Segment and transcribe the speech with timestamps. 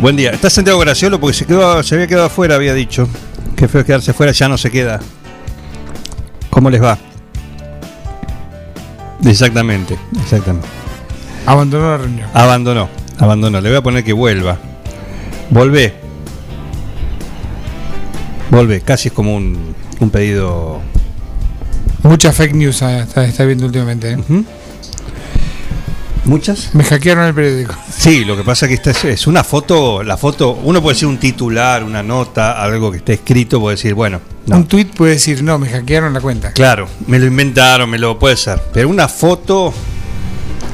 [0.00, 0.30] Buen día.
[0.30, 3.06] Está Santiago Graciolo porque se, quedó, se había quedado afuera, había dicho.
[3.54, 4.98] Qué feo es quedarse afuera, ya no se queda.
[6.48, 6.98] ¿Cómo les va?
[9.22, 10.66] Exactamente, exactamente.
[11.44, 12.30] Abandonó la reunión.
[12.32, 13.60] Abandonó, abandonó.
[13.60, 14.58] Le voy a poner que vuelva.
[15.50, 15.92] Volvé.
[18.50, 20.80] Volvé, casi es como un, un pedido.
[22.04, 24.12] Mucha fake news ah, está, está viendo últimamente.
[24.12, 24.44] ¿eh?
[26.24, 26.74] ¿Muchas?
[26.74, 27.74] Me hackearon el periódico.
[28.00, 31.06] Sí, lo que pasa es que esta es, una foto, la foto, uno puede decir
[31.06, 34.56] un titular, una nota, algo que esté escrito, puede decir, bueno, no.
[34.56, 36.54] Un tweet puede decir, no, me hackearon la cuenta.
[36.54, 38.58] Claro, me lo inventaron, me lo puede ser.
[38.72, 39.74] Pero una foto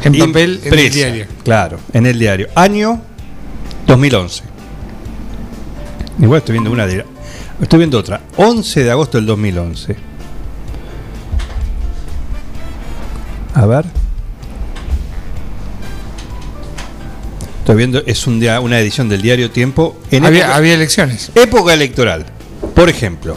[0.05, 1.27] En papel, en el diario.
[1.43, 2.47] Claro, en el diario.
[2.55, 3.03] Año
[3.89, 4.45] 2011.
[6.21, 7.05] Igual estoy viendo una de
[7.61, 8.21] Estoy viendo otra.
[8.37, 9.97] 11 de agosto del 2011.
[13.55, 14.06] A ver.
[17.67, 19.99] Estoy viendo, es un día, una edición del diario Tiempo.
[20.13, 21.33] En Había, época- había elecciones.
[21.35, 22.25] Época electoral.
[22.77, 23.37] Por ejemplo.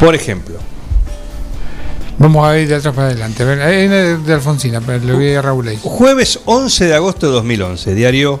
[0.00, 0.56] Por ejemplo.
[2.18, 3.44] Vamos a ir de atrás para adelante.
[3.44, 5.78] De, de Alfonsina, pero le voy a Raúl ahí.
[5.80, 7.94] Jueves 11 de agosto de 2011.
[7.94, 8.40] Diario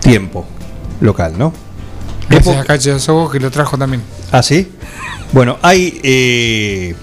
[0.00, 0.46] Tiempo.
[1.02, 1.52] Local, ¿no?
[2.30, 4.02] Gracias a Cacho Sobo que lo trajo también.
[4.32, 4.72] ¿Ah, sí?
[5.32, 6.00] Bueno, hay.
[6.02, 6.94] eh,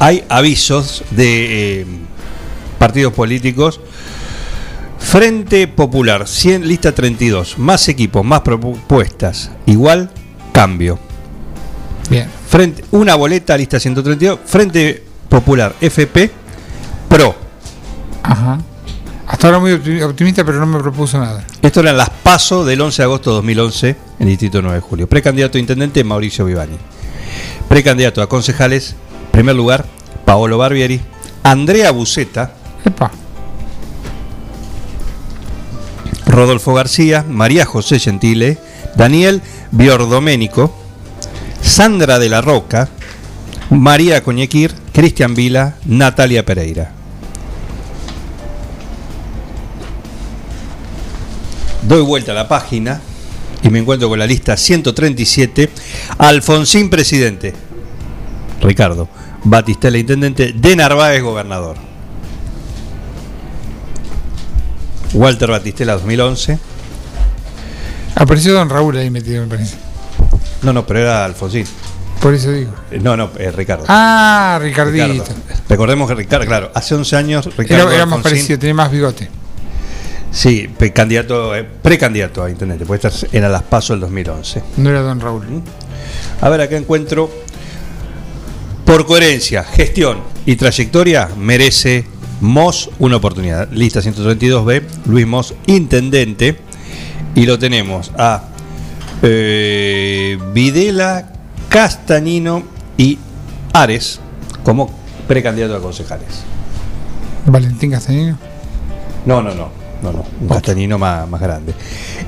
[0.00, 1.86] hay avisos de eh,
[2.80, 3.80] partidos políticos.
[5.12, 7.58] Frente Popular, 100, lista 32.
[7.58, 9.50] Más equipos, más propuestas.
[9.66, 10.10] Igual,
[10.52, 10.98] cambio.
[12.08, 12.30] Bien.
[12.48, 14.38] Frente, una boleta, lista 132.
[14.46, 16.30] Frente Popular, FP,
[17.10, 17.34] PRO.
[18.22, 18.58] Ajá.
[19.26, 21.44] Hasta ahora muy opti- optimista, pero no me propuso nada.
[21.60, 24.80] Esto eran las PASO del 11 de agosto de 2011 en el Distrito 9 de
[24.80, 25.06] Julio.
[25.10, 26.78] Precandidato a intendente Mauricio Vivani.
[27.68, 28.96] Precandidato a concejales,
[29.30, 29.84] primer lugar,
[30.24, 31.02] Paolo Barbieri,
[31.42, 33.10] Andrea Buceta, Epa.
[36.32, 38.56] Rodolfo García, María José Gentile,
[38.96, 40.74] Daniel Biordoménico,
[41.60, 42.88] Sandra de la Roca,
[43.68, 46.92] María Coñequir, Cristian Vila, Natalia Pereira.
[51.82, 53.02] Doy vuelta a la página
[53.62, 55.68] y me encuentro con la lista 137.
[56.16, 57.52] Alfonsín presidente.
[58.62, 59.06] Ricardo.
[59.44, 60.54] Batistela intendente.
[60.54, 61.91] De Narváez gobernador.
[65.14, 66.58] Walter Batistela 2011.
[68.14, 69.76] Apareció Don Raúl ahí metido, me parece.
[70.62, 71.64] No, no, pero era Alfonsín.
[72.20, 72.72] Por eso digo.
[72.90, 73.84] Eh, No, no, eh, Ricardo.
[73.88, 75.06] Ah, Ricardito.
[75.08, 75.34] Ricardo.
[75.68, 78.90] Recordemos que Ricardo, claro, hace 11 años Ricardo Era, era más Alfonsín- parecido, tenía más
[78.92, 79.28] bigote.
[80.30, 84.62] Sí, candidato, eh, precandidato a intendente, pues esta era las PASO del 2011.
[84.78, 85.62] No era Don Raúl.
[86.40, 87.30] A ver, acá encuentro,
[88.86, 92.06] por coherencia, gestión y trayectoria, merece
[92.42, 93.70] Moss una oportunidad.
[93.70, 96.58] Lista 132B, Luis Moss, intendente.
[97.34, 98.44] Y lo tenemos a
[99.22, 101.32] eh, Videla,
[101.68, 102.64] Castañino
[102.98, 103.18] y
[103.72, 104.20] Ares
[104.64, 104.90] como
[105.26, 106.42] precandidato a concejales.
[107.46, 108.36] Valentín Castañino.
[109.24, 109.82] No, no, no.
[110.02, 110.24] No, no.
[110.40, 111.72] Un castañino más, más grande.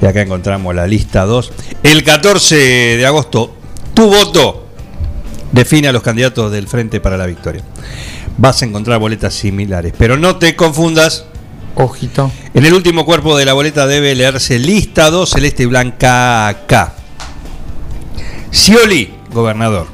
[0.01, 1.53] Y acá encontramos la lista 2.
[1.83, 3.53] El 14 de agosto,
[3.93, 4.69] tu voto
[5.51, 7.63] define a los candidatos del Frente para la Victoria.
[8.36, 9.92] Vas a encontrar boletas similares.
[9.97, 11.25] Pero no te confundas.
[11.77, 12.31] Ojito.
[12.53, 16.95] En el último cuerpo de la boleta debe leerse lista 2, celeste y blanca K.
[18.53, 19.89] Scioli, gobernador.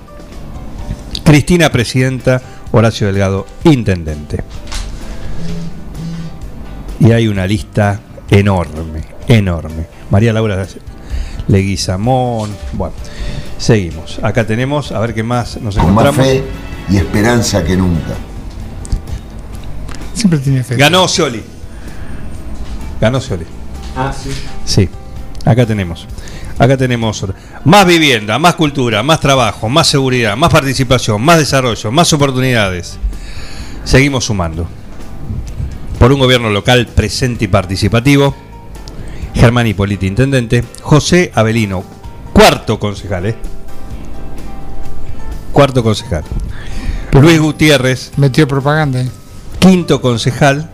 [1.24, 2.42] Cristina, presidenta.
[2.72, 4.44] Horacio Delgado, intendente.
[7.00, 8.00] Y hay una lista
[8.30, 9.86] enorme, enorme.
[10.10, 10.66] María Laura
[11.48, 12.54] Leguizamón.
[12.74, 12.94] Bueno,
[13.58, 14.20] seguimos.
[14.22, 16.26] Acá tenemos, a ver qué más nos con más encontramos.
[16.26, 16.44] fe
[16.90, 18.14] y esperanza que nunca.
[20.20, 20.76] Siempre tiene fe.
[20.76, 21.42] Ganó Scioli.
[23.00, 23.46] Ganó Scioli.
[23.96, 24.28] Ah, sí.
[24.66, 24.88] Sí.
[25.46, 26.06] Acá tenemos.
[26.58, 27.36] Acá tenemos otra.
[27.64, 32.98] más vivienda, más cultura, más trabajo, más seguridad, más participación, más desarrollo, más oportunidades.
[33.84, 34.68] Seguimos sumando.
[35.98, 38.36] Por un gobierno local presente y participativo.
[39.34, 40.62] Germán Hipólito, intendente.
[40.82, 41.82] José Avelino,
[42.34, 43.36] cuarto concejal, ¿eh?
[45.50, 46.24] Cuarto concejal.
[47.12, 49.00] Luis Gutiérrez, Metió propaganda.
[49.00, 49.08] ¿eh?
[49.60, 50.68] Quinto concejal.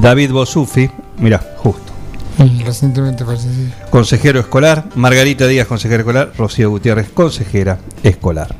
[0.00, 1.92] David Bosufi, mira, justo.
[2.38, 3.72] Y Recientemente sí.
[3.90, 8.54] consejero escolar, Margarita Díaz, consejera escolar, Rocío Gutiérrez, consejera escolar.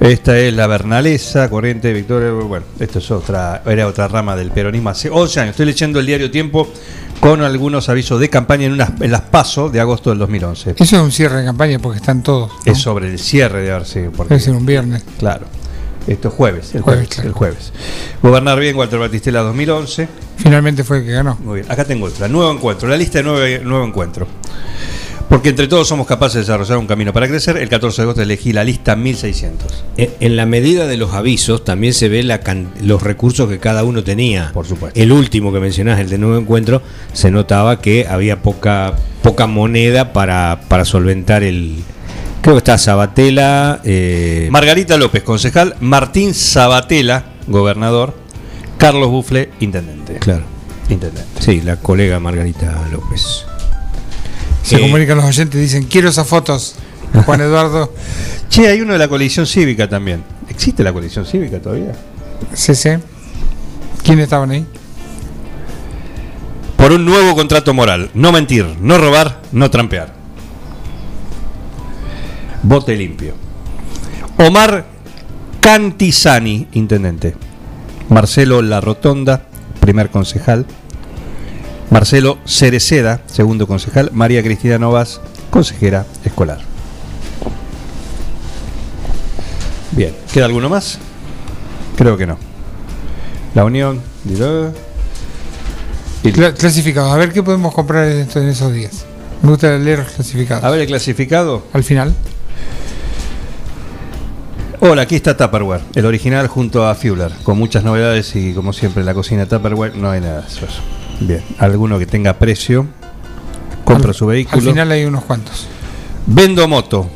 [0.00, 4.90] Esta es la Bernalesa, Corriente, Victoria, bueno, esto es otra, era otra rama del peronismo
[4.90, 5.50] hace 11 años.
[5.50, 6.68] Estoy leyendo el diario Tiempo
[7.20, 10.74] con algunos avisos de campaña en, unas, en las PASO de agosto del 2011.
[10.78, 12.50] Eso es un cierre de campaña porque están todos.
[12.64, 12.72] ¿no?
[12.72, 15.04] Es sobre el cierre de haber sido, porque, ser un viernes.
[15.18, 15.46] claro,
[16.08, 17.28] esto es jueves, el Jueves, jueves, claro.
[17.28, 17.72] el jueves.
[18.22, 20.08] Gobernar bien, Walter Batistela 2011.
[20.36, 21.36] Finalmente fue el que ganó.
[21.44, 24.26] Muy bien, acá tengo otra, nuevo encuentro, la lista de nueve, nuevo encuentro.
[25.28, 27.58] Porque entre todos somos capaces de desarrollar un camino para crecer.
[27.58, 29.84] El 14 de agosto elegí la lista 1600.
[29.98, 33.58] En en la medida de los avisos también se ve la can- los recursos que
[33.58, 34.52] cada uno tenía.
[34.54, 34.98] Por supuesto.
[34.98, 36.80] El último que mencionás, el de nuevo encuentro,
[37.12, 41.76] se notaba que había poca poca moneda para, para solventar el.
[42.42, 43.80] Creo que está Sabatella.
[43.84, 45.76] eh, Margarita López, concejal.
[45.80, 48.14] Martín Sabatella, gobernador.
[48.78, 50.14] Carlos Bufle, intendente.
[50.18, 50.44] claro.
[50.88, 51.42] Intendente.
[51.42, 53.44] Sí, la colega Margarita López.
[54.62, 56.76] Se Eh, comunican los oyentes y dicen, quiero esas fotos.
[57.26, 57.92] Juan Eduardo,
[58.48, 60.22] Che, hay uno de la coalición cívica también.
[60.48, 61.92] ¿Existe la coalición cívica todavía?
[62.54, 63.00] CC.
[64.02, 64.64] ¿Quiénes estaban ahí?
[66.76, 68.10] Por un nuevo contrato moral.
[68.14, 70.14] No mentir, no robar, no trampear.
[72.62, 73.34] Vote limpio.
[74.38, 74.84] Omar
[75.60, 77.34] Cantizani, intendente.
[78.08, 79.42] Marcelo La Rotonda,
[79.80, 80.66] primer concejal.
[81.90, 84.10] Marcelo Cereceda, segundo concejal.
[84.12, 85.20] María Cristina Novas,
[85.50, 86.58] consejera escolar.
[89.92, 90.98] Bien, ¿queda alguno más?
[91.96, 92.38] Creo que no.
[93.54, 94.00] La Unión.
[94.24, 94.70] dirá-
[96.22, 97.12] y- Cla- clasificados.
[97.12, 99.04] A ver qué podemos comprar en, esos días.
[99.42, 100.64] Me gusta leer los clasificados.
[100.64, 101.64] A ver el clasificado.
[101.72, 102.14] Al final.
[104.80, 109.00] Hola, aquí está Tupperware, el original junto a Fuller, con muchas novedades y como siempre
[109.00, 110.66] en la cocina Tupperware no hay nada de eso.
[111.20, 112.86] Bien, alguno que tenga precio,
[113.84, 114.70] compra Al- su Al vehículo.
[114.70, 115.66] final hay unos cuantos.
[116.26, 117.08] Vendo moto.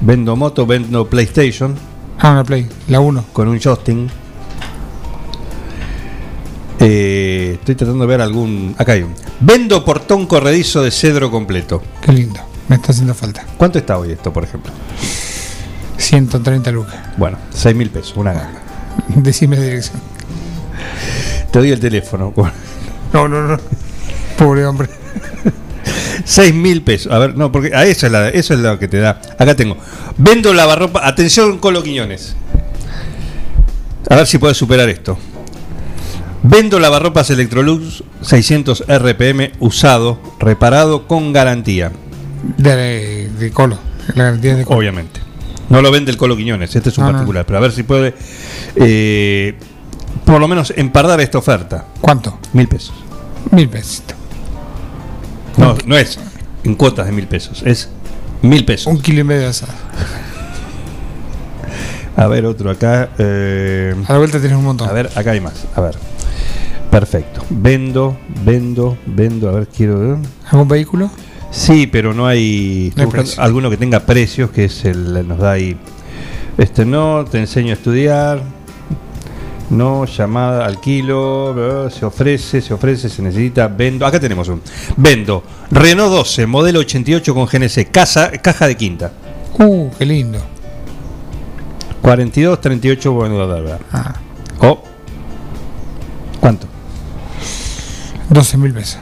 [0.00, 1.74] Vendo moto, vendo PlayStation
[2.20, 2.66] Ah, una Play.
[2.88, 3.24] La 1.
[3.32, 4.08] con un joystick.
[6.80, 8.74] Eh, estoy tratando de ver algún.
[8.78, 9.12] Acá hay un.
[9.40, 11.82] Vendo portón corredizo de cedro completo.
[12.00, 12.40] Qué lindo.
[12.68, 13.44] Me está haciendo falta.
[13.56, 14.72] ¿Cuánto está hoy esto, por ejemplo?
[15.98, 16.96] 130 lucas.
[17.16, 18.60] Bueno, 6 mil pesos, una ganga.
[19.08, 20.00] Decime la dirección.
[21.50, 22.32] Te doy el teléfono.
[23.12, 23.58] No, no, no.
[24.36, 24.88] Pobre hombre.
[26.24, 27.12] 6 mil pesos.
[27.12, 29.20] A ver, no, porque a eso es, la, eso es lo que te da.
[29.38, 29.76] Acá tengo.
[30.16, 31.06] Vendo lavarropa.
[31.06, 32.36] Atención, Colo Quiñones.
[34.08, 35.18] A ver si puedes superar esto.
[36.42, 41.92] Vendo lavarropas Electrolux 600 RPM usado, reparado con garantía.
[42.56, 43.78] De, de Colo.
[44.14, 44.78] La garantía de Colo.
[44.78, 45.27] Obviamente.
[45.68, 47.18] No lo vende el Colo Quiñones, este es un No, no.
[47.18, 47.44] particular.
[47.46, 48.14] Pero a ver si puede,
[48.76, 49.54] eh,
[50.24, 51.84] por lo menos, empardar esta oferta.
[52.00, 52.38] ¿Cuánto?
[52.54, 52.94] Mil pesos.
[53.50, 54.16] Mil pesitos.
[55.56, 56.18] No, no es
[56.64, 57.88] en cuotas de mil pesos, es
[58.42, 58.86] mil pesos.
[58.86, 59.72] Un kilo y medio de asado.
[62.16, 63.10] A ver, otro acá.
[63.18, 64.88] eh, A la vuelta tienes un montón.
[64.88, 65.66] a ver, acá hay más.
[65.76, 65.96] A ver.
[66.90, 67.44] Perfecto.
[67.50, 69.48] Vendo, vendo, vendo.
[69.48, 70.18] A ver, quiero.
[70.50, 71.10] ¿Algún vehículo?
[71.50, 72.92] Sí, pero no hay.
[72.96, 75.76] estoy hay alguno que tenga precios, que es el nos da ahí.
[76.56, 78.42] Este no, te enseño a estudiar.
[79.70, 84.06] No, llamada al kilo, se ofrece, se ofrece, se necesita, vendo.
[84.06, 84.62] Acá tenemos un.
[84.96, 85.42] Vendo.
[85.70, 89.12] Renault 12, modelo 88 con GNC, casa, caja de quinta.
[89.58, 90.38] Uh, qué lindo.
[92.00, 93.78] 42, 38, bueno, da.
[93.92, 94.14] Ah,
[94.60, 94.82] Oh.
[96.40, 96.66] ¿Cuánto?
[98.30, 98.98] 12 mil pesos.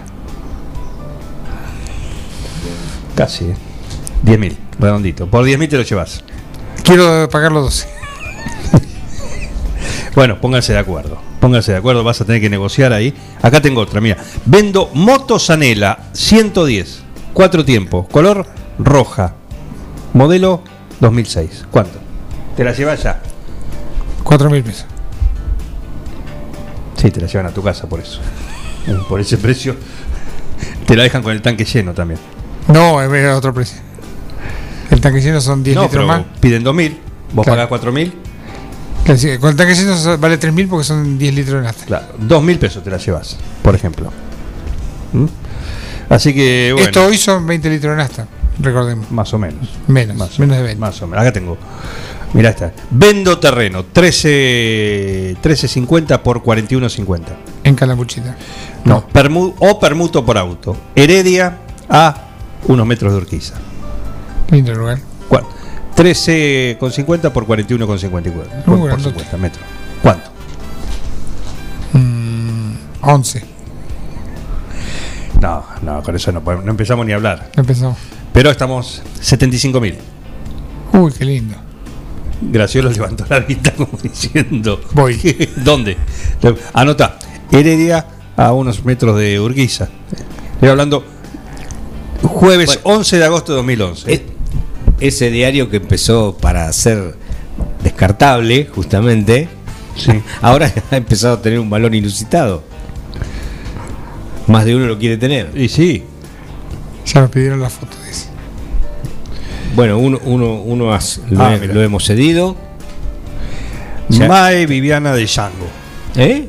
[3.16, 3.56] Casi, ¿eh?
[4.24, 5.26] 10.000, redondito.
[5.26, 6.22] Por 10.000 te lo llevas.
[6.84, 7.88] Quiero pagar los 12.
[10.14, 11.18] Bueno, pónganse de acuerdo.
[11.40, 13.12] Pónganse de acuerdo, vas a tener que negociar ahí.
[13.42, 14.16] Acá tengo otra, mira.
[14.46, 17.02] Vendo Moto Sanela 110,
[17.34, 18.46] cuatro tiempos, color
[18.78, 19.34] roja,
[20.14, 20.62] modelo
[21.00, 21.66] 2006.
[21.70, 21.98] ¿Cuánto?
[22.56, 23.20] ¿Te la llevas ya?
[24.24, 24.86] 4 mil pesos.
[26.96, 28.20] Sí, te la llevan a tu casa por eso.
[28.86, 29.76] Eh, Por ese precio.
[30.86, 32.18] Te la dejan con el tanque lleno también.
[32.68, 33.78] No, es otro precio.
[34.90, 36.22] El tanque lleno son 10 No, litros pero más.
[36.40, 36.96] piden 2.000,
[37.32, 37.68] vos Claro.
[37.68, 38.12] pagás 4.000.
[39.04, 41.84] Claro, sí, Con el tanque lleno vale 3 mil porque son 10 litros de nafta.
[41.86, 44.12] Claro, dos mil pesos te la llevas, por ejemplo.
[45.12, 45.26] ¿Mm?
[46.08, 48.26] Así que bueno, Esto hoy son 20 litros de nafta,
[48.60, 49.10] recordemos.
[49.12, 49.68] más o menos.
[49.86, 50.80] Menos, Más o menos de 20.
[50.80, 51.22] Más o menos.
[51.22, 51.56] Acá tengo.
[52.32, 52.72] Mirá esta.
[52.90, 57.20] Vendo terreno, 13 13.50 por 41.50.
[57.64, 58.36] En Calamuchita.
[58.84, 60.76] No, permu- o permuto por auto.
[60.96, 61.58] Heredia
[61.88, 62.25] a
[62.68, 63.54] unos metros de Urquiza.
[64.50, 64.98] Lindo lugar.
[65.28, 65.50] ¿Cuánto?
[65.96, 68.32] 13,50 por 41,54.
[68.64, 69.18] Por, por grandote.
[69.24, 69.64] 50 metros.
[70.02, 70.30] ¿Cuánto?
[71.92, 73.42] Mm, 11.
[75.40, 77.50] No, no, con eso no, podemos- no empezamos ni a hablar.
[77.56, 77.98] Empezamos.
[78.32, 79.96] Pero estamos 75 mil.
[80.92, 81.54] Uy, qué lindo.
[82.40, 84.80] Graciolo levantó la vista como diciendo.
[84.92, 85.14] Voy.
[85.64, 85.96] ¿Dónde?
[86.74, 87.18] Anota.
[87.50, 88.06] Heredia
[88.36, 89.88] a unos metros de Urquiza.
[90.54, 91.04] Estoy hablando.
[92.22, 92.98] Jueves Bueno.
[93.00, 94.12] 11 de agosto de 2011.
[94.12, 94.26] E-
[95.00, 97.16] ese diario que empezó para ser
[97.82, 99.48] descartable, justamente,
[99.96, 100.10] Sí.
[100.42, 102.62] ahora ha empezado a tener un valor inusitado.
[104.46, 105.50] Más de uno lo quiere tener.
[105.56, 106.04] Y sí.
[107.06, 108.26] Ya nos pidieron la foto de ese.
[109.74, 112.56] Bueno, uno, uno, uno has- lo, Ah, he- lo hemos cedido.
[114.08, 114.28] Ya.
[114.28, 115.66] Mae Viviana de Django.
[116.14, 116.48] ¿Eh?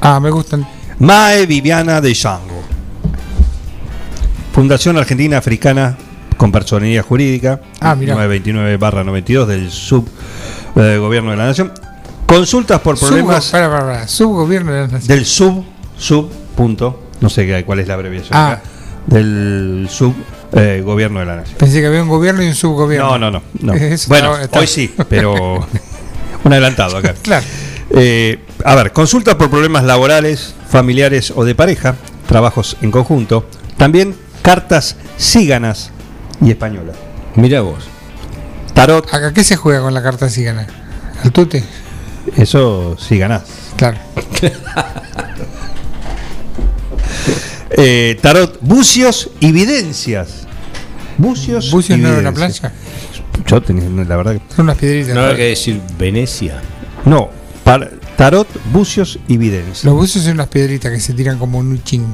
[0.00, 0.66] Ah, me gustan.
[1.00, 2.53] Mae Viviana de Django.
[4.54, 5.96] Fundación Argentina Africana
[6.36, 7.60] con personalidad jurídica.
[7.80, 8.14] Ah, mirá.
[8.14, 11.72] 929-92 del subgobierno de la Nación.
[12.26, 14.08] Consultas por problemas para, para, para.
[14.08, 15.08] Subgobierno de la nación.
[15.08, 15.64] del sub,
[15.98, 17.02] sub, punto.
[17.20, 18.52] No sé cuál es la abreviación Ah.
[18.52, 18.62] acá.
[19.06, 21.56] Del subgobierno de la Nación.
[21.58, 23.18] Pensé que había un gobierno y un subgobierno.
[23.18, 23.42] No, no, no.
[23.60, 23.72] no.
[24.08, 25.66] Bueno, hoy sí, pero
[26.44, 27.14] un adelantado acá.
[27.22, 27.44] Claro.
[27.90, 31.96] Eh, a ver, consultas por problemas laborales, familiares o de pareja,
[32.28, 33.46] trabajos en conjunto,
[33.76, 34.14] también
[34.44, 35.90] cartas síganas
[36.40, 36.96] y españolas.
[37.34, 37.84] Mira vos.
[38.74, 40.66] Tarot, ¿A qué se juega con la carta si gana?
[41.24, 41.64] ¿Al tute?
[42.36, 43.42] eso sí ganás.
[43.76, 43.98] Claro.
[47.76, 50.46] Eh, tarot, bucios y videncias.
[51.18, 52.72] Bucios, ¿Bucios y no era una playa?
[53.46, 54.54] Yo tenía, la verdad que.
[54.54, 55.12] Son unas piedritas.
[55.12, 56.62] No hay que decir Venecia.
[57.04, 57.30] No,
[58.16, 59.82] tarot, bucios y videncias.
[59.82, 62.06] Los bucios son unas piedritas que se tiran como un chin.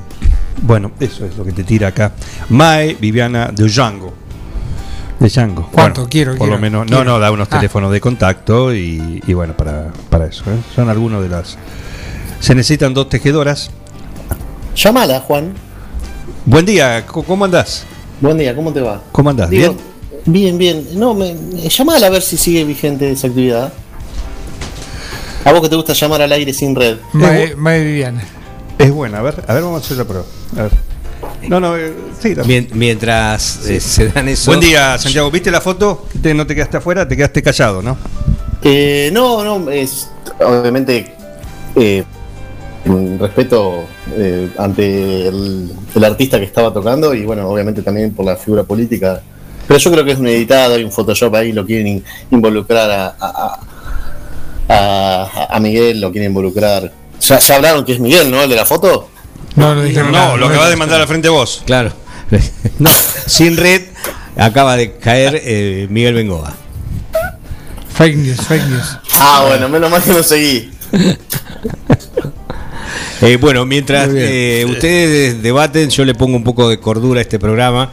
[0.62, 2.12] Bueno, eso es lo que te tira acá.
[2.50, 4.12] Mae Viviana de Django.
[5.19, 5.69] De Django.
[5.73, 6.00] ¿Cuánto?
[6.02, 6.87] Bueno, Quiero, Por quiero, lo menos.
[6.87, 7.04] quiero.
[7.04, 7.57] No, no, da unos Ah.
[7.59, 10.45] teléfonos de contacto y, y bueno, para, para eso.
[10.50, 10.57] ¿eh?
[10.75, 11.57] Son algunos de las.
[12.40, 13.71] Se necesitan dos tejedoras.
[14.75, 15.52] Llámala, Juan.
[16.47, 17.85] Buen día, ¿cómo andás?
[18.21, 19.02] Buen día, ¿cómo te va?
[19.12, 19.50] ¿Cómo andás?
[19.50, 19.76] Digo,
[20.25, 20.59] ¿Bien?
[20.59, 20.99] bien, bien.
[20.99, 23.73] No, me, me- llamala a ver si sigue vigente esa actividad.
[25.45, 26.99] A vos que te gusta llamar al aire sin red.
[27.12, 28.23] Mae, Mae Viviana.
[28.81, 30.25] Es buena, a ver, a ver, vamos a hacer la prueba.
[30.57, 30.73] A ver.
[31.49, 34.51] No, no, eh, sí, la- Mien- mientras eh, se dan eso.
[34.51, 35.31] Buen día, Santiago.
[35.31, 36.07] ¿Viste la foto?
[36.23, 37.97] Te- no te quedaste afuera, te quedaste callado, ¿no?
[38.63, 40.09] Eh, no, no, es
[40.45, 41.15] obviamente
[41.77, 42.05] eh,
[42.87, 43.85] un respeto
[44.17, 48.63] eh, ante el, el artista que estaba tocando y bueno, obviamente también por la figura
[48.65, 49.21] política.
[49.69, 52.91] Pero yo creo que es un editado, hay un Photoshop ahí, lo quieren in- involucrar
[52.91, 53.59] a, a,
[54.69, 56.93] a- a- a Miguel, lo quieren involucrar.
[57.21, 58.43] Ya, ya hablaron que es Miguel, ¿no?
[58.43, 59.09] El de la foto.
[59.57, 60.29] No, no dijeron nada.
[60.29, 61.62] No, lo acabas de mandar al frente vos.
[61.67, 61.93] Claro.
[62.79, 62.89] No,
[63.27, 63.83] sin red
[64.37, 66.55] acaba de caer eh, Miguel Bengoa.
[67.93, 68.99] Fake news, fake news.
[69.15, 70.71] Ah, bueno, menos mal que no seguí.
[73.23, 77.39] Eh, bueno, mientras eh, ustedes debaten, yo le pongo un poco de cordura a este
[77.39, 77.91] programa.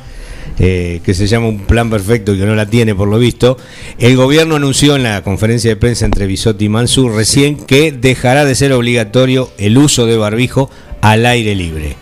[0.60, 3.58] Eh, que se llama Un Plan Perfecto y que no la tiene por lo visto.
[4.00, 8.44] El gobierno anunció en la conferencia de prensa entre Bisotti y Mansur recién que dejará
[8.46, 10.70] de ser obligatorio el uso de barbijo
[11.02, 11.96] al aire libre.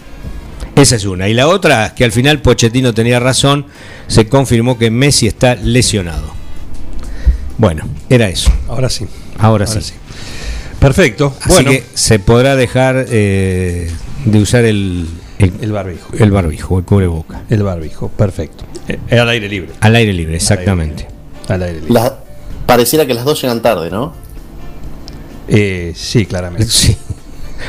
[0.76, 1.30] Esa es una.
[1.30, 3.66] Y la otra, que al final Pochettino tenía razón,
[4.08, 6.34] se confirmó que Messi está lesionado.
[7.58, 8.52] Bueno, era eso.
[8.68, 9.06] Ahora sí.
[9.38, 9.82] Ahora, Ahora sí.
[9.82, 9.94] sí.
[10.80, 11.34] Perfecto.
[11.40, 13.90] Así bueno, que se podrá dejar eh,
[14.26, 15.08] de usar el,
[15.40, 16.10] el, el barbijo.
[16.18, 17.42] el barbijo, el cubreboca.
[17.50, 18.64] El barbijo, perfecto.
[18.88, 19.72] Eh, al aire libre.
[19.82, 21.08] Al aire libre, exactamente.
[21.48, 22.02] Al aire libre.
[22.66, 24.14] Pareciera que las dos llegan tarde, ¿no?
[25.48, 26.66] Eh, sí, claramente.
[26.68, 26.98] Sí.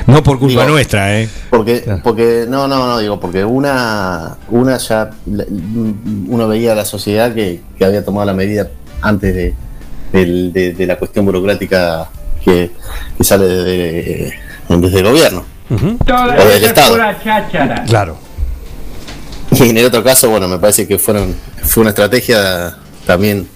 [0.07, 1.29] No por culpa Digo- nuestra, ¿eh?
[1.49, 2.01] Porque, Claro.
[2.03, 5.45] porque, no, no, no, digo, porque una, una ya, la-
[6.29, 8.69] uno veía a la sociedad que, que había tomado la medida
[9.01, 9.55] antes de,
[10.13, 12.09] de, de la cuestión burocrática
[12.45, 12.71] que,
[13.17, 14.35] que sale desde,
[14.69, 16.99] desde el gobierno O del Estado.
[17.87, 18.19] Claro.
[19.53, 23.49] Y en el otro caso, bueno, me parece que fueron fue una estrategia también.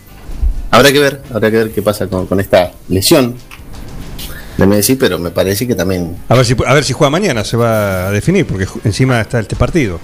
[0.70, 3.34] Habrá que ver, habrá que ver qué pasa con, con esta lesión
[4.56, 7.44] de Messi, pero me parece que también A ver si a ver si juega mañana
[7.44, 9.98] se va a definir porque encima está este partido.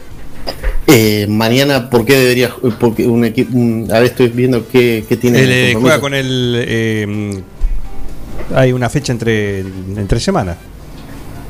[0.87, 2.51] Eh, mañana, ¿por qué debería?
[2.79, 3.51] Porque un equipo.
[3.93, 5.41] a ver, estoy viendo qué, qué tiene.
[5.41, 5.81] Eh, compromiso.
[5.81, 7.43] juega con el eh,
[8.55, 10.57] hay una fecha entre entre semanas.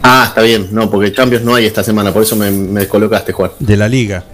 [0.02, 0.68] Ah, está bien.
[0.70, 3.50] No, porque Champions no hay esta semana, por eso me, me descolocaste, Juan.
[3.58, 4.24] de la liga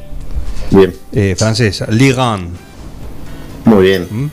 [0.70, 2.48] Bien, eh, francesa, Ligue 1.
[3.66, 4.30] muy bien.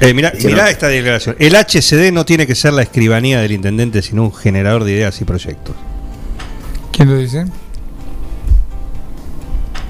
[0.00, 0.68] Eh, mira, Sí, mirá no.
[0.68, 1.36] esta declaración.
[1.38, 5.20] El HCD no tiene que ser la escribanía del intendente, sino un generador de ideas
[5.20, 5.74] y proyectos.
[6.92, 7.46] ¿Quién lo dice?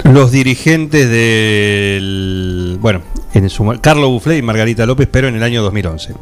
[0.05, 2.79] Los dirigentes del.
[2.81, 3.03] Bueno,
[3.35, 6.15] en su, Carlos Bufflet y Margarita López, pero en el año 2011.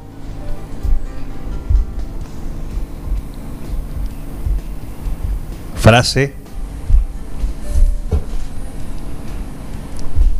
[5.84, 6.32] Frase.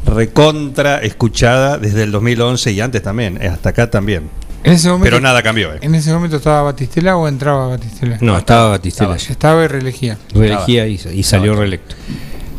[0.07, 4.31] Recontra escuchada desde el 2011 y antes también, eh, hasta acá también.
[4.63, 5.75] En ese momento, Pero nada cambió.
[5.75, 5.79] eh.
[5.83, 8.17] ¿En ese momento estaba Batistela o entraba Batistela?
[8.23, 9.17] No, estaba Batistela.
[9.19, 10.17] Ya Estaba y reelegía.
[10.33, 11.95] Reelegía y, y salió reelecto.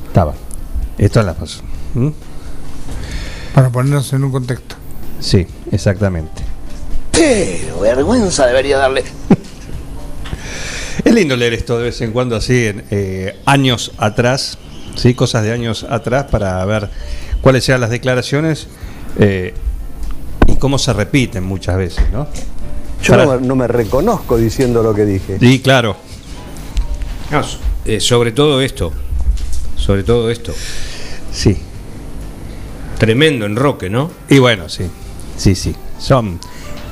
[0.07, 0.35] Estaba.
[0.99, 1.61] Esto es la paso.
[1.95, 2.09] ¿Mm?
[3.55, 4.75] Para ponernos en un contexto.
[5.19, 6.43] Sí, exactamente.
[7.11, 9.03] Pero vergüenza debería darle.
[11.05, 14.57] Es lindo leer esto de vez en cuando así, en, eh, años atrás,
[14.95, 15.13] ¿sí?
[15.13, 16.89] cosas de años atrás, para ver
[17.41, 18.67] cuáles sean las declaraciones
[19.19, 19.53] eh,
[20.47, 22.27] y cómo se repiten muchas veces, ¿no?
[23.03, 25.37] Yo Para- no, me- no me reconozco diciendo lo que dije.
[25.39, 25.95] Y claro,
[27.31, 27.41] No,
[27.85, 28.91] eh, sobre todo esto.
[29.77, 30.53] Sobre todo esto.
[31.31, 31.57] sí.
[32.97, 34.09] Tremendo enroque, ¿no?
[34.29, 34.85] Y bueno, sí,
[35.37, 35.75] sí, sí.
[35.99, 36.39] Son,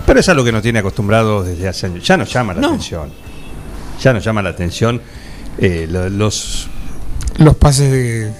[0.05, 2.05] pero es algo que nos tiene acostumbrados desde hace años.
[2.05, 2.67] Ya nos llama la No.
[2.67, 3.22] atención.
[4.01, 5.01] Ya nos llama la atención
[5.59, 6.67] eh, lo- los
[7.37, 8.31] Los pases de,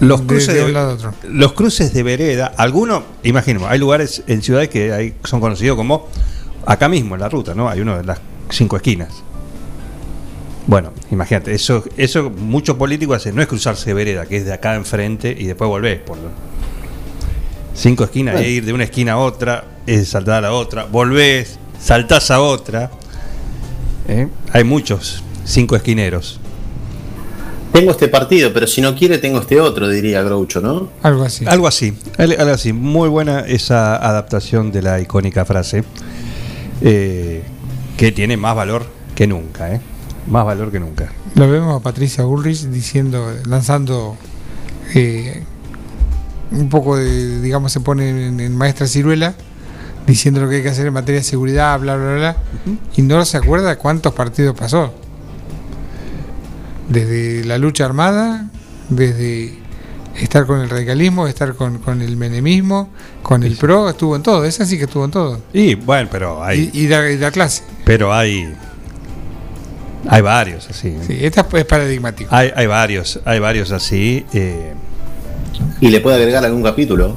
[0.00, 1.14] Los de- cruces de de, un lado a otro.
[1.28, 6.08] los cruces de vereda, algunos, imaginemos, hay lugares en ciudades que hay- son conocidos como
[6.66, 7.68] acá mismo en la ruta, ¿no?
[7.68, 8.18] Hay uno de las
[8.50, 9.08] cinco esquinas.
[10.66, 14.74] Bueno, imagínate, eso, eso muchos políticos hacen, no es cruzarse vereda, que es de acá
[14.74, 16.30] enfrente y después volvés por lo-
[17.74, 18.46] cinco esquinas, Bueno.
[18.48, 22.40] es ir de una esquina a otra, es saltar a la otra, volvés, saltás a
[22.40, 22.90] otra.
[24.08, 24.28] ¿Eh?
[24.52, 26.40] Hay muchos cinco esquineros.
[27.72, 30.88] Tengo este partido, pero si no quiere, tengo este otro, diría Groucho, ¿no?
[31.02, 31.44] Algo así.
[31.46, 32.72] Algo así, al- algo así.
[32.72, 35.84] Muy buena esa adaptación de la icónica frase,
[36.80, 37.42] eh,
[37.98, 39.80] que tiene más valor que nunca, ¿eh?
[40.26, 41.12] Más valor que nunca.
[41.34, 44.16] Lo vemos a Patricia Bullrich diciendo, lanzando
[44.94, 45.42] eh,
[46.50, 49.34] un poco de, digamos, se pone en, en maestra ciruela,
[50.06, 52.36] diciendo lo que hay que hacer en materia de seguridad, bla, bla, bla,
[52.96, 54.92] y no se acuerda cuántos partidos pasó.
[56.88, 58.48] Desde la lucha armada,
[58.88, 59.58] desde
[60.16, 62.88] estar con el radicalismo, estar con, con el menemismo,
[63.22, 65.40] con el PRO, estuvo en todo, esa sí que estuvo en todo.
[65.52, 67.64] Y bueno, pero hay, Y, y da, y da clase.
[67.84, 68.54] pero hay,
[70.08, 70.88] hay varios así.
[70.88, 71.00] ¿eh?
[71.06, 72.32] Sí, esta es paradigmático.
[72.34, 74.24] Hay, hay varios, hay varios así.
[74.32, 74.72] eh,
[75.80, 77.16] Y le puede agregar algún capítulo.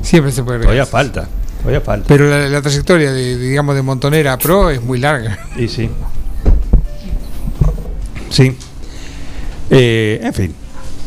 [0.00, 0.86] Siempre se puede todavía agregar.
[0.86, 2.06] falta, todavía falta.
[2.08, 5.38] Pero la, la trayectoria de, digamos, de Montonera a Pro es muy larga.
[5.56, 5.88] Y sí.
[8.30, 8.56] Sí.
[9.70, 10.54] Eh, en fin.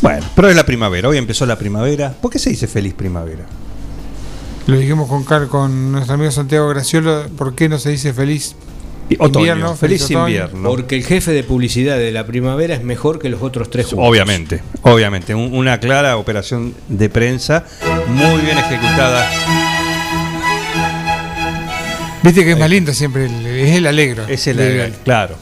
[0.02, 1.08] Bueno, pero es la primavera.
[1.10, 2.14] Hoy empezó la primavera.
[2.20, 3.46] ¿Por qué se dice feliz primavera?
[4.68, 8.56] Lo dijimos con Car, con nuestro amigo Santiago Graciolo, ¿por qué no se dice feliz?
[9.20, 10.28] Otoño, Invierno, feliz, feliz otoño.
[10.28, 10.70] invierno.
[10.70, 14.08] Porque el jefe de publicidad de la primavera es mejor que los otros tres juntos.
[14.08, 15.36] Obviamente, obviamente.
[15.36, 17.66] Un- una clara operación de prensa,
[18.08, 19.30] muy bien ejecutada.
[22.24, 24.28] Viste que es más lindo siempre, el- es el alegro.
[24.28, 25.36] Es el, del- claro.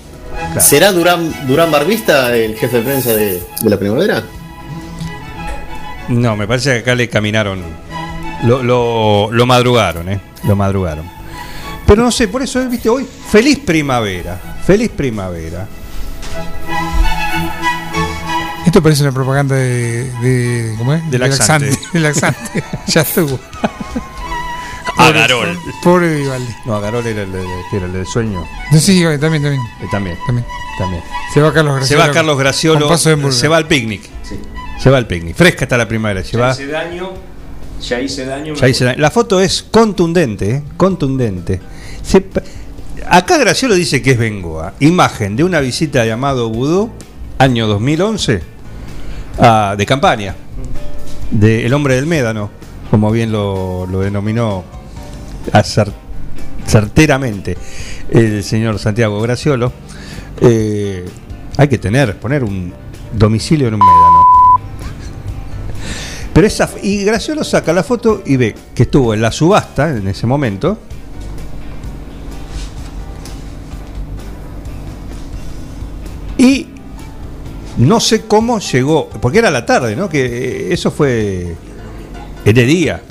[0.53, 0.61] claro.
[0.61, 4.23] ¿Será Durán, Durán Barbista el jefe de prensa de, de la primavera?
[6.07, 7.61] No, me parece que acá le caminaron.
[8.43, 10.19] Lo, lo, lo madrugaron, ¿eh?
[10.47, 11.05] Lo madrugaron.
[11.85, 14.39] Pero no sé, por eso, viste, hoy, feliz primavera.
[14.65, 15.67] Feliz primavera.
[18.65, 20.03] Esto parece una propaganda de.
[20.21, 21.09] de ¿Cómo es?
[21.09, 21.71] De laxante.
[21.93, 22.63] De laxante.
[22.87, 23.39] ya estuvo.
[25.17, 25.57] Agarol.
[25.83, 26.53] Pobre Vivaldi.
[26.65, 27.43] No, Agarol era el, de-
[27.73, 28.43] era el del sueño.
[28.71, 29.53] No, sí, también, también.
[29.81, 30.45] Eh, también, también.
[30.77, 31.03] también.
[31.33, 32.03] Se va Carlos Se Graciolo.
[32.07, 32.97] va Carlos Graciolo,
[33.31, 34.01] se va al picnic.
[34.79, 35.35] Se va al picnic.
[35.35, 36.23] Fresca está la primavera.
[36.23, 37.11] Se va, daño,
[37.81, 38.53] ya hice daño.
[38.55, 40.63] ya hice la, la foto es contundente, ¿eh?
[40.77, 41.59] contundente.
[42.01, 42.25] Se
[43.07, 44.73] acá Graciolo dice que es Bengoa.
[44.79, 46.89] Imagen de una visita de Amado Vudú,
[47.37, 48.41] año 2011,
[49.39, 50.35] ah, de campaña,
[51.31, 52.49] de El hombre del Médano,
[52.89, 54.63] como bien lo, lo denominó
[55.53, 55.91] acer-
[56.67, 57.57] certeramente
[58.11, 59.71] el señor Santiago Graciolo.
[60.41, 61.05] Eh,
[61.57, 62.73] hay que tener, poner un
[63.13, 64.25] domicilio en un médano.
[66.33, 70.07] Pero esa, y Graciolo saca la foto y ve que estuvo en la subasta en
[70.07, 70.77] ese momento.
[76.37, 76.67] Y
[77.77, 80.09] no sé cómo llegó, porque era la tarde, ¿no?
[80.09, 81.55] Que eso fue.
[82.45, 83.01] De día,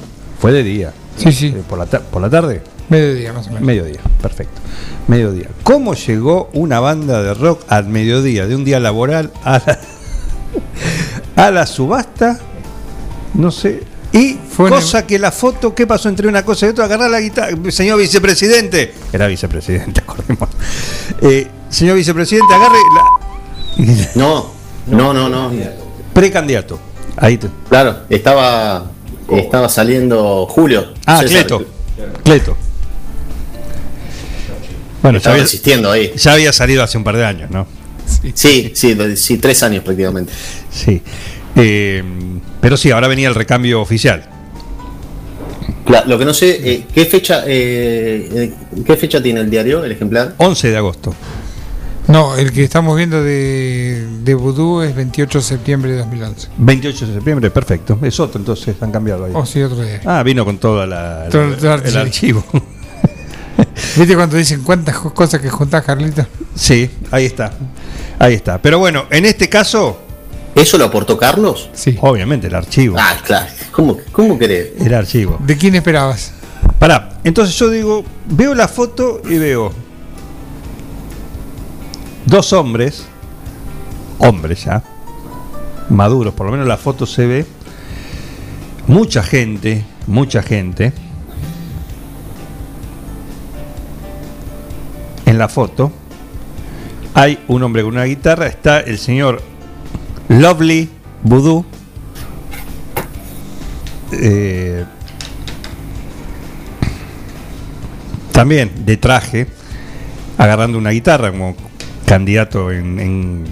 [0.40, 0.92] fue de día.
[1.18, 1.46] Sí, sí.
[1.48, 2.62] Eh, Por la, por la tarde.
[2.88, 3.64] Mediodía, más o menos.
[3.64, 4.60] Mediodía, perfecto.
[5.08, 5.48] Mediodía.
[5.62, 9.78] ¿Cómo llegó una banda de rock al mediodía, de un día laboral a la,
[11.46, 12.38] a la subasta?
[13.34, 13.82] No sé.
[14.12, 16.86] Y Fue cosa que la foto, ¿qué pasó entre una cosa y otra?
[16.86, 17.50] Agarrar la guitarra.
[17.70, 18.94] Señor vicepresidente.
[19.12, 20.48] Era vicepresidente, acordemos.
[21.20, 23.84] Eh, señor vicepresidente, agarre la.
[24.14, 24.50] No,
[24.86, 25.50] no, no, no.
[26.14, 26.78] Precandidato.
[27.16, 28.90] Ahí te- Claro, estaba,
[29.30, 30.94] estaba saliendo Julio.
[31.06, 31.64] Ah, César, Cleto.
[32.24, 32.56] Cleto.
[35.02, 36.12] Bueno, ya Estaba había, insistiendo ahí.
[36.16, 37.66] ya había salido hace un par de años, ¿no?
[38.34, 40.32] Sí, sí, sí, tres años prácticamente.
[40.70, 41.02] Sí.
[41.56, 42.02] Eh,
[42.60, 44.28] pero sí, ahora venía el recambio oficial.
[46.06, 48.52] Lo que no sé, eh, ¿qué fecha eh, eh,
[48.84, 50.34] qué fecha tiene el diario, el ejemplar?
[50.36, 51.14] 11 de agosto.
[52.08, 56.48] No, el que estamos viendo de, de Vudú es 28 de septiembre de 2011.
[56.56, 57.98] 28 de septiembre, perfecto.
[58.02, 59.32] Es otro, entonces han cambiado ahí.
[59.34, 60.00] Oh, sí, otro día.
[60.06, 62.00] Ah, vino con toda la, Todo- el, todo el archivo.
[62.00, 62.44] archivo.
[63.96, 66.26] ¿Viste cuando dicen cuántas co- cosas que juntás, Carlito?
[66.54, 67.52] sí, ahí está.
[68.18, 68.60] Ahí está.
[68.62, 70.00] Pero bueno, en este caso,
[70.54, 71.68] ¿Eso lo aportó Carlos?
[71.74, 71.96] Sí.
[72.00, 72.96] obviamente el archivo.
[72.98, 73.46] Ah, claro.
[73.70, 74.70] ¿Cómo, cómo querés?
[74.80, 75.36] El archivo.
[75.40, 76.32] ¿De quién esperabas?
[76.78, 79.72] Pará, entonces yo digo, veo la foto y veo
[82.28, 83.06] dos hombres,
[84.18, 84.82] hombres ya,
[85.88, 87.46] maduros, por lo menos la foto se ve,
[88.86, 90.92] mucha gente, mucha gente,
[95.24, 95.90] en la foto
[97.14, 99.40] hay un hombre con una guitarra, está el señor
[100.28, 100.90] Lovely
[101.22, 101.64] Voodoo,
[104.12, 104.84] eh,
[108.32, 109.46] también de traje,
[110.36, 111.56] agarrando una guitarra como
[112.08, 113.44] candidato en, en-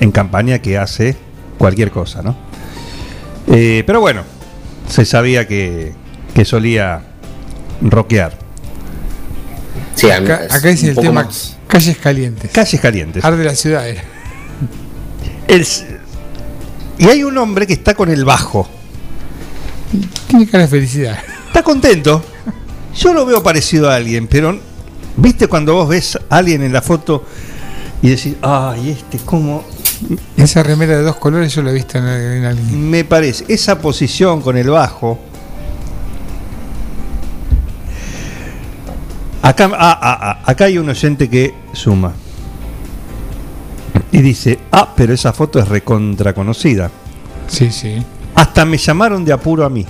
[0.00, 1.16] en campaña que hace
[1.58, 2.36] cualquier cosa, ¿no?
[3.48, 4.22] Eh, pero bueno,
[4.88, 5.92] se sabía que,
[6.34, 7.02] que solía
[7.80, 8.38] rockear.
[9.94, 11.56] Sí, Acá, es acá dice un el tema más.
[11.66, 12.50] calles calientes.
[12.52, 13.24] Calles calientes.
[13.24, 14.02] Arde la ciudad era.
[15.48, 15.66] El-
[16.98, 18.68] y hay un hombre que está con el bajo.
[20.28, 21.18] Tiene cara de felicidad.
[21.48, 22.22] Está contento.
[22.96, 24.58] Yo lo veo parecido a alguien, pero
[25.16, 27.24] ¿viste cuando vos ves a alguien en la foto
[28.02, 29.64] y decís, ay, este, ¿cómo?
[30.36, 32.90] Esa remera de dos colores yo la he visto en, en alguien.
[32.90, 35.18] Me parece, esa posición con el bajo.
[39.42, 42.12] Acá, ah, ah, ah, acá hay un oyente que suma.
[44.12, 46.90] Y dice, ah, pero esa foto es recontra conocida.
[47.48, 48.02] Sí, sí.
[48.34, 49.84] Hasta me llamaron de apuro a mí.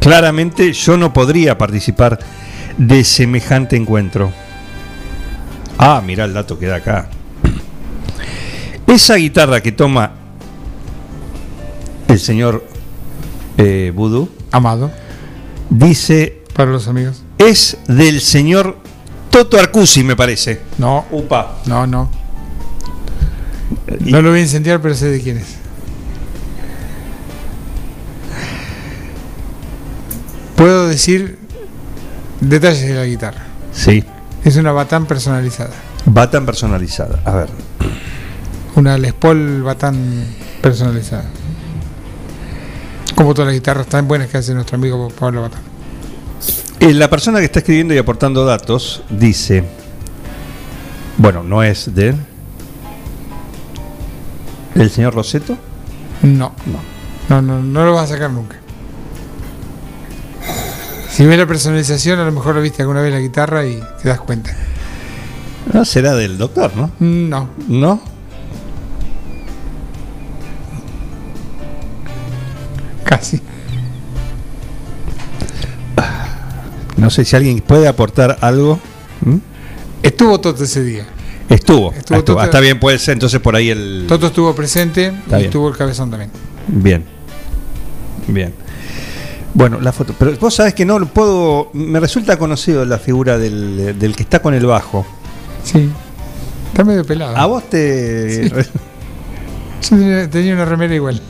[0.00, 2.18] Claramente yo no podría participar
[2.78, 4.32] de semejante encuentro.
[5.78, 7.08] Ah, mira el dato que da acá.
[8.86, 10.12] Esa guitarra que toma
[12.08, 12.64] el señor
[13.58, 14.90] eh, Voodoo Amado,
[15.70, 17.22] dice para los amigos.
[17.36, 18.78] es del señor
[19.30, 20.60] Toto Arcusi, me parece.
[20.78, 21.58] No, Upa.
[21.66, 22.10] no, no.
[24.00, 25.56] No lo voy a incendiar, pero sé de quién es.
[30.56, 31.38] Puedo decir
[32.40, 33.42] detalles de la guitarra.
[33.72, 34.04] Sí,
[34.44, 35.70] Es una Batán personalizada.
[36.16, 37.20] va tan personalizada.
[37.24, 37.48] A ver.
[38.76, 40.24] Una Les Paul Batán
[40.62, 41.24] personalizada.
[43.14, 45.62] Como todas las guitarras tan buenas que hace nuestro amigo Pablo Batán.
[46.80, 49.64] Eh, La persona que está escribiendo y aportando datos dice,
[51.16, 52.14] bueno, no es de
[54.74, 55.56] el señor Roseto.
[56.22, 56.52] No,
[57.28, 58.56] no, no, no lo vas a sacar nunca.
[61.16, 64.08] Si ves la personalización, a lo mejor lo viste alguna vez la guitarra y te
[64.10, 64.54] das cuenta.
[65.72, 66.90] No será del doctor, ¿no?
[67.00, 68.00] No, ¿No?
[73.04, 73.40] casi.
[76.96, 78.80] No sé si alguien puede aportar algo.
[79.24, 79.36] ¿Mm?
[80.02, 81.06] Estuvo Toto ese día.
[81.48, 81.92] Estuvo.
[81.92, 82.22] Estuvo estuvo.
[82.36, 83.12] Toto- Ah, está bien, puede ser.
[83.14, 84.06] Entonces por ahí el.
[84.08, 85.44] Toto estuvo presente Está y bien.
[85.46, 86.30] estuvo el cabezón también.
[86.68, 87.04] Bien.
[88.28, 88.52] Bien.
[89.56, 90.14] Bueno, la foto.
[90.18, 91.70] Pero vos sabés que no lo puedo.
[91.72, 95.06] Me resulta conocido la figura del, del que está con el bajo.
[95.64, 95.88] Sí.
[96.68, 97.34] Está medio pelado.
[97.34, 98.50] A vos te.
[98.50, 98.66] Yo
[99.88, 101.22] tenía, tenía una remera igual.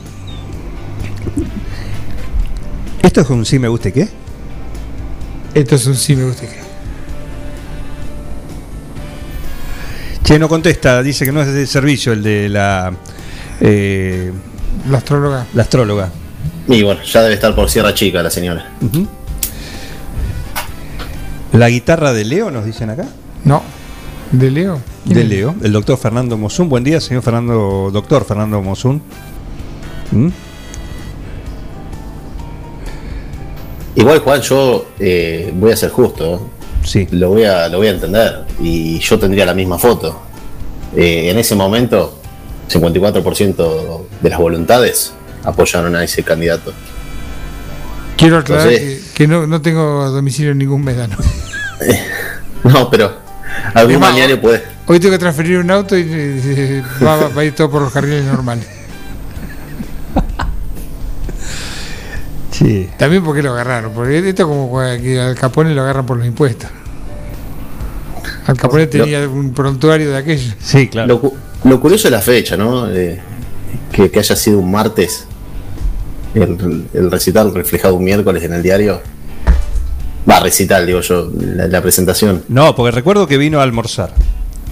[3.01, 4.09] ¿Esto es un sí me guste qué?
[5.53, 6.67] Esto es un sí me gusta que.
[10.25, 12.91] Che, no contesta, dice que no es de servicio el de la,
[13.61, 14.33] eh,
[14.89, 15.45] La astróloga.
[15.53, 16.09] la astróloga.
[16.67, 18.69] Y bueno, ya debe estar por Sierra Chica la señora.
[21.53, 23.05] La guitarra de Leo, nos dicen acá.
[23.45, 23.61] No.
[24.31, 24.81] ¿De Leo?
[25.05, 25.29] ¿Quién De es?
[25.29, 26.67] Leo, el doctor Fernando Mosun.
[26.67, 29.01] Buen día, señor Fernando, doctor Fernando Mosun.
[30.11, 30.27] ¿Mm?
[33.95, 36.49] Igual, Juan, yo eh, voy a ser justo.
[36.83, 37.07] Sí.
[37.11, 38.43] Lo voy a, lo voy a entender.
[38.61, 40.19] Y yo tendría la misma foto.
[40.95, 42.19] Eh, en ese momento,
[42.69, 45.13] 54% de las voluntades
[45.47, 46.73] apoyaron a ese candidato.
[48.17, 51.15] Quiero aclarar Entonces- que, que no, no tengo domicilio en ningún medano.
[52.63, 53.13] No, pero
[53.75, 54.61] algún balneario puede.
[54.87, 57.81] Hoy tengo que transferir un auto y eh, va, va- va a ir todo por
[57.81, 58.67] los carriles normales.
[62.51, 62.89] Sí.
[62.97, 63.93] También porque lo agarraron.
[63.93, 66.67] Porque esto es como que al Capone lo agarran por los impuestos.
[68.47, 70.53] Al Capone tenía un prontuario de aquello.
[70.59, 71.07] Sí, claro.
[71.07, 72.89] Lo, cu- lo curioso es la fecha, ¿no?
[72.89, 73.21] Eh,
[73.91, 75.26] que, que haya sido un martes
[76.35, 79.01] el, el recital reflejado un miércoles en el diario.
[80.29, 82.43] Va, recital, digo yo, la, la presentación.
[82.49, 84.11] No, porque recuerdo que vino a almorzar.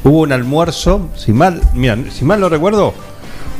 [0.03, 2.93] Hubo un almuerzo, si mal, mira, si mal no recuerdo,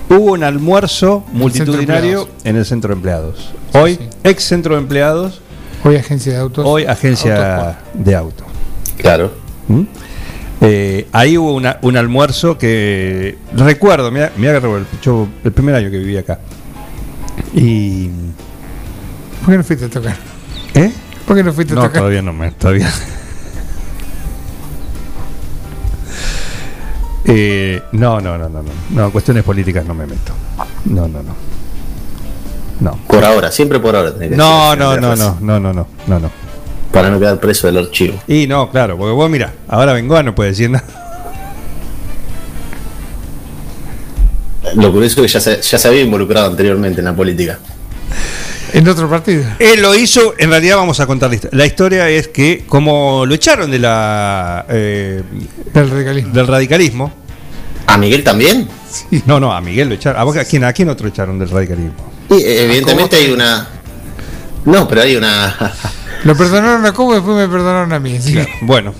[0.09, 3.49] hubo un almuerzo multitudinario en el centro de empleados.
[3.73, 4.09] Hoy, Sí.
[4.23, 5.41] ex centro de empleados,
[5.83, 6.65] Hoy agencia de autos.
[6.67, 8.43] hoy agencia de auto.
[8.97, 9.31] Claro.
[9.67, 9.81] ¿Mm?
[10.61, 15.75] Eh, ahí hubo una- un almuerzo que recuerdo, mira, mira que recuerdo, yo el primer
[15.75, 16.39] año que viví acá.
[17.53, 18.09] Y.
[19.41, 20.15] ¿Por qué no fuiste a tocar?
[20.73, 20.91] ¿Eh?
[21.27, 21.99] ¿Por qué no fuiste a No, tocar?
[21.99, 22.91] todavía no me, todavía.
[27.27, 28.69] Eh, no, no, no, no, no.
[28.91, 30.31] No, cuestiones políticas no me meto.
[30.85, 31.35] No, no, no.
[32.79, 32.99] No.
[33.07, 34.13] Por ahora, siempre por ahora.
[34.13, 36.31] tenés que No, no, no, no, no, no, no, no, no.
[36.91, 38.19] Para no quedar preso del archivo.
[38.27, 40.85] Y no, claro, porque vos mira, ahora Bengoa no puede decir nada.
[44.75, 47.59] Lo curioso es que ya se, ya se había involucrado anteriormente en la política.
[48.73, 49.43] En otro partido.
[49.59, 51.57] Él lo hizo, en realidad vamos a contar la historia.
[51.57, 55.23] La historia es que como lo echaron de la eh,
[55.73, 56.33] Del radicalismo.
[56.33, 57.13] del radicalismo,
[57.87, 58.67] ¿A Miguel también?
[59.25, 60.19] no, no, a Miguel lo echaron.
[60.19, 61.93] ¿A, vos, a quién, ¿A quién otro echaron del radicalismo?
[62.31, 63.67] Y, eh, evidentemente hay una.
[64.65, 65.55] No, pero hay una.
[66.23, 68.19] Lo perdonaron a Cobo y después me perdonaron a mí.
[68.61, 68.93] Bueno,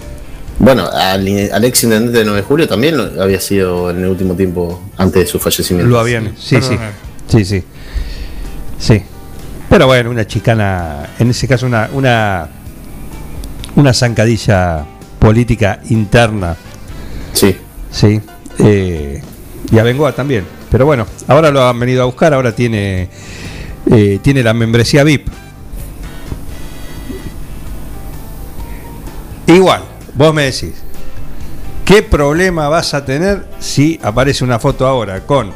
[0.58, 4.08] Bueno, al, al ex intendente de 9 de julio también lo- había sido en el
[4.08, 5.90] último tiempo antes de su fallecimiento.
[5.92, 6.34] lo habían.
[6.38, 6.78] Sí, sí.
[7.28, 7.64] Sí, sí.
[8.80, 9.04] Sí.
[9.70, 12.48] Pero bueno, una chicana, en ese caso una una
[13.76, 14.86] una zancadilla
[15.20, 16.56] política interna,
[17.34, 17.56] Sí.
[17.92, 18.22] sí.
[18.60, 19.22] Eh,
[19.72, 20.46] y a Bengoa también.
[20.72, 23.10] Pero bueno, ahora lo han venido a buscar, ahora tiene
[23.92, 25.28] eh, tiene la membresía VIP.
[29.48, 29.82] Igual,
[30.16, 30.74] vos me decís,
[31.86, 35.52] ¿qué problema vas a tener si aparece una foto ahora con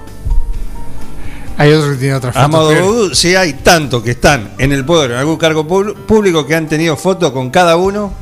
[1.57, 2.45] Hay otros que tienen otras fotos.
[2.45, 6.67] Amado si hay tantos que están en el poder, en algún cargo público, que han
[6.67, 8.13] tenido fotos con cada uno,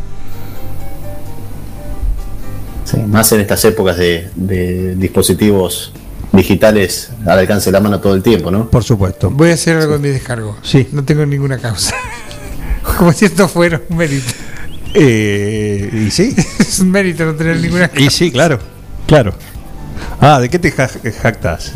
[2.85, 5.91] Sí, Más en estas épocas de, de dispositivos
[6.31, 8.69] digitales al alcance de la mano todo el tiempo, ¿no?
[8.69, 9.29] por supuesto.
[9.29, 10.55] Voy a hacer algo en mi descargo.
[10.61, 10.87] Sí.
[10.93, 11.93] No tengo ninguna causa.
[12.97, 14.31] Como si esto fuera un mérito.
[14.99, 18.57] Eh, y sí, Es un mérito no tener ninguna y sí, claro,
[19.05, 19.33] claro.
[20.19, 20.89] Ah, ¿de qué te ja-
[21.21, 21.71] jactas?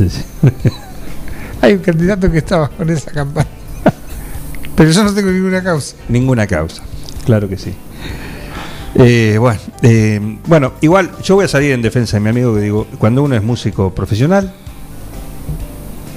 [1.62, 3.48] Hay un candidato que estaba con esa campaña.
[4.76, 5.96] Pero yo no tengo ninguna causa.
[6.10, 6.82] Ninguna causa,
[7.24, 7.74] claro que sí.
[8.96, 12.62] Eh, bueno, eh, bueno, igual yo voy a salir en defensa de mi amigo que
[12.62, 14.52] digo, cuando uno es músico profesional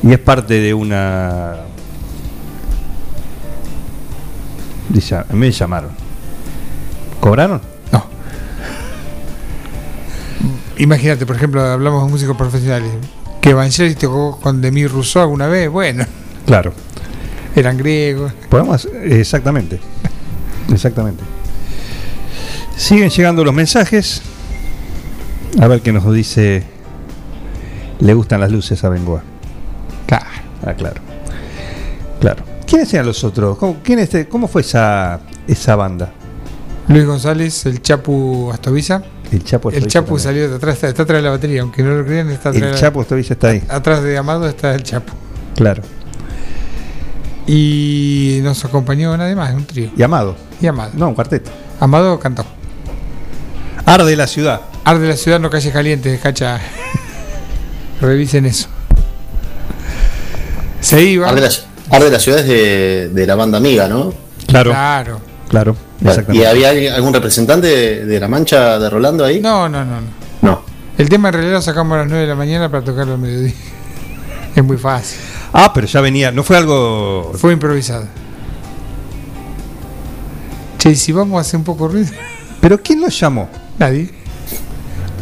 [0.03, 1.57] y es parte de una...
[4.89, 6.04] Dice, me llamaron.
[7.25, 7.59] ¿Cobraron?
[7.91, 8.05] No.
[10.77, 12.91] Imagínate, por ejemplo, hablamos de músicos profesionales.
[13.41, 15.71] Que Evangelis tocó con Demi Rousseau alguna vez.
[15.71, 16.05] Bueno,
[16.45, 16.75] Claro.
[17.57, 18.31] eran griegos.
[18.51, 19.81] Podemos, exactamente.
[20.71, 21.25] Exactamente.
[22.77, 24.21] Siguen llegando los mensajes.
[25.59, 26.63] A ver qué nos dice.
[28.01, 29.23] Le gustan las luces a Bengoa.
[30.07, 30.27] Claro.
[30.67, 31.01] Ah, claro.
[32.21, 32.45] Claro.
[32.67, 33.57] ¿Quiénes eran los otros?
[33.57, 36.13] ¿Cómo, quién este- cómo fue esa, esa banda?
[36.89, 39.03] Luis González, el Chapu Astoviza.
[39.33, 40.23] El Chapo El Estovilla Chapu también.
[40.23, 42.63] salió de atrás, está, está atrás de la batería, aunque no lo crean, está atrás.
[42.73, 43.63] El Chapo Estovilla está ahí.
[43.69, 45.13] Atrás de Amado está el Chapu.
[45.57, 45.83] Claro.
[47.47, 49.91] Y nos acompañó nadie más, un trío.
[49.97, 50.37] Y Amado.
[50.61, 50.93] Y Amado.
[50.95, 51.51] No, un cuarteto.
[51.81, 52.45] Amado cantó.
[53.87, 54.61] Arde la ciudad.
[54.85, 56.61] Arde la ciudad, no calles calientes, cacha.
[58.01, 58.69] Revisen eso.
[60.81, 61.29] Se iba.
[61.29, 61.51] Arde la,
[61.91, 64.13] Arde la ciudad es de, de la banda amiga, ¿no?
[64.47, 64.71] Claro.
[64.71, 65.21] Claro.
[65.49, 65.77] Claro.
[66.33, 69.41] ¿Y había algún representante de, de la mancha de Rolando ahí?
[69.41, 70.07] No, no, no, no.
[70.43, 70.63] No.
[70.99, 73.19] El tema en realidad lo sacamos a las 9 de la mañana para tocarlo al
[73.21, 73.53] mediodía.
[74.55, 75.19] Es muy fácil.
[75.53, 76.31] Ah, pero ya venía.
[76.31, 77.33] No fue algo.
[77.35, 78.07] Fue improvisado.
[80.79, 82.11] Che, ¿y si vamos a hacer un poco ruido?
[82.61, 83.49] ¿Pero quién los llamó?
[83.79, 84.11] Nadie.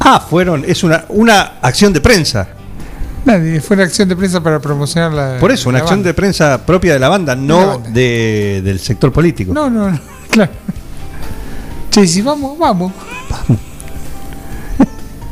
[0.00, 0.64] Ah, fueron.
[0.66, 2.48] Es una, una acción de prensa.
[3.24, 5.38] Nadie, fue una acción de prensa para promocionar la.
[5.38, 6.08] Por eso, una la acción banda.
[6.08, 7.90] de prensa propia de la banda, la no banda.
[7.90, 9.54] de, del sector político.
[9.54, 9.98] No, no, no,
[10.32, 10.50] claro.
[11.90, 12.92] Che, si vamos, vamos.
[13.30, 13.58] Vamos.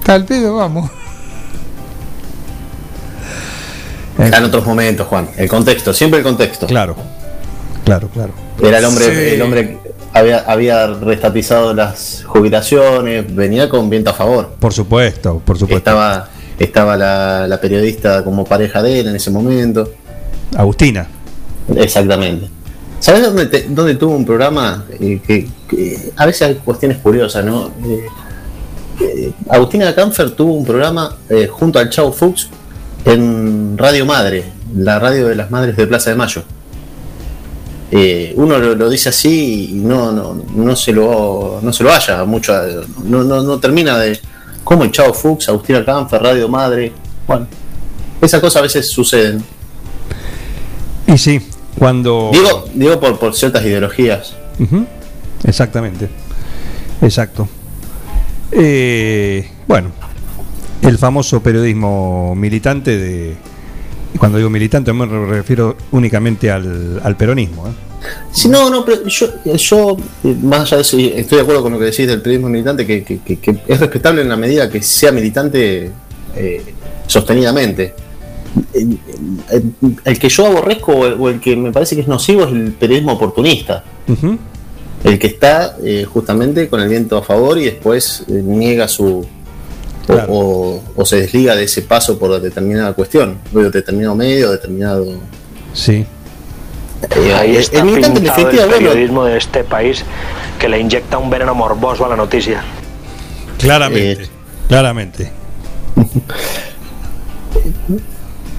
[0.04, 0.90] Tal pedo, vamos.
[4.18, 5.28] Eran otros momentos, Juan.
[5.36, 6.66] El contexto, siempre el contexto.
[6.66, 6.94] Claro,
[7.84, 8.32] claro, claro.
[8.62, 9.34] Era el hombre, Sí.
[9.34, 9.78] el hombre que
[10.12, 14.56] había, había restatizado las jubilaciones, venía con viento a favor.
[14.58, 15.78] Por supuesto, por supuesto.
[15.78, 19.90] Estaba, estaba la, la periodista como pareja de él en ese momento.
[20.54, 21.06] Agustina.
[21.76, 22.48] Exactamente.
[23.00, 24.84] ¿Sabes dónde, dónde tuvo un programa?
[25.00, 25.48] Eh, que,
[26.16, 27.68] a veces hay cuestiones curiosas, ¿no?
[27.84, 28.06] Eh,
[29.00, 31.16] eh, Agustina Canfer tuvo un programa
[31.50, 32.50] junto al Chavo Fuchs
[33.06, 34.44] en Radio Madre,
[34.76, 36.42] la radio de las madres de Plaza de Mayo.
[38.36, 42.54] Uno lo, dice así y no, no, no se lo no se lo haya mucho,
[43.04, 44.20] no, no, no termina de
[44.62, 46.92] como el Chavo Fuchs, Agustina Canfer, Radio Madre.
[47.26, 47.46] Bueno,
[48.20, 49.42] esas cosas a veces suceden.
[51.06, 51.40] Y sí,
[51.81, 52.31] cuando.
[52.33, 54.35] Digo, digo por, por ciertas ideologías.
[55.45, 56.09] Exactamente.
[57.03, 57.49] Exacto.
[58.53, 59.90] Eh, bueno,
[60.83, 63.35] el famoso periodismo militante de.
[64.19, 67.69] Cuando digo militante me refiero únicamente al, al peronismo.
[67.69, 67.71] ¿eh?
[68.33, 69.97] Sí, no, no, pero yo, yo
[70.43, 73.03] más allá de eso, estoy de acuerdo con lo que decís del periodismo militante, que,
[73.05, 75.90] que- que- que es respetable en la medida que sea militante
[76.37, 76.62] eh,
[77.07, 77.95] sostenidamente.
[78.74, 78.98] El,
[79.50, 82.72] el- el que yo aborrezco o el, que me parece que es nocivo es el
[82.72, 83.84] periodismo oportunista.
[85.04, 89.20] El que está eh, justamente con el viento a favor y después eh, niega su.
[89.20, 89.26] o-
[90.06, 90.32] Claro.
[90.32, 95.06] O, o se desliga de ese paso por determinada cuestión, de determinado medio, determinado.
[95.72, 96.04] Sí.
[97.16, 100.02] eh, Ahí el- está el militante, en pintado el definitiva, bueno, periodismo de este país
[100.58, 102.62] que le inyecta un veneno morboso a la noticia.
[103.58, 104.24] Claramente.
[104.24, 104.28] Eh,
[104.66, 105.30] claramente.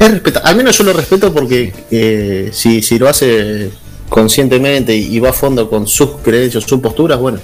[0.02, 3.72] Es al menos yo lo respeto porque eh, si, si lo hace
[4.10, 7.40] conscientemente y va a fondo con sus creencias, sus posturas, bueno.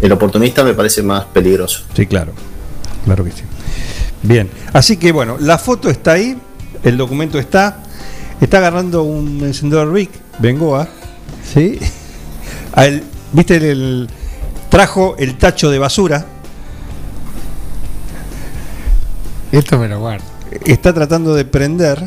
[0.00, 1.82] El oportunista me parece más peligroso.
[1.94, 2.32] Sí, claro.
[3.04, 3.42] Claro que sí.
[4.22, 4.50] Bien.
[4.72, 6.36] Así que bueno, la foto está ahí,
[6.82, 7.82] el documento está.
[8.40, 10.88] Está agarrando un encendedor Rick, Bengoa.
[11.54, 11.78] ¿Sí?
[12.74, 14.08] A él, ¿Viste el, el-
[14.68, 16.26] Trajo el tacho de basura.
[19.54, 20.24] Esto me lo guardo.
[20.64, 22.02] Está tratando de prender.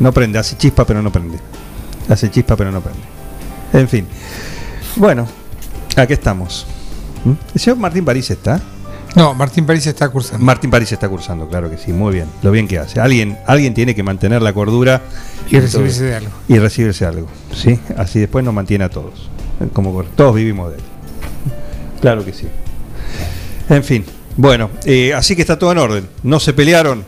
[0.00, 1.38] No prende, hace chispa pero no prende.
[2.10, 3.00] Hace chispa pero no prende.
[3.72, 4.06] En fin.
[4.96, 5.26] Bueno,
[5.96, 6.66] aquí estamos.
[7.24, 7.32] ¿Mm?
[7.54, 8.60] El señor Martín París está.
[9.16, 10.44] No, Martín París está cursando.
[10.44, 13.00] Martín París está cursando, claro que sí, muy bien, lo bien que hace.
[13.00, 15.02] Alguien, alguien tiene que mantener la cordura
[15.50, 16.30] Y recibirse de algo.
[16.48, 17.80] y recibirse algo, ¿sí?
[17.96, 19.28] Así después nos mantiene a todos,
[19.72, 20.82] como todos vivimos de él.
[22.00, 22.46] Claro que sí.
[23.68, 24.04] En fin,
[24.40, 26.08] bueno, eh, así que está todo en orden.
[26.22, 27.04] No se pelearon.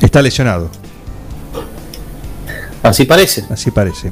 [0.00, 0.68] Está lesionado,
[2.82, 3.44] Así parece.
[3.48, 4.10] así parece.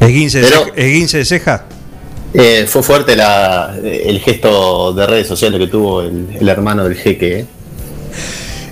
[0.00, 1.64] Esguince de, Pero- ceja, esguince de ceja.
[2.32, 6.96] Eh, fue fuerte la, el gesto de redes sociales que tuvo el, el hermano del
[6.96, 7.40] jeque.
[7.40, 7.46] ¿eh?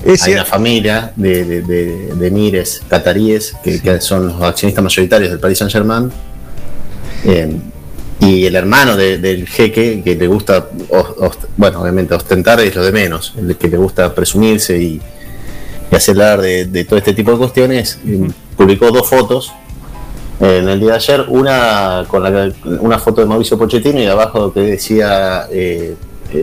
[0.04, 4.82] Es Hay una familia de, de, de, de emires cataríes que, que son los accionistas
[4.82, 6.10] mayoritarios del Paris Saint Germain.
[8.24, 12.84] Y el hermano de- del jeque que le gusta, ost- bueno, obviamente ostentar es lo
[12.84, 15.00] de menos, el que le gusta presumirse y,
[15.90, 17.98] y hacer hablar de, de todo este tipo de cuestiones,
[18.56, 19.52] publicó dos fotos
[20.40, 24.52] en el día de ayer, una con la, una foto de Mauricio Pochettino y abajo
[24.52, 25.94] que decía eh,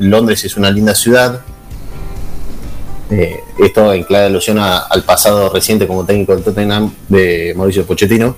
[0.01, 1.41] Londres es una linda ciudad,
[3.11, 7.85] eh, esto en clara alusión a- al pasado reciente como técnico del Tottenham de Mauricio
[7.85, 8.35] Pochettino.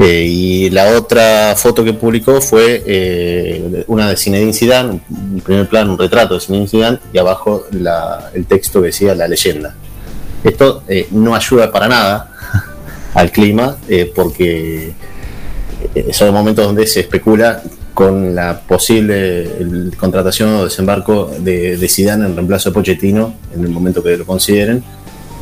[0.00, 5.68] Eh, y la otra foto que publicó fue eh, una de Zinedine Zidane, un primer
[5.68, 9.74] plano, un retrato de Zinedine Zidane y abajo la- el texto que decía la leyenda.
[10.44, 12.30] Esto eh, no ayuda para nada
[13.14, 14.92] al clima eh, porque
[15.94, 17.60] eh, son momentos donde se especula
[17.92, 19.50] con la posible
[19.96, 24.24] contratación o desembarco de, de Zidane en reemplazo de Pochettino en el momento que lo
[24.24, 24.84] consideren.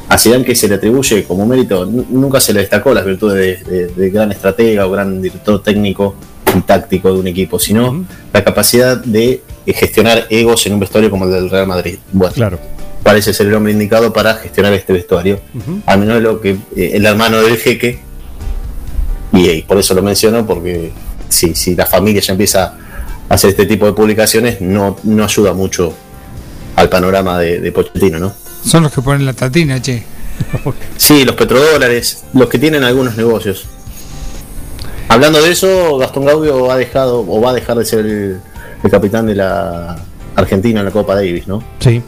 [0.09, 3.65] A Zidane que se le atribuye como mérito, nu- nunca se le destacó las virtudes
[3.67, 6.15] de, de- de gran estratega o gran director técnico
[6.57, 11.11] y táctico de un equipo, sino la capacidad de eh, gestionar egos en un vestuario
[11.11, 11.99] como el del Real Madrid.
[12.13, 12.59] Bueno, Claro.
[13.03, 15.41] parece ser el hombre indicado para gestionar este vestuario.
[15.87, 17.99] Al menos lo que eh, el hermano del jeque,
[19.33, 20.93] y, eh, por eso lo menciono, porque
[21.29, 22.77] si, si la familia ya empieza
[23.29, 25.93] a hacer este tipo de publicaciones, no, no ayuda mucho
[26.77, 28.33] al panorama de, de Pochettino, ¿no?
[28.67, 30.03] Son los que ponen la tatina, che.
[30.97, 33.67] Sí, los petrodólares, los que tienen algunos negocios.
[35.09, 38.41] Hablando de eso, Gastón Gaudio ha dejado o va a dejar de ser el,
[38.83, 39.97] el capitán de la
[40.35, 41.63] argentino en la Copa Davis, ¿no?
[41.79, 42.03] Sí.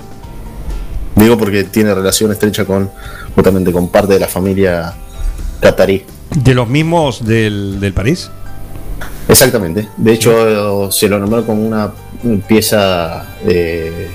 [1.14, 2.90] Digo porque tiene relación estrecha con
[3.34, 4.94] justamente con parte de la familia
[5.60, 6.04] catarí.
[6.34, 8.30] ¿De los mismos del, del París?
[9.28, 9.88] Exactamente.
[9.96, 11.92] De hecho, se lo nombró como una
[12.46, 14.08] pieza, eh,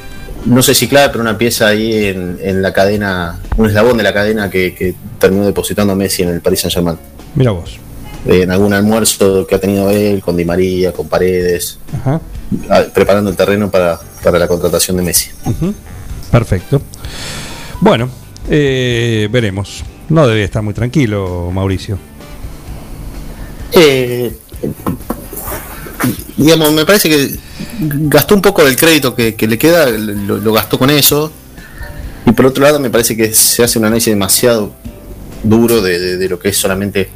[0.46, 4.04] no sé si clave, pero una pieza ahí en, en la cadena, un eslabón de
[4.04, 6.98] la cadena que, que terminó depositando Messi en el Paris Saint Germain.
[7.36, 7.78] Mira vos.
[8.26, 12.22] En algún almuerzo que ha tenido él con Di María, con Paredes, Ajá.
[12.70, 15.30] ah, preparando el terreno para, para la contratación de Messi.
[16.32, 16.82] Perfecto.
[17.82, 18.10] Bueno,
[18.50, 19.84] eh, veremos.
[20.10, 21.98] No debe estar muy tranquilo, Mauricio.
[23.74, 24.32] Eh,
[26.38, 27.36] digamos, me parece que
[27.80, 31.32] gastó un poco del crédito que, que le queda, lo, lo gastó con eso.
[32.26, 34.72] Y por otro lado, me parece que se hace un análisis demasiado
[35.44, 37.10] duro de, de- de lo que es solamente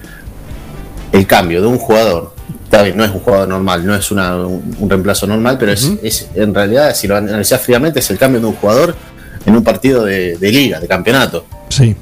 [1.11, 2.33] el cambio de un jugador.
[2.65, 5.71] Está bien, no es un jugador normal, no es una- un, un reemplazo normal, pero
[5.71, 8.95] es, es en realidad, si lo analizás fríamente, es el cambio de un jugador
[9.45, 11.45] en un partido de, de liga, de campeonato.
[11.69, 11.95] Sí.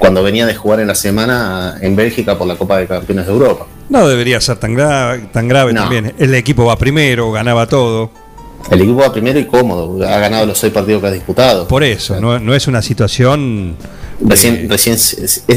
[0.00, 3.32] Cuando venía de jugar en la semana en Bélgica por la Copa de Campeones de
[3.32, 3.66] Europa.
[3.88, 5.82] No debería ser tan, gra- tan grave No.
[5.82, 6.14] también.
[6.18, 8.10] El equipo va primero, ganaba todo.
[8.70, 11.66] El equipo va primero y cómodo, ha ganado los seis partidos que ha disputado.
[11.68, 13.76] Por eso, no, no es una situación.
[14.20, 14.96] Recién, recién,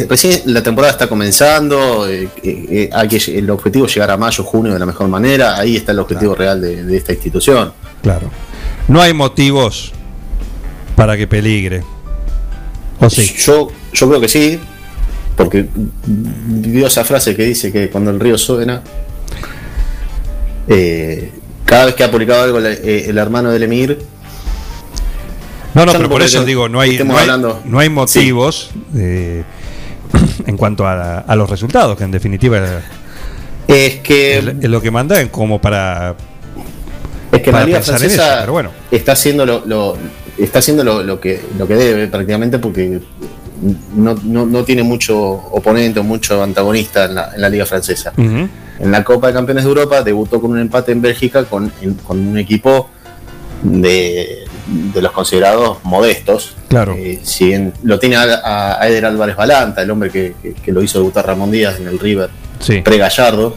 [0.07, 4.17] recién la temporada está comenzando, eh, eh, eh, hay que, el objetivo es llegar a
[4.17, 7.73] mayo, junio de la mejor manera, ahí está el objetivo real de, de esta institución.
[8.03, 8.29] Claro.
[8.87, 9.91] No hay motivos
[10.95, 11.83] para que peligre.
[12.99, 13.33] ¿O sí?
[13.39, 14.59] Yo, yo creo que sí,
[15.43, 15.65] porque
[16.05, 18.81] vio esa frase que dice que cuando el río suena,
[20.67, 21.31] eh,
[21.65, 23.97] cada vez que ha publicado algo el, eh, el hermano del Emir,
[25.73, 27.61] No, no, pero no por eso digo, no hay, no hay, hablando.
[27.65, 29.43] no hay motivos eh,
[30.45, 32.59] en cuanto a, a los resultados, que en definitiva
[33.67, 36.15] es que es, lo que mandan como para.
[37.31, 38.71] Es que para la Liga Francesa eso, pero bueno.
[38.91, 39.97] está haciendo lo, lo-
[40.37, 42.99] está haciendo lo, lo que lo que debe prácticamente porque
[43.95, 48.11] no, no- no tiene mucho oponente o mucho antagonista en la, en la Liga Francesa.
[48.17, 51.93] En la Copa de Campeones de Europa debutó con un empate en Bélgica con, en-
[51.95, 52.89] con un equipo
[53.63, 54.45] de,
[54.93, 56.55] de los considerados modestos.
[56.67, 56.95] Claro.
[56.97, 60.71] Eh, si bien lo tiene a, a Eder Álvarez Balanta, el hombre que, que- que
[60.71, 63.55] lo hizo debutar Ramón Díaz en el River Sí, pre-Gallardo.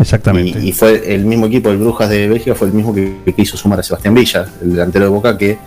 [0.00, 0.58] exactamente.
[0.60, 3.32] Y, y fue el mismo equipo, el Brujas de Bélgica, fue el mismo que, que
[3.32, 5.58] quiso sumar a Sebastián Villa, el delantero de Boca, que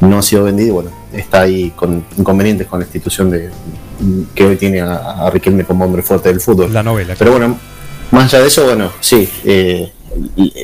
[0.00, 3.50] no ha sido vendido y bueno, está ahí con inconvenientes con la institución de
[4.34, 6.72] que hoy tiene a, a Riquelme como hombre fuerte del fútbol.
[6.72, 7.14] La novela.
[7.18, 7.58] Pero bueno,
[8.10, 9.90] más allá de eso, bueno, sí, eh,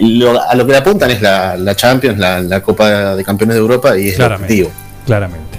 [0.03, 3.55] lo- a lo que le apuntan es la, la Champions, la, la Copa de Campeones
[3.57, 4.53] de Europa y es el Claramente.
[4.55, 4.71] objetivo.
[5.07, 5.59] Claramente.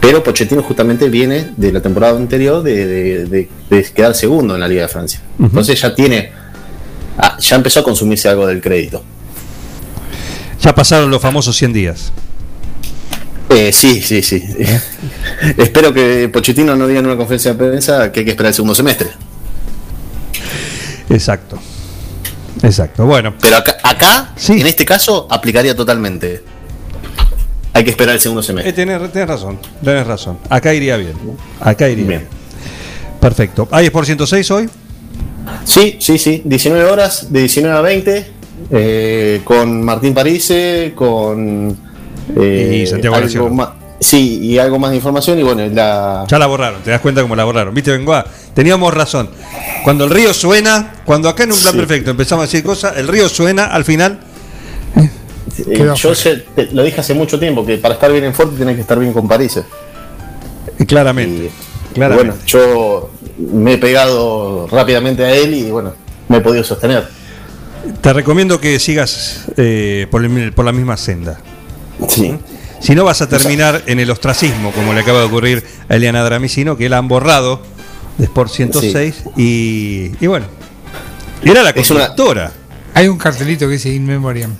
[0.00, 4.60] Pero Pochettino justamente viene de la temporada anterior de, de- de- de quedar segundo en
[4.60, 5.20] la Liga de Francia.
[5.40, 6.30] Entonces ya tiene,
[7.18, 9.02] ah, ya empezó a consumirse algo del crédito.
[10.60, 12.12] Ya pasaron los famosos 100 días.
[13.50, 14.42] Eh, sí, sí, sí.
[15.58, 18.54] Espero que Pochettino no diga en una conferencia de prensa que hay que esperar el
[18.54, 19.08] segundo semestre.
[21.10, 21.58] Exacto.
[22.62, 23.04] Exacto.
[23.06, 24.60] Bueno, Pero acá, acá Sí.
[24.60, 26.42] en este caso, aplicaría totalmente.
[27.72, 28.72] Hay que esperar el segundo eh, semestre.
[28.72, 29.58] tenés, tenés razón.
[29.82, 30.38] Tenés razón.
[30.48, 31.12] Acá iría bien.
[31.60, 32.20] Acá iría bien.
[32.20, 32.28] Bien.
[33.20, 33.68] Perfecto.
[33.70, 34.68] ¿Hay por 106 hoy?
[35.64, 36.42] Sí, sí, sí.
[36.44, 38.26] 19 horas, de 19 a 20,
[38.70, 41.93] eh, con Martín Parise, con.
[42.36, 43.68] Eh, Y Santiago algo más,
[44.00, 45.38] Sí, y algo más de información.
[45.38, 46.24] Y bueno, la.
[46.28, 47.72] Ya la borraron, te das cuenta cómo la borraron.
[47.72, 48.26] ¿Viste, Bengoa?
[48.52, 49.30] Teníamos razón.
[49.82, 51.78] Cuando el río suena, cuando acá en un plan Sí.
[51.78, 54.20] perfecto empezamos a decir cosas, el río suena al final.
[55.68, 58.56] eh, yo sé- te- lo dije hace mucho tiempo que para estar bien en Forte
[58.58, 59.64] tenés que estar bien con Parise.
[60.78, 61.50] eh, Claramente.
[61.92, 62.30] Y, claramente.
[62.32, 65.92] bueno, yo me he pegado rápidamente a él y bueno,
[66.28, 67.06] me he podido sostener.
[68.00, 71.38] Te recomiendo que sigas eh, por, el- por la misma senda.
[72.08, 72.34] Sí.
[72.80, 76.22] Si no vas a terminar en el ostracismo, como le acaba de ocurrir a Eliana
[76.22, 77.62] Dramicino, que la han borrado
[78.18, 80.46] de Sport 106 y, y bueno,
[81.42, 82.52] era la Es una- conductora.
[82.94, 84.52] Hay un cartelito que dice In Memoriam.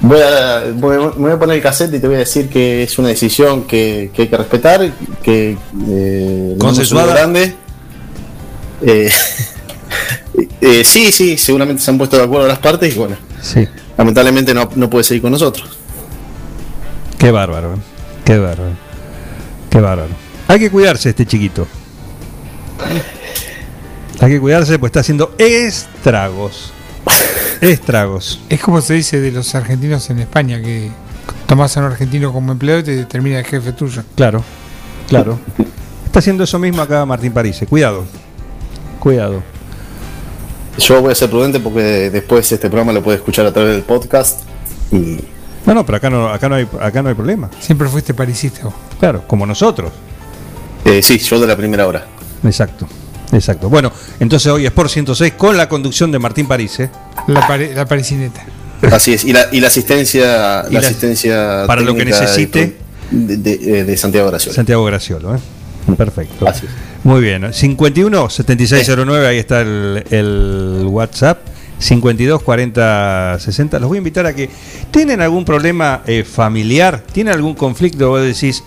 [0.00, 2.48] Voy a, voy, a- me voy a poner el cassette y te voy a decir
[2.48, 4.90] que es una decisión que, que hay que respetar,
[5.22, 5.56] que
[5.88, 7.54] eh, grande.
[8.84, 9.10] Eh,
[10.60, 13.66] eh, sí, sí, seguramente se han puesto de acuerdo las partes y bueno, Sí.
[13.96, 15.78] lamentablemente no, no puede seguir con nosotros.
[17.18, 17.78] Qué bárbaro, ¿eh?
[18.24, 18.72] qué bárbaro.
[19.70, 20.10] Qué bárbaro.
[20.48, 21.66] Hay que cuidarse este chiquito.
[24.20, 26.72] Hay que cuidarse, pues está haciendo estragos.
[27.60, 28.40] Estragos.
[28.48, 30.90] Es como se dice de los argentinos en España, que
[31.46, 34.02] tomás a un argentino como empleado y te termina de jefe tuyo.
[34.16, 34.44] Claro,
[35.08, 35.38] claro.
[36.04, 37.60] Está haciendo eso mismo acá Martín París.
[37.68, 38.04] Cuidado.
[39.00, 39.42] Cuidado.
[40.78, 43.82] Yo voy a ser prudente porque después este programa lo puede escuchar a través del
[43.82, 44.40] podcast
[44.90, 45.18] Y
[45.66, 47.50] No, no, pero acá no, acá no hay, acá no hay problema.
[47.60, 48.74] Siempre fuiste parisista vos.
[48.98, 49.92] Claro, como nosotros.
[50.84, 52.06] eh, sí, yo de la primera hora.
[52.44, 52.88] Exacto,
[53.32, 53.68] exacto.
[53.68, 56.90] Bueno, entonces hoy es por 106 con la conducción de Martín París, ¿eh?
[57.28, 58.42] La, pare- la parisineta.
[58.90, 59.24] Así es.
[59.24, 62.76] Y la, y la asistencia, Y la la- asistencia para lo que necesite.
[63.12, 64.54] de, de- eh, de Santiago Graciolo.
[64.56, 65.38] Santiago Graciolo, ¿eh?
[65.96, 66.48] Perfecto.
[66.48, 66.72] Así es.
[67.04, 67.52] Muy bien.
[67.52, 71.38] 51 7609, ahí está el, el WhatsApp.
[71.78, 73.78] 52 40 60.
[73.80, 74.48] Los voy a invitar a que.
[74.92, 77.02] ¿Tienen algún problema eh, familiar?
[77.12, 78.08] ¿Tienen algún conflicto?
[78.08, 78.62] Vos decís.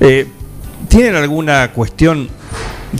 [0.00, 0.26] eh,
[0.88, 2.28] ¿Tienen alguna cuestión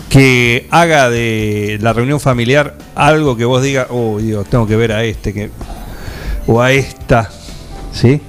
[0.08, 4.92] que haga de la reunión familiar algo que vos digas, oh Dios, tengo que ver
[4.92, 5.50] a este que,
[6.46, 7.30] o a esta?
[7.92, 8.20] ¿Sí?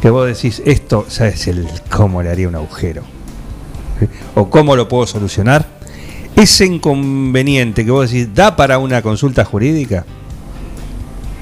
[0.00, 3.02] Que vos decís, esto, ¿sabes el cómo le haría un agujero?
[4.34, 5.75] ¿O cómo lo puedo solucionar?
[6.36, 10.04] Ese inconveniente que vos decís, ¿da para una consulta jurídica?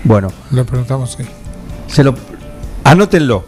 [0.04, 1.26] Bueno, Lo preguntamos hoy.
[1.88, 2.14] se lo
[2.84, 3.44] anótenlo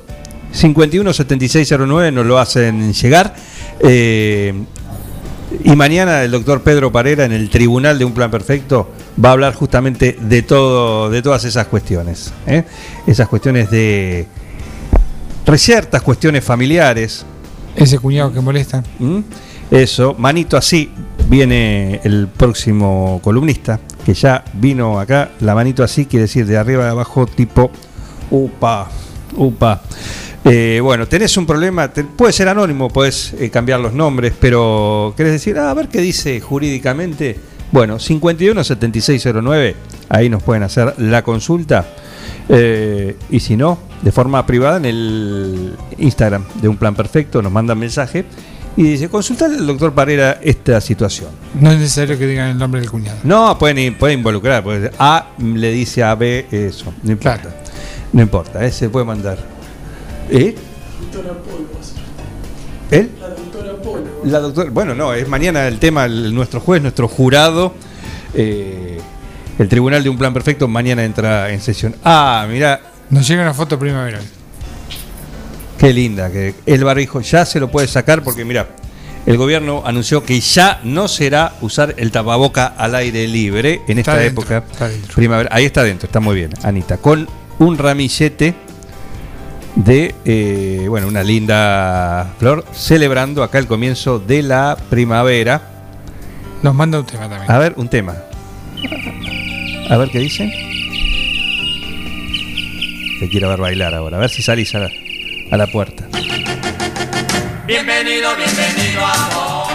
[0.53, 3.35] 517609 nos lo hacen llegar
[3.81, 4.55] Eh,
[5.63, 8.91] y mañana el doctor Pedro Parera en el tribunal de un plan perfecto
[9.23, 12.65] va a hablar justamente de todo de todas esas cuestiones ¿eh?
[13.07, 14.27] esas cuestiones de
[15.57, 17.25] ciertas cuestiones familiares
[17.77, 18.83] Ese cuñado que molesta.
[18.99, 19.21] ¿Mm?
[19.71, 20.91] Eso, manito así,
[21.29, 26.87] viene el próximo columnista, que ya vino acá, la manito así quiere decir de arriba
[26.87, 27.70] a abajo, tipo,
[28.31, 28.89] upa,
[29.37, 29.83] upa.
[30.45, 35.33] Eh, bueno, tenés un problema, puede ser anónimo, puedes eh, cambiar los nombres, pero querés
[35.33, 37.37] decir, ah, a ver qué dice jurídicamente.
[37.72, 39.74] Bueno, 517609,
[40.09, 41.85] ahí nos pueden hacer la consulta.
[42.49, 47.51] Eh, y si no, de forma privada en el Instagram de Un Plan Perfecto nos
[47.51, 48.24] mandan mensaje
[48.77, 51.31] y dice, consultar al doctor Parera esta situación.
[51.61, 53.18] No es necesario que digan el nombre del cuñado.
[53.24, 57.41] No, pueden, pueden involucrar, porque A le dice a B eso, no importa.
[57.41, 57.57] Claro.
[58.12, 59.39] No importa, eh, se puede mandar.
[60.31, 60.55] ¿Eh?
[62.91, 63.11] ¿Él?
[64.24, 67.74] La doctora Bueno, no, es mañana el tema, el- nuestro juez, nuestro jurado.
[68.35, 68.99] eh,
[69.59, 71.95] el tribunal de un plan perfecto mañana entra en sesión.
[72.05, 74.20] Ah, mira, Nos llega una foto primavera.
[75.79, 78.68] Qué linda, que el barbijo ya se lo puede sacar porque mira,
[79.27, 84.12] el gobierno anunció que ya no será usar el tapaboca al aire libre en Está
[84.12, 85.51] esta dentro, época está primavera.
[85.53, 88.55] Ahí está dentro, está muy bien, Anita, con un ramillete
[89.74, 95.61] de, eh, bueno, una linda flor, celebrando acá el comienzo de la primavera.
[96.62, 97.51] Nos manda un tema también.
[97.51, 98.14] A ver, un tema.
[99.91, 100.51] A ver qué dicen.
[103.20, 104.91] Te quiero ver bailar ahora, a ver si salís a la,
[105.51, 106.05] a la puerta.
[107.67, 109.69] Bienvenido, bienvenido amor.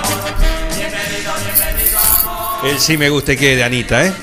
[0.75, 2.69] Bienvenido, bienvenido amor.
[2.69, 4.13] El sí me gusta y que de Anita, ¿eh?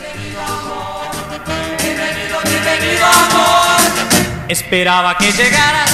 [1.82, 3.80] Bienvenido, bienvenido amor.
[4.48, 5.90] Esperaba que llegaras.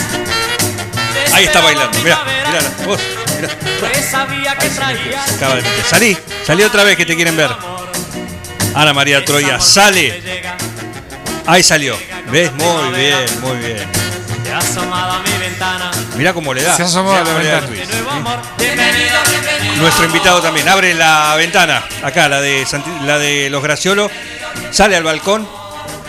[1.32, 1.98] Ahí está bailando,
[4.10, 5.32] sabía que traías.
[5.32, 5.84] Acaba de meter.
[5.84, 7.50] Salí, salí otra vez que te quieren ver.
[8.74, 10.22] Ana María Troya, sale.
[11.46, 11.96] Ahí salió.
[12.30, 12.52] ¿Ves?
[12.52, 14.03] Muy bien, muy bien.
[14.54, 15.90] Te has asomado a mi ventana.
[16.16, 16.76] Mirá cómo le da.
[16.76, 17.66] Se ha asomado a la ventana.
[17.66, 17.92] el De twist.
[17.92, 18.38] nuevo amor.
[18.56, 19.74] Bienvenido, bienvenido.
[19.82, 20.68] Nuestro invitado también.
[20.68, 21.82] Abre la ventana.
[22.04, 24.08] Acá, la de, Santi- la de los Graciolo.
[24.70, 25.48] Sale al balcón,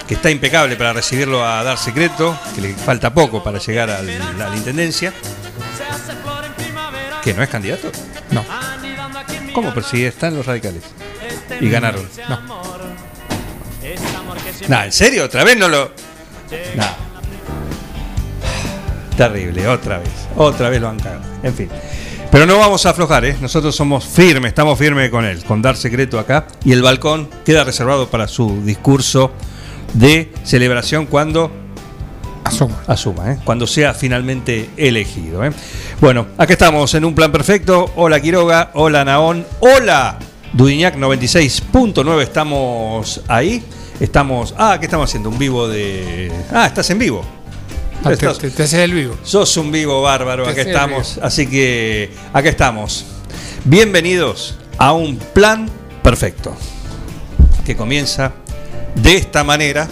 [0.07, 4.07] que está impecable para recibirlo a dar secreto, que le falta poco para llegar al-
[4.41, 5.11] a la intendencia.
[5.75, 7.21] Se hace flor en primavera.
[7.23, 7.91] ¿Que no es candidato?
[8.29, 8.45] No.
[9.55, 9.73] ¿Cómo?
[9.73, 10.83] Pero si están los radicales.
[11.27, 12.07] Este Y ganaron.
[12.29, 12.39] No.
[14.67, 15.25] Nah, ¿en serio?
[15.25, 15.91] ¿Otra vez no lo.?
[16.75, 16.89] Nah.
[19.17, 20.09] Terrible, otra vez.
[20.35, 21.21] Otra vez lo han cagado.
[21.43, 21.69] En fin.
[22.31, 23.37] Pero no vamos a aflojar, ¿eh?
[23.39, 26.47] Nosotros somos firmes, estamos firmes con él, con dar secreto acá.
[26.65, 29.31] Y el balcón queda reservado para su discurso
[29.93, 31.49] de celebración cuando
[32.43, 32.83] Asoma.
[32.87, 33.39] asuma, ¿eh?
[33.45, 35.45] cuando sea finalmente elegido.
[35.45, 35.51] ¿eh?
[36.01, 37.91] Bueno, acá estamos en un plan perfecto.
[37.95, 40.19] Hola Quiroga, hola Naón, hola
[40.51, 42.21] Dudiñac 96.9.
[42.21, 43.63] Estamos ahí.
[43.99, 44.53] Estamos.
[44.57, 45.29] Ah, ¿qué estamos haciendo?
[45.29, 46.31] Un vivo de.
[46.51, 47.23] Ah, estás en vivo.
[48.05, 49.17] Ah, te, Estás- te- te haces el vivo.
[49.23, 50.61] Sos un vivo bárbaro, sirve.
[50.71, 51.19] estamos.
[51.21, 53.05] Así que acá estamos.
[53.63, 55.67] Bienvenidos a un plan
[56.03, 56.55] perfecto.
[57.65, 58.31] Que comienza
[58.95, 59.87] de esta manera.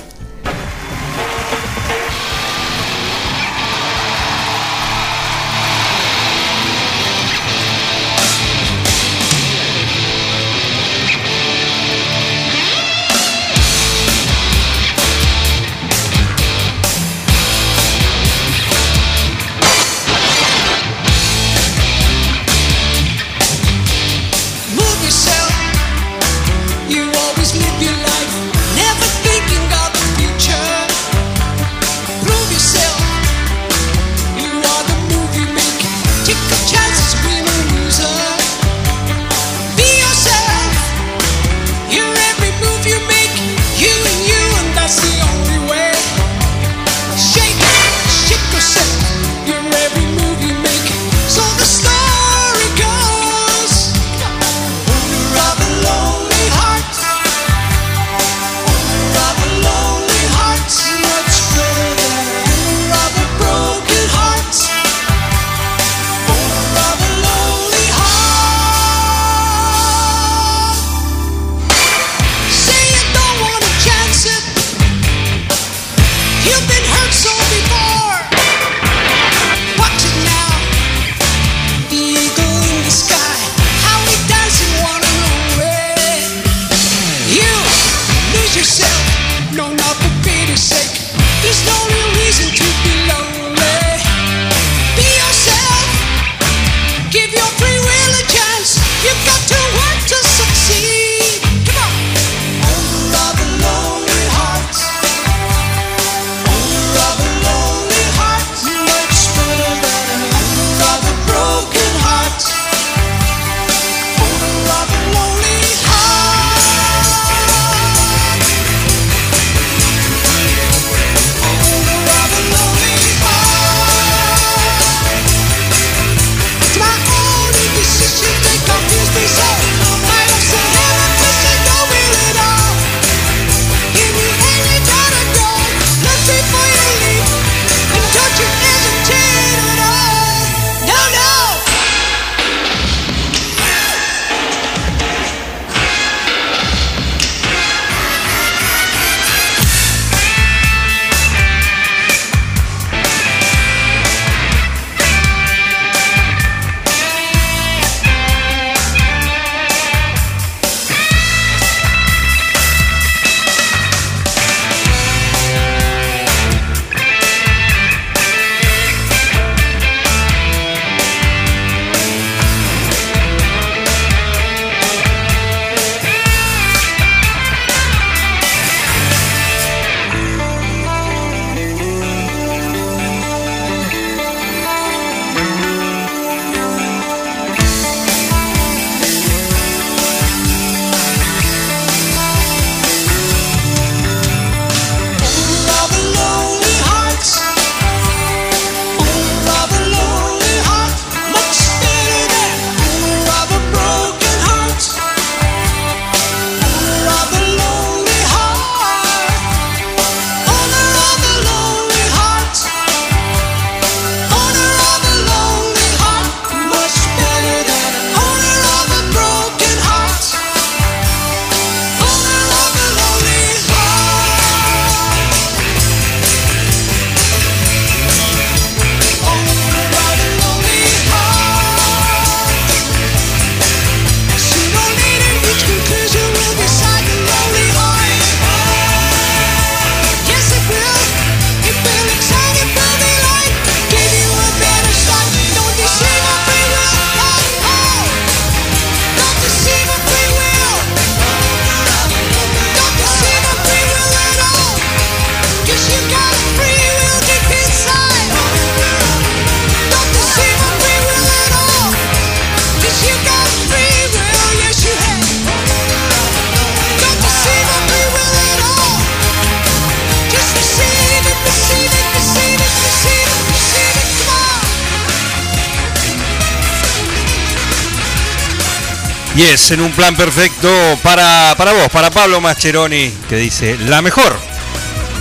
[279.74, 280.69] En un plan perfecto
[281.01, 284.36] para, para vos, para Pablo Mascheroni, que dice la mejor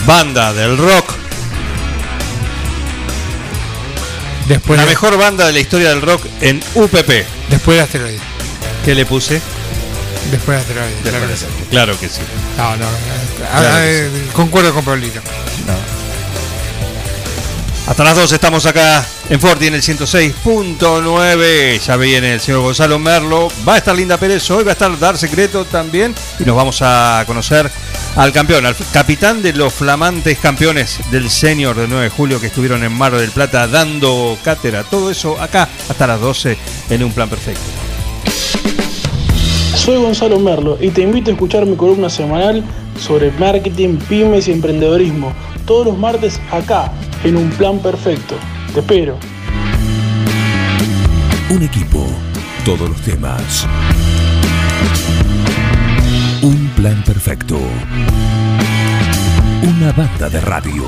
[0.06, 1.10] banda del rock.
[4.48, 7.24] Después la de- mejor banda de la historia del rock en UPP.
[7.48, 8.18] Después de asteroide.
[8.84, 9.40] ¿Qué le puse?
[10.30, 10.96] Después de asteroide.
[11.02, 11.46] claro que sí.
[11.70, 12.20] Claro que sí.
[12.58, 12.86] No, no.
[12.86, 15.20] ah, Claro que eh, concuerdo con Pablito.
[17.86, 21.78] Hasta las 2 estamos acá en Forti en el 106.9.
[21.78, 23.48] Ya viene el señor Gonzalo Merlo.
[23.66, 26.14] Va a estar Linda Pérez hoy, va a estar Dar Secreto también.
[26.38, 27.70] Y nos vamos a conocer
[28.16, 32.48] al campeón, al capitán de los flamantes campeones del senior del 9 de julio que
[32.48, 34.84] estuvieron en Mar del Plata dando cátedra.
[34.84, 36.58] Todo eso acá hasta las 12
[36.90, 37.62] en un plan perfecto.
[39.74, 42.62] Soy Gonzalo Merlo y te invito a escuchar mi columna semanal
[43.00, 45.32] sobre marketing, pymes y emprendedorismo.
[45.64, 46.92] Todos los martes acá,
[47.24, 48.36] en un plan perfecto.
[48.74, 49.18] Te espero.
[51.50, 52.06] Un equipo,
[52.64, 53.66] todos los temas.
[56.40, 57.58] Un plan perfecto.
[59.62, 60.84] Una banda de radio.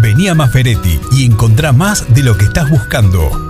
[0.00, 3.49] Vení a Maferetti y encontrá más de lo que estás buscando.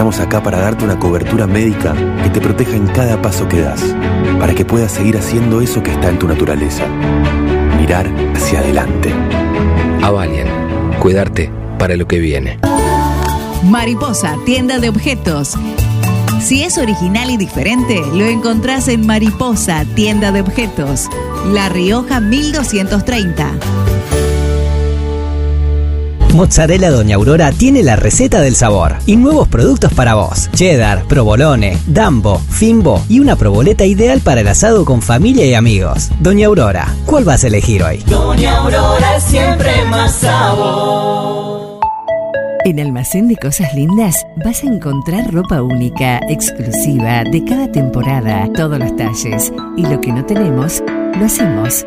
[0.00, 3.82] Estamos acá para darte una cobertura médica que te proteja en cada paso que das,
[4.38, 6.86] para que puedas seguir haciendo eso que está en tu naturaleza.
[7.78, 9.12] Mirar hacia adelante.
[10.00, 10.48] Avalian,
[11.00, 12.58] cuidarte para lo que viene.
[13.62, 15.58] Mariposa, tienda de objetos.
[16.40, 21.10] Si es original y diferente, lo encontrás en Mariposa, tienda de objetos.
[21.52, 23.50] La Rioja 1230.
[26.34, 30.48] Mozzarella Doña Aurora tiene la receta del sabor y nuevos productos para vos.
[30.52, 36.10] Cheddar, provolone, dambo, fimbo y una proboleta ideal para el asado con familia y amigos.
[36.20, 37.98] Doña Aurora, ¿cuál vas a elegir hoy?
[38.06, 41.80] Doña Aurora es siempre más sabor.
[42.64, 48.78] En Almacén de Cosas Lindas vas a encontrar ropa única, exclusiva, de cada temporada, todos
[48.78, 49.52] los talles.
[49.76, 50.82] Y lo que no tenemos,
[51.18, 51.86] lo hacemos.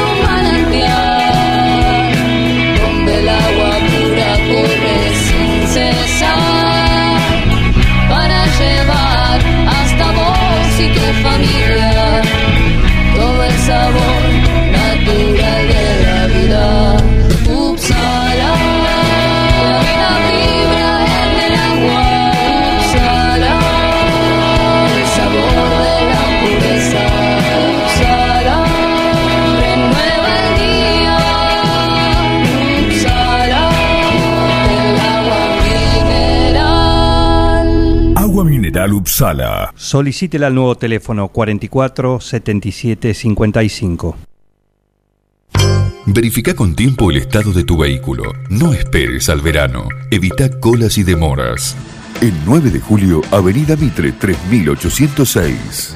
[10.81, 11.20] vos y
[38.89, 39.73] Upsala.
[39.75, 44.17] Solicítela al nuevo teléfono 44 77 55.
[46.07, 48.23] Verifica con tiempo el estado de tu vehículo.
[48.49, 49.87] No esperes al verano.
[50.09, 51.75] Evita colas y demoras.
[52.21, 55.95] El 9 de julio, Avenida Mitre 3806.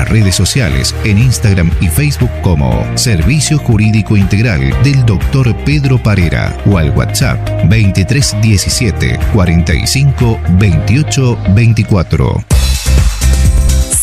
[0.09, 5.55] redes sociales en Instagram y Facebook como Servicio Jurídico Integral del Dr.
[5.63, 7.39] Pedro Parera o al WhatsApp
[7.69, 12.45] 2317 45 28 24.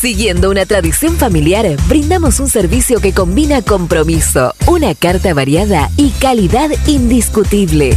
[0.00, 6.70] Siguiendo una tradición familiar, brindamos un servicio que combina compromiso, una carta variada y calidad
[6.86, 7.96] indiscutible.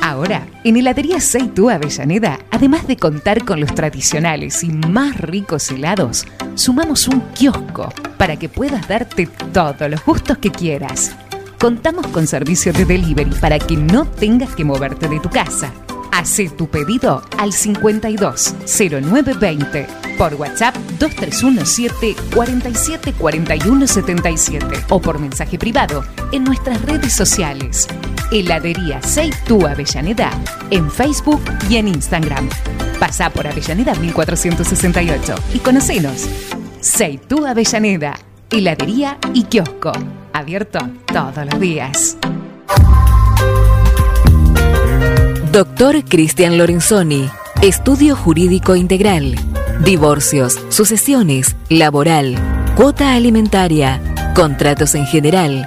[0.00, 6.26] Ahora, en Heladería Seitú Avellaneda, además de contar con los tradicionales y más ricos helados,
[6.54, 11.14] sumamos un kiosco para que puedas darte todos los gustos que quieras.
[11.58, 15.72] Contamos con servicio de delivery para que no tengas que moverte de tu casa.
[16.12, 19.86] Hacé tu pedido al 520920
[20.16, 27.86] por WhatsApp 2317 47 41 77 o por mensaje privado en nuestras redes sociales.
[28.30, 30.30] Heladería Seitú Avellaneda
[30.70, 32.48] en Facebook y en Instagram.
[32.98, 36.28] Pasá por Avellaneda 1468 y conocenos.
[36.80, 38.14] Seitú Avellaneda,
[38.50, 39.92] heladería y kiosco.
[40.32, 42.16] Abierto todos los días.
[45.52, 47.30] Doctor Cristian Lorenzoni,
[47.62, 49.34] Estudio Jurídico Integral,
[49.84, 52.36] Divorcios, Sucesiones, Laboral,
[52.76, 54.00] Cuota Alimentaria,
[54.34, 55.66] Contratos en General,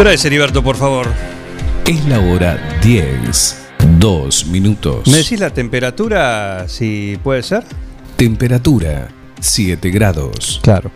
[0.00, 1.12] ¿Qué hora es, Heriberto, por favor?
[1.86, 3.66] Es la hora 10,
[3.98, 5.06] 2 minutos.
[5.06, 7.64] ¿Me decís la temperatura, si puede ser?
[8.16, 9.08] Temperatura
[9.40, 10.58] 7 grados.
[10.62, 10.90] Claro.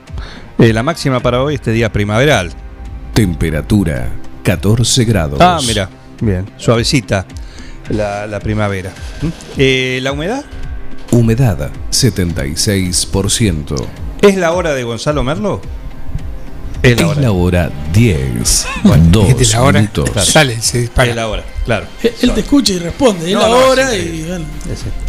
[0.58, 2.50] Eh, la máxima para hoy, este día primaveral.
[3.12, 4.08] Temperatura
[4.42, 5.38] 14 grados.
[5.38, 5.90] Ah, mira,
[6.22, 7.26] bien, suavecita
[7.90, 8.90] la, la primavera.
[9.20, 9.28] ¿Mm?
[9.58, 10.46] Eh, ¿La humedad?
[11.10, 13.86] Humedad 76%.
[14.22, 15.60] ¿Es la hora de Gonzalo Merlo?
[16.84, 20.10] Es la hora, 10, 2 Dijiste la hora, minutos.
[20.10, 20.26] claro.
[20.30, 21.10] sale, se dispara.
[21.10, 21.86] Es la hora, claro.
[22.02, 24.44] Él te escucha y responde, es No, la no, hora es y bueno.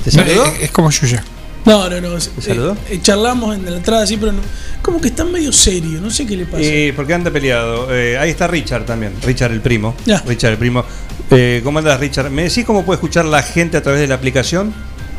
[0.03, 0.35] ¿Te saludó?
[0.45, 1.23] No, es, es como Yuya.
[1.65, 2.15] No, no, no.
[2.17, 2.77] eh, saludó?
[2.89, 4.41] eh, charlamos en la entrada así, pero no-
[4.81, 6.59] como que está medio serio, no sé qué le pasa.
[6.61, 7.87] Eh, porque anda peleado.
[7.93, 9.13] Eh, ahí está Richard también.
[9.23, 9.95] Richard el primo.
[10.05, 10.19] Ya.
[10.27, 10.85] Richard el primo.
[11.31, 12.29] Eh, ¿Cómo andas, Richard?
[12.29, 14.73] ¿Me decís cómo puede escuchar la gente a través de la aplicación?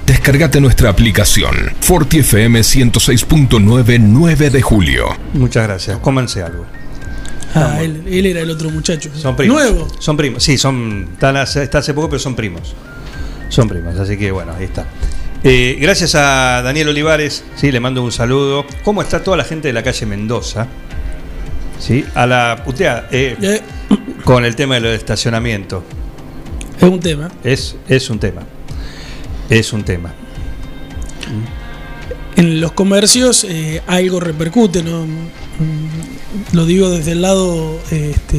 [0.07, 1.55] Descargate nuestra aplicación.
[1.81, 5.07] Forti FM 106.9 9 de julio.
[5.35, 5.99] Muchas gracias.
[5.99, 6.65] Cómanse algo.
[7.55, 9.11] ah, él, él era el otro muchacho.
[9.17, 9.57] Son primos.
[9.61, 9.89] Nuevo.
[9.99, 10.43] Son primos.
[10.45, 11.09] Sí, son.
[11.15, 12.75] Están hace, está hace poco, pero son primos.
[13.49, 13.99] Son primos.
[13.99, 14.87] Así que bueno, ahí está.
[15.43, 17.45] Eh, gracias a Daniel Olivares.
[17.57, 18.65] Sí, le mando un saludo.
[18.85, 20.69] ¿Cómo está toda la gente de la calle Mendoza?
[21.81, 23.09] Sí, a la putea.
[23.11, 23.61] eh, Eh,
[24.25, 25.85] con el tema del estacionamiento.
[26.79, 27.31] es un tema.
[27.45, 28.43] Es, es un tema.
[29.51, 30.13] Es un tema.
[32.37, 35.07] En los comercios eh, algo repercute, ¿no?
[35.07, 38.37] Mm, Lo digo desde el lado este,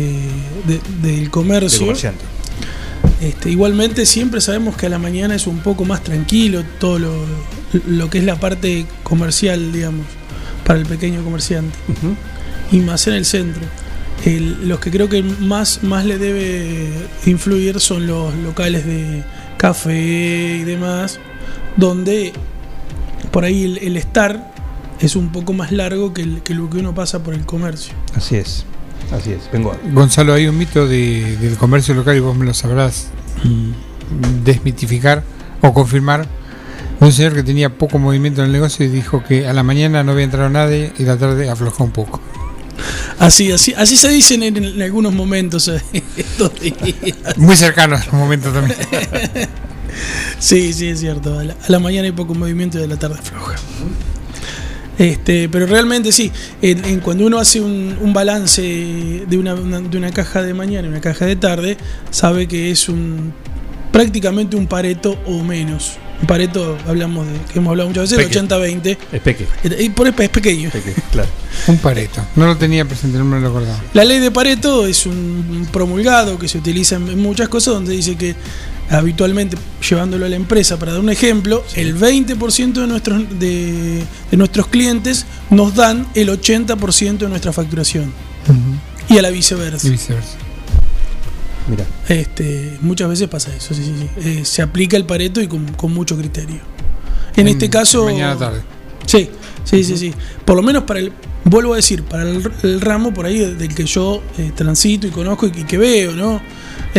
[0.68, 1.80] de- del Del comercio.
[1.80, 2.24] comerciante.
[3.22, 7.12] Este, igualmente siempre sabemos que a la mañana es un poco más tranquilo todo lo,
[7.88, 10.06] lo que es la parte comercial, digamos,
[10.64, 11.76] para el pequeño comerciante.
[12.72, 13.62] Y más en el centro.
[14.26, 16.90] El- los que creo que más, más le debe
[17.26, 19.24] influir son los locales de
[19.58, 21.20] café y demás,
[21.76, 22.34] donde
[23.32, 24.54] por ahí el, el estar
[25.00, 27.94] es un poco más largo que, el- que lo que uno pasa por el comercio.
[28.16, 28.66] Así es.
[29.12, 29.50] Así es.
[29.52, 29.72] Vengo.
[29.72, 33.08] a- Gonzalo, hay un mito de- del comercio local y vos me lo sabrás
[33.44, 35.24] mm, desmitificar
[35.62, 36.28] o confirmar
[37.00, 40.04] Un señor que tenía poco movimiento en el negocio y dijo que a la mañana
[40.04, 42.20] no había entrado nadie y la tarde aflojó un poco.
[43.20, 45.82] Así, así, así se dicen en, en algunos momentos eh,
[46.18, 47.38] estos días.
[47.38, 48.78] Muy cercano a los momentos también.
[50.40, 51.40] Sí, sí, es cierto.
[51.40, 53.56] A la, a la mañana hay poco movimiento y de la tarde floja.
[55.00, 59.80] Este, pero realmente sí, en, en cuando uno hace un, un balance de una, una-
[59.82, 61.78] de una caja de mañana y una caja de tarde,
[62.12, 63.34] sabe que es un
[63.92, 65.94] prácticamente un pareto o menos.
[66.20, 68.40] Un pareto, hablamos de, que hemos hablado muchas veces, Peque.
[68.40, 68.98] el 80-20.
[69.12, 69.48] Es peque.
[69.80, 70.72] Y por es pequeño.
[71.12, 71.30] claro.
[71.68, 72.26] Un pareto.
[72.36, 73.80] No lo tenía presente, no me lo acordaba.
[73.94, 78.16] La ley de Pareto es un promulgado que se utiliza en muchas cosas donde dice
[78.16, 78.36] que
[78.90, 79.58] habitualmente,
[79.88, 84.68] llevándolo a la empresa, para dar un ejemplo, el 20% de nuestros, de, de nuestros
[84.68, 88.14] clientes nos dan el 80% de nuestra facturación.
[89.10, 89.88] Y a la viceversa.
[89.88, 90.38] Y viceversa.
[91.68, 91.86] Mira.
[92.08, 94.30] Este, muchas veces pasa eso, sí, sí, sí.
[94.30, 96.60] Eh, se aplica el Pareto y con, con mucho criterio.
[97.36, 98.06] En este caso.
[98.06, 98.62] Mañana tarde.
[99.06, 99.30] Sí,
[99.64, 100.14] sí, sí, sí.
[100.46, 101.12] Por lo menos para el.
[101.44, 105.12] Vuelvo a decir, para el, el ramo por ahí del que yo eh, transito y
[105.12, 106.36] conozco y que, que veo, ¿no?
[106.36, 106.42] A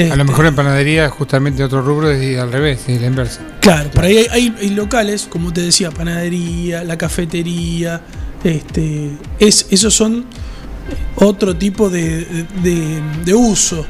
[0.01, 3.41] Este, lo mejor en panadería, justamente otro rubro, es al revés, es la inversa.
[3.61, 8.01] Claro, por ahí hay, hay- hay locales, como te decía, panadería, la cafetería,
[8.43, 10.25] este, es, esos son
[11.17, 12.25] otro tipo de,
[12.63, 13.85] de- de uso,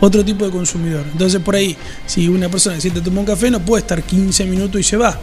[0.00, 1.04] otro tipo de consumidor.
[1.12, 1.76] Entonces por ahí,
[2.06, 4.96] si una persona que siente tomar un café, no puede estar 15 minutos y se
[4.96, 5.18] va.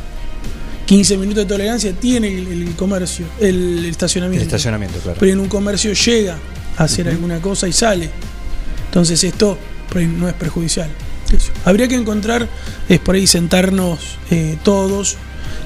[0.85, 4.43] 15 minutos de tolerancia tiene el, el comercio, el, estacionamiento.
[4.43, 5.17] El estacionamiento, claro.
[5.19, 6.37] Pero en un comercio llega
[6.77, 8.09] a hacer alguna cosa y sale.
[8.85, 9.57] Entonces esto
[9.89, 10.89] por ahí no es perjudicial.
[11.33, 11.51] Eso.
[11.65, 12.47] Habría que encontrar,
[12.87, 13.99] es por ahí sentarnos
[14.31, 15.17] eh, todos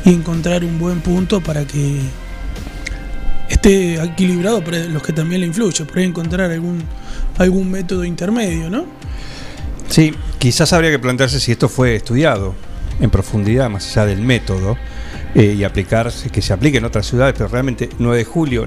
[0.06, 2.00] y encontrar un buen punto para que
[3.54, 5.86] esté equilibrado para los que también le influye.
[5.86, 6.84] Por ahí encontrar algún,
[7.38, 8.86] algún método intermedio, ¿no?
[9.90, 12.56] Sí, quizás habría que plantearse si esto fue estudiado
[13.00, 14.78] en profundidad, más allá del método,
[15.36, 18.66] eh, y aplicarse, que se aplique en otras ciudades, pero realmente 9 de julio,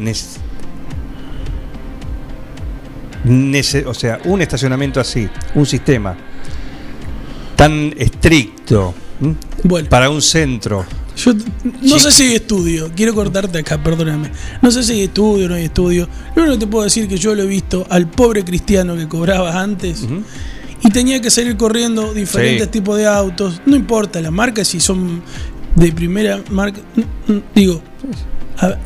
[3.87, 6.16] o sea, un estacionamiento así, un sistema
[7.57, 8.95] tan estricto
[9.89, 10.85] para un centro.
[11.16, 11.32] Yo
[11.82, 14.30] no sé si hay estudio, quiero cortarte acá, perdóname.
[14.62, 16.08] No sé si hay estudio o no hay estudio.
[16.34, 18.96] Lo único que te puedo decir es que yo lo he visto al pobre cristiano
[18.96, 20.04] que cobraba antes
[20.82, 22.70] y tenía que salir corriendo diferentes Sí.
[22.72, 23.62] tipos de autos.
[23.64, 25.22] No importa la marca, si son
[25.76, 26.80] de primera marca.
[27.54, 27.80] Digo,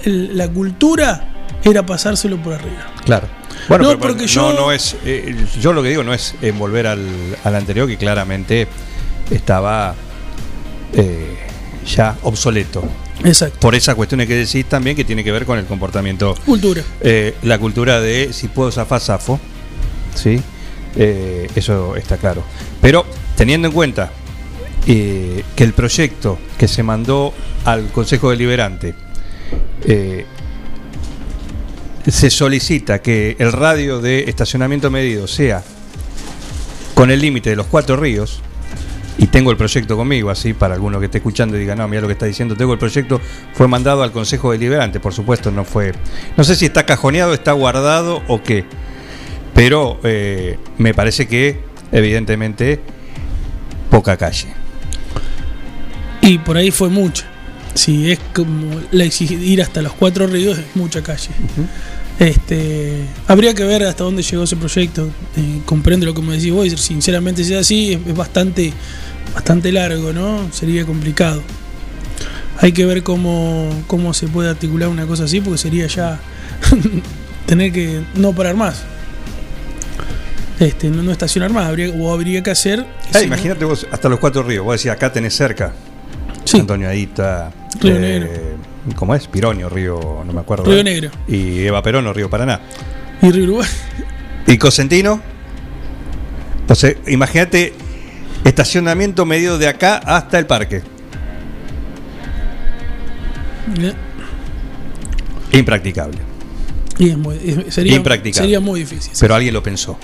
[0.05, 2.93] la cultura era pasárselo por arriba.
[3.05, 3.27] Claro.
[3.69, 4.97] Bueno, No, pero- porque no, yo- no es.
[5.05, 7.01] eh, yo lo que digo no es en volver al,
[7.43, 8.69] al anterior, que claramente
[9.31, 9.95] estaba
[10.93, 11.37] eh,
[11.89, 12.83] ya obsoleto.
[13.25, 13.59] Exacto.
[13.61, 16.35] Por esas cuestiones que decís también que tiene que ver con el comportamiento.
[16.45, 16.83] Cultura.
[17.01, 19.41] Eh, la cultura de si puedo zafar, zafo.
[20.15, 20.41] ¿Sí?
[20.97, 22.45] Eh, eso está claro.
[22.81, 23.05] Pero
[23.37, 24.13] teniendo en cuenta
[24.87, 27.33] eh, que el proyecto que se mandó
[27.65, 28.95] al Consejo Deliberante
[32.07, 35.63] se solicita que el radio de estacionamiento medido sea
[36.95, 38.41] con el límite de los cuatro ríos,
[39.19, 42.01] y tengo el proyecto conmigo, así para alguno que esté escuchando y diga, no, mira
[42.01, 43.21] lo que está diciendo, tengo el proyecto,
[43.53, 45.93] fue mandado al Consejo Deliberante, por supuesto, no fue,
[46.37, 48.65] no sé si está cajoneado, está guardado o qué,
[49.55, 51.61] pero eh, me parece que,
[51.91, 52.81] evidentemente,
[53.91, 54.47] poca calle.
[56.23, 57.25] Y por ahí fue mucha.
[57.75, 61.31] Si es como la ir hasta los cuatro ríos, es mucha calle.
[62.19, 65.09] Este, habría que ver hasta dónde llegó ese proyecto.
[65.37, 68.73] Eh, comprendo lo que me decís vos, sinceramente si es así, es, es bastante,
[69.35, 70.51] bastante largo, ¿no?
[70.53, 71.43] Sería complicado.
[72.61, 76.19] Hay que ver cómo, cómo se puede articular una cosa así, porque sería ya
[77.47, 78.83] tener que no parar más.
[80.59, 82.85] Este, no, no estacionar más, habría, o habría que hacer.
[83.15, 85.73] Eh, imagínate vos, hasta los cuatro ríos, vos decís, acá tenés cerca.
[86.53, 87.53] Antonio Adita.
[87.81, 88.29] Río eh, Negro.
[88.97, 89.27] ¿Cómo es?
[89.29, 90.65] Pironio, Río, no me acuerdo.
[90.65, 91.11] Río Negro.
[91.29, 92.61] Y Eva Perón, Río Paraná.
[93.23, 93.69] Y Río Uruguay.
[94.47, 95.21] ¿Y Cosentino?
[96.61, 97.75] Entonces, imagínate
[98.45, 100.83] estacionamiento medio de acá hasta el parque.
[105.53, 106.19] Impracticable.
[106.99, 108.45] Y es muy- es- sería, Impracticable.
[108.47, 109.13] sería muy difícil.
[109.19, 109.99] Pero alguien lo pensó.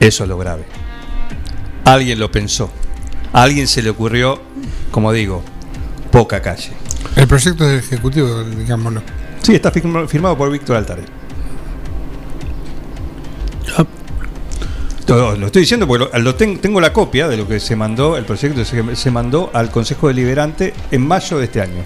[0.00, 0.64] Eso es lo grave.
[1.84, 2.70] Alguien lo pensó.
[3.32, 4.40] A alguien se le ocurrió,
[4.90, 5.42] como digo,
[6.10, 6.70] poca calle.
[7.16, 9.02] El proyecto del Ejecutivo, digámoslo.
[9.42, 11.02] Sí, está firma- firmado por Víctor Altare.
[15.06, 17.76] Todo- Lo estoy diciendo porque lo, lo ten- tengo la copia de lo que se
[17.76, 21.82] mandó, el proyecto se, se mandó al Consejo Deliberante en mayo de este año.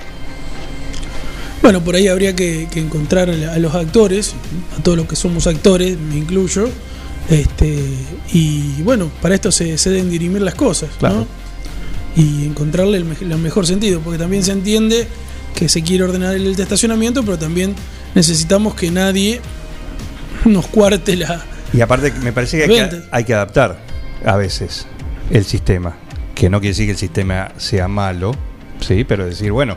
[1.63, 4.35] Bueno, por ahí habría que, que encontrar a los actores,
[4.79, 6.69] a todos los que somos actores, me incluyo.
[7.29, 7.77] Este,
[8.33, 11.27] y bueno, para esto se, se deben dirimir las cosas, ¿no?
[12.17, 15.07] y encontrarle el, me- el mejor sentido, porque también se entiende
[15.55, 17.75] que se quiere ordenar el estacionamiento, pero también
[18.15, 19.41] necesitamos que nadie
[20.45, 21.45] nos cuarte la...
[21.73, 23.09] Y aparte, me parece que hay, que Vente.
[23.11, 23.79] hay que adaptar
[24.25, 24.87] a veces
[25.31, 25.97] el sistema.
[26.35, 28.33] Que no quiere decir que el sistema sea malo,
[28.81, 29.77] sí, pero decir, bueno,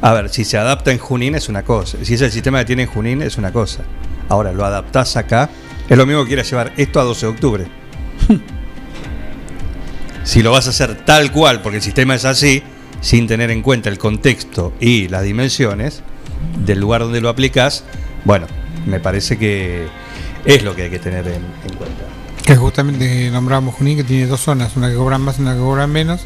[0.00, 1.98] a ver, si se adapta en Junín es una cosa.
[2.02, 3.80] Si es el sistema que tiene en Junín es una cosa.
[4.28, 5.50] Ahora, lo adaptás acá,
[5.88, 7.66] es lo mismo que quieras llevar esto a 12 de octubre.
[10.24, 12.62] si lo vas a hacer tal cual, porque el sistema es así,
[13.00, 16.02] sin tener en cuenta el contexto y las dimensiones
[16.64, 17.84] del lugar donde lo aplicas,
[18.24, 18.46] bueno,
[18.86, 19.86] me parece que
[20.44, 22.04] es lo que hay que tener en, en cuenta.
[22.44, 25.60] Que justamente nombramos Junín, que tiene dos zonas, una que cobran más y una que
[25.60, 26.20] cobran menos,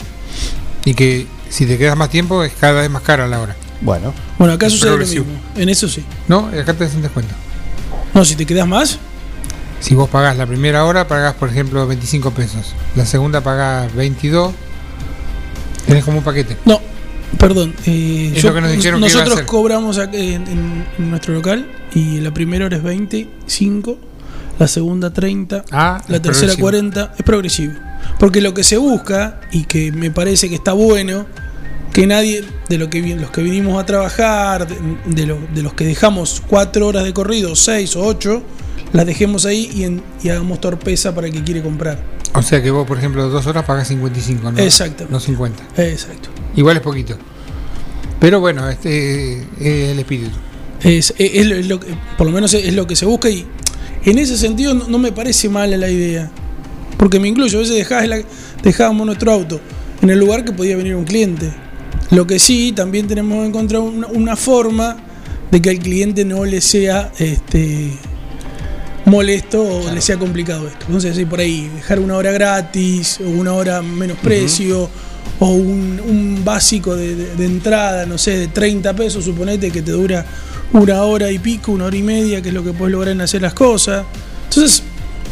[0.85, 3.57] y que si te quedas más tiempo es cada vez más cara la hora.
[3.81, 4.15] Bueno.
[4.39, 5.25] Bueno, acá sucede lo mismo,
[5.57, 6.05] en eso sí.
[6.29, 7.35] No, acá te hacen descuento.
[8.15, 8.99] No, si te quedas más,
[9.81, 12.73] Si vos pagás la primera hora, pagás por ejemplo 25 pesos.
[12.95, 14.53] La segunda pagás 22.
[15.87, 16.57] Tenés como un paquete.
[16.65, 16.81] No,
[17.39, 17.75] perdón.
[17.87, 23.99] eh, nos nosotros cobramos en, en- en nuestro local y la primera hora es 25,
[24.59, 26.63] la segunda 30, Ah, la tercera progresivo.
[26.65, 27.15] 40.
[27.19, 27.73] Es progresivo.
[28.19, 31.27] Porque lo que se busca y que me parece que está bueno,
[31.93, 34.77] que nadie de lo que, los que vinimos a trabajar, de,
[35.07, 38.43] de lo- de los que dejamos cuatro horas de corrido, seis o ocho,
[38.93, 41.99] las dejemos ahí y, en- y hagamos torpeza para el que quiere comprar.
[42.35, 44.59] O sea que vos, por ejemplo, dos horas pagás 55, ¿no?
[44.59, 45.07] Exacto.
[45.11, 45.63] No 50.
[45.77, 46.31] Exacto.
[46.57, 47.17] Igual es poquito.
[48.21, 49.47] Pero bueno, este es
[49.91, 50.37] el espíritu.
[50.83, 53.29] Es, es- es lo- es lo que- por lo menos es lo que se busca
[53.31, 53.47] y
[54.05, 56.31] en ese sentido no, no me parece mala la idea.
[56.99, 58.23] Porque me incluyo, a veces dejás la-
[58.63, 59.61] dejábamos nuestro auto
[60.03, 61.53] en el lugar que podía venir un cliente.
[62.11, 64.97] Lo que sí, también tenemos que encontrar una, una forma
[65.51, 67.91] de que al cliente no le sea este
[69.05, 70.85] molesto o le sea complicado esto.
[70.87, 74.89] Entonces, sí, por ahí, dejar una hora gratis o una hora menos precio
[75.45, 79.83] o un, un básico de, de- de entrada, no sé, de 30 pesos, suponete que
[79.83, 80.25] te dura
[80.73, 83.21] una hora y pico, una hora y media, que es lo que puedes lograr en
[83.23, 84.05] hacer las cosas.
[84.49, 84.85] Entonces,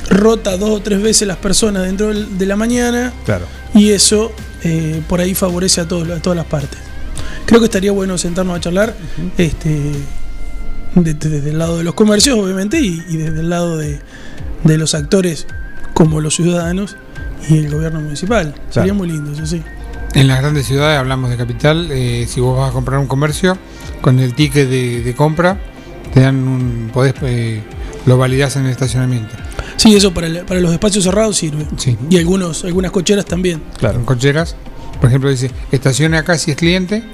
[0.08, 3.46] rota dos o tres veces las personas dentro de la mañana Claro.
[3.72, 4.32] y eso
[4.64, 6.78] eh, por ahí favorece a, todos, a todas las partes.
[7.46, 8.96] Creo que estaría bueno sentarnos a charlar
[9.38, 9.68] este,
[10.96, 14.00] de- de- desde el lado de los comercios, obviamente, y, y desde el lado de,
[14.64, 15.46] de los actores
[15.94, 16.96] como los ciudadanos
[17.48, 18.54] y el gobierno municipal.
[18.70, 19.62] Sería muy lindo, eso sí.
[20.14, 23.56] En las grandes ciudades, hablamos de capital, eh, si vos vas a comprar un comercio,
[24.00, 25.60] con el ticket de, de compra,
[26.12, 26.90] te dan un.
[26.92, 27.14] podés.
[27.22, 27.62] eh,
[28.06, 29.34] lo validás en el estacionamiento.
[29.76, 31.66] Sí, eso para, el- para los espacios cerrados sirve.
[32.08, 33.62] Y algunos, algunas cocheras también.
[33.78, 33.98] Claro.
[34.00, 34.56] En cocheras,
[35.00, 37.04] por ejemplo, dice, estacione acá si es cliente,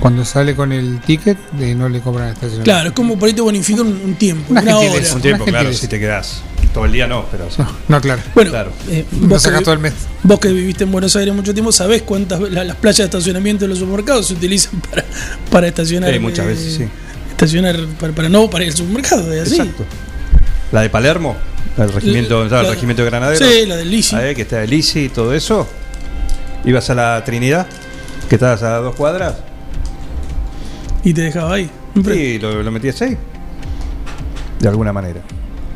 [0.00, 2.64] cuando sale con el ticket, eh, no le cobran estacionamiento.
[2.64, 4.86] Claro, es como por ahí te bonifican un, un tiempo, Una una, hora.
[4.88, 6.42] gentileza, Un tiempo, Una claro, si te quedas
[6.74, 7.48] todo el día no, pero.
[7.88, 8.22] No, claro.
[8.34, 8.72] Bueno, Claro.
[8.88, 9.92] eh, Lo vos, que, todo el mes.
[10.22, 13.64] vos que viviste en Buenos Aires mucho tiempo, sabés cuántas la- las playas de estacionamiento
[13.64, 15.04] de los supermercados se utilizan para,
[15.50, 16.12] para estacionar.
[16.12, 16.84] Sí, muchas veces, sí.
[17.30, 19.56] Estacionar para, para no para ir al supermercado, es así.
[19.60, 19.84] Exacto.
[20.72, 21.36] La de Palermo,
[21.76, 22.62] el regimiento, La- ¿sabes?
[22.64, 23.48] la- el regimiento de granaderos.
[23.48, 24.10] Sí, la del Lisi.
[24.10, 25.68] ¿Sabés que está el Lisi y todo eso?
[26.64, 27.66] Ibas a la Trinidad,
[28.28, 29.34] que estabas a dos cuadras.
[31.04, 31.70] Y te dejaba ahí.
[32.04, 33.16] Sí, lo, lo metías ahí.
[34.60, 35.20] De alguna manera.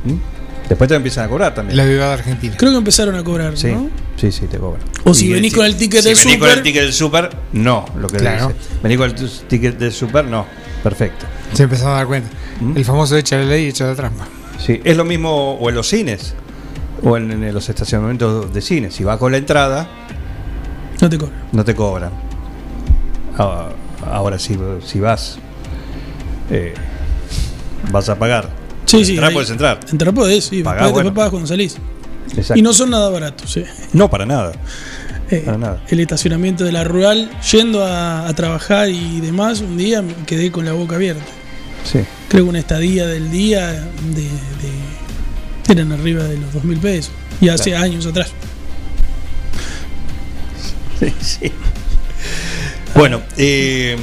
[0.05, 0.69] ¿Mm?
[0.69, 1.77] Después te empiezan a cobrar también.
[1.77, 2.55] La Vivada Argentina.
[2.57, 3.89] Creo que empezaron a cobrar, Sí, ¿no?
[4.17, 4.83] sí, sí, te cobran.
[5.05, 6.93] O si Y venís si- con el ticket si del venís con el ticket del
[6.93, 8.49] super, no, lo que Claro.
[8.49, 8.61] dice.
[8.83, 10.47] Venís con el tu- ticket del super, no.
[10.83, 11.27] Perfecto.
[11.53, 12.29] Se empezaron a dar cuenta.
[12.61, 12.77] ¿Mm?
[12.77, 14.27] El famoso echa la ley y echa la trampa.
[14.59, 16.35] Sí, es lo mismo o en los cines
[17.03, 18.91] o en, en los estacionamientos de cine.
[18.91, 19.89] Si vas con la entrada,
[21.01, 21.39] No te cobran.
[21.53, 22.11] no te cobran.
[23.39, 23.69] Ah,
[24.11, 25.39] Ahora, si, si vas,
[26.51, 26.75] eh,
[27.91, 28.49] vas a pagar.
[28.87, 29.13] Sí, sí.
[29.13, 29.81] Entrar puedes entrar.
[29.91, 30.63] Entrar podés, sí.
[30.63, 31.09] Pagás, después, bueno.
[31.11, 31.77] después pagas cuando salís.
[32.37, 32.59] Exacto.
[32.59, 33.65] Y no son nada baratos, sí.
[33.93, 34.53] No, para nada.
[35.31, 35.83] Eh, Para nada.
[35.89, 40.51] el estacionamiento de la rural, yendo a, a trabajar y demás, un día me quedé
[40.53, 41.23] con la boca abierta.
[41.85, 42.01] Sí.
[42.29, 47.11] Creo que una estadía del día de, de- eran arriba de los dos mil pesos.
[47.41, 47.85] Y hace Claro.
[47.85, 48.33] años atrás.
[51.01, 51.53] Sí, sí.
[52.95, 53.97] Bueno, eh,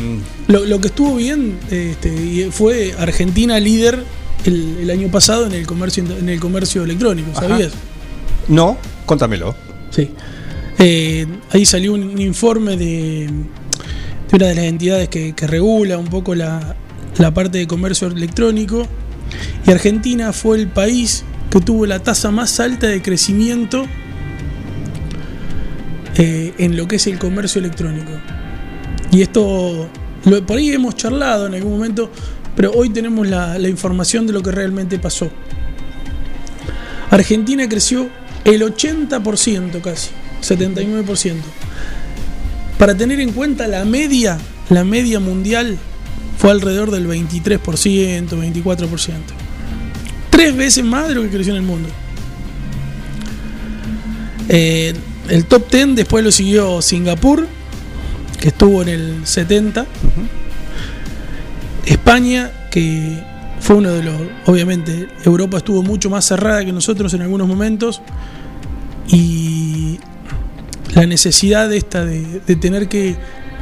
[0.48, 4.04] Lo, lo que estuvo bien este, fue Argentina líder
[4.46, 7.48] el, el año pasado en el comercio en el comercio electrónico, Ajá.
[7.48, 7.72] ¿sabías?
[8.48, 9.56] no, contámelo.
[9.92, 10.10] Sí.
[10.80, 13.28] Eh, ahí salió un, un informe de,
[14.30, 16.76] de una de las entidades que, que regula un poco la,
[17.18, 18.88] la parte de comercio electrónico.
[19.66, 23.86] Y Argentina fue el país que tuvo la tasa más alta de crecimiento
[26.18, 28.12] eh, en lo que es el comercio electrónico.
[29.12, 29.88] Y esto,
[30.26, 32.10] lo- por ahí hemos charlado en algún momento,
[32.56, 35.30] pero hoy tenemos la, información de lo que realmente pasó.
[37.10, 38.10] Argentina creció
[38.46, 40.10] el 80% casi,
[40.42, 41.36] 79%.
[42.78, 44.38] Para tener en cuenta la media,
[44.70, 45.78] la media mundial
[46.38, 48.88] fue alrededor del 23%, 24%.
[50.30, 51.90] Tres veces más de lo que creció en el mundo.
[54.50, 54.94] Eh,
[55.30, 57.48] el top 10 después lo siguió Singapur,
[58.42, 59.86] que estuvo en el 70.
[61.86, 63.24] España, que
[63.62, 64.16] fue uno de los.
[64.48, 68.02] Obviamente, Europa estuvo mucho más cerrada que nosotros en algunos momentos.
[69.08, 70.00] Y
[70.96, 73.16] la necesidad esta de, de tener que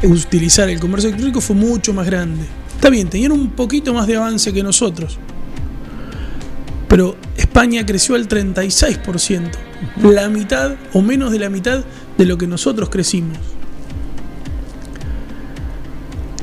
[0.04, 2.46] utilizar el comercio electrónico fue mucho más grande.
[2.74, 5.20] Está bien, tenían un poquito más de avance que nosotros.
[6.88, 9.52] Pero España creció al 36%,
[10.02, 11.84] la mitad o menos de la mitad
[12.18, 13.38] de lo que nosotros crecimos.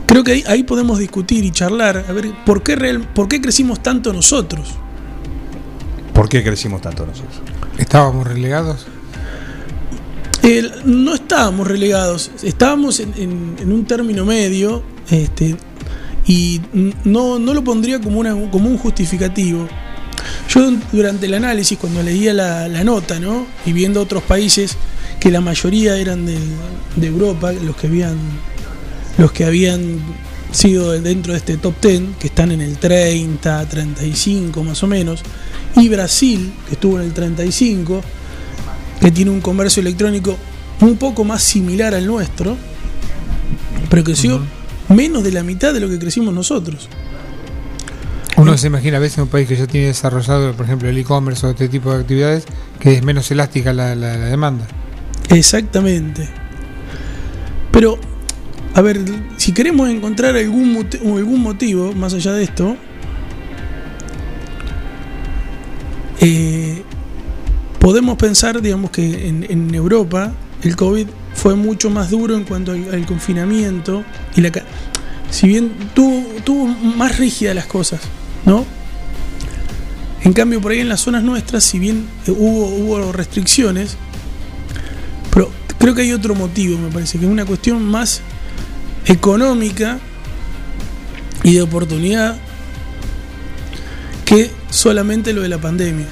[0.07, 3.41] Creo que ahí, ahí podemos discutir y charlar, a ver, ¿por qué, real- ¿por qué
[3.41, 4.69] crecimos tanto nosotros?
[6.15, 7.41] ¿Por qué crecimos tanto nosotros?
[7.79, 8.87] ¿Estábamos relegados?
[10.43, 15.57] El- no estábamos relegados, estábamos en, en- en un término medio este,
[16.27, 16.61] y
[17.05, 19.69] no, no lo pondría como, una, como un justificativo.
[20.49, 23.47] Yo durante el análisis, cuando leía la, la nota ¿no?
[23.67, 24.77] y viendo otros países
[25.21, 26.55] que la mayoría eran del-
[26.95, 28.17] de Europa, los que habían,
[29.19, 29.99] los que habían
[30.53, 35.23] sido dentro de este top 10, que están en el 30, 35 más o menos,
[35.77, 38.03] y Brasil, que estuvo en el 35,
[39.01, 40.37] que tiene un comercio electrónico
[40.81, 42.57] un poco más similar al nuestro,
[43.91, 44.41] pero creció
[44.89, 46.89] menos de la mitad de lo que crecimos nosotros.
[48.37, 51.47] Uno se imagina a veces un país que ya tiene desarrollado, por ejemplo, el e-commerce
[51.47, 52.45] o este tipo de actividades,
[52.79, 54.67] que es menos elástica la, la- la demanda.
[55.31, 56.29] Exactamente.
[57.73, 57.99] Pero,
[58.77, 59.01] a ver,
[59.39, 62.77] si queremos encontrar algún, algún motivo más allá de esto,
[66.21, 66.83] eh,
[67.81, 70.31] podemos pensar, digamos, que en, Europa
[70.63, 74.05] el COVID fue mucho más duro en cuanto al, confinamiento
[74.37, 74.53] y la...
[75.31, 78.03] Si bien tuvo, tuvo más rígidas las cosas,
[78.45, 78.67] ¿no?
[80.23, 83.97] En cambio, por ahí en las zonas nuestras, si bien hubo, hubo restricciones,
[85.33, 88.21] pero creo que hay otro motivo, me parece, que es una cuestión más
[89.07, 89.99] económica
[91.43, 92.37] y de oportunidad
[94.25, 96.07] que solamente lo de la pandemia.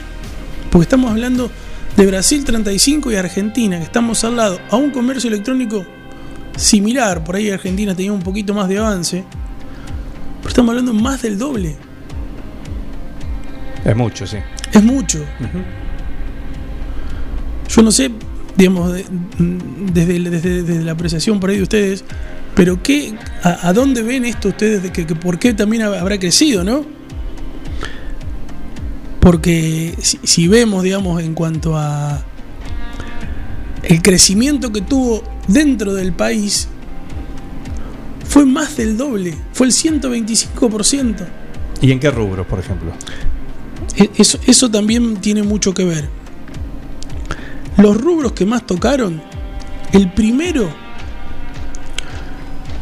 [0.71, 1.51] Porque estamos hablando
[1.97, 5.85] de Brasil 35 y Argentina, que estamos al lado, a un comercio electrónico
[6.57, 9.25] similar, por ahí Argentina tenía un poquito más de avance,
[10.39, 11.77] pero estamos hablando más del doble.
[13.85, 14.39] Es mucho, sí.
[14.73, 15.25] Es mucho.
[17.69, 18.11] Yo no sé,
[18.57, 19.05] digamos, de-
[19.93, 22.05] desde, desde, desde la apreciación por ahí de ustedes,
[22.55, 25.98] pero qué, a, a dónde ven esto ustedes de que, que por qué también hab-
[25.98, 26.85] habrá crecido, ¿no?
[29.20, 32.22] Porque si, si vemos, digamos, en cuanto a
[33.82, 36.68] el crecimiento que tuvo dentro del país,
[38.26, 41.26] fue más del doble, fue el 125%.
[41.81, 42.93] ¿Y en qué rubros, por ejemplo?
[43.97, 46.09] E- Eso, eso también tiene mucho que ver.
[47.78, 49.22] Los rubros que más tocaron,
[49.93, 50.68] el primero,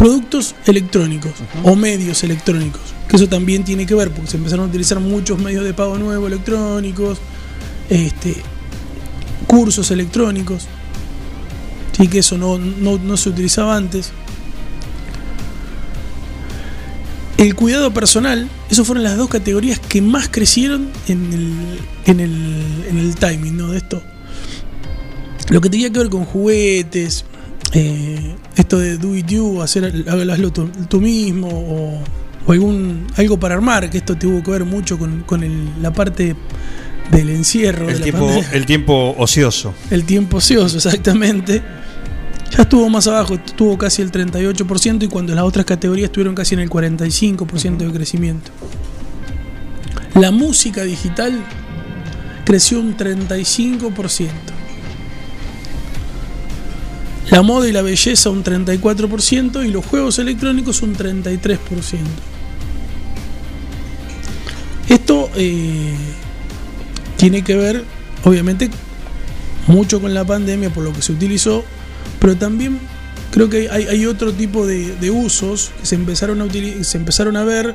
[0.03, 1.31] productos electrónicos
[1.63, 5.39] o medios electrónicos, que eso también tiene que ver, porque se empezaron a utilizar muchos
[5.39, 7.19] medios de pago nuevos electrónicos,
[7.89, 8.35] este,
[9.47, 10.67] cursos electrónicos,
[11.97, 14.11] sí que eso no, no- no se utilizaba antes.
[17.39, 22.85] El cuidado personal, esas fueron las dos categorías que más crecieron en el, en el,
[22.89, 23.71] en el timing ¿no?
[23.71, 24.03] de esto.
[25.49, 27.25] Lo que tenía que ver con juguetes,
[27.73, 32.03] eh, esto de do it you, hacer, hazlo tú, tú mismo, o,
[32.47, 35.93] o algún, algo para armar, que esto tuvo que ver mucho con, con el- la
[35.93, 36.37] parte
[37.11, 37.87] del encierro.
[38.01, 39.75] tiempo, el tiempo ocioso.
[39.91, 41.63] El tiempo ocioso, exactamente.
[42.51, 46.55] Ya estuvo más abajo, estuvo casi el 38% y cuando las otras categorías estuvieron casi
[46.55, 48.51] en el 45% de crecimiento.
[50.15, 51.33] La música digital
[52.45, 54.29] creció un 35%.
[57.33, 61.59] La moda y la belleza un 34% y los juegos electrónicos un 33%.
[64.89, 65.95] Esto eh,
[67.17, 67.85] tiene que ver,
[68.25, 68.71] obviamente,
[69.67, 71.65] mucho con la pandemia por lo que se utilizó,
[72.21, 72.79] pero también
[73.31, 76.47] creo que hay, hay otro tipo de, de usos que se empezaron, a
[76.83, 77.75] se empezaron a ver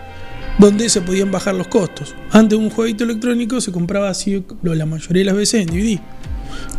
[0.60, 2.14] donde se podían bajar los costos.
[2.32, 6.00] Antes un jueguito electrónico se compraba así la mayoría de las veces en DVD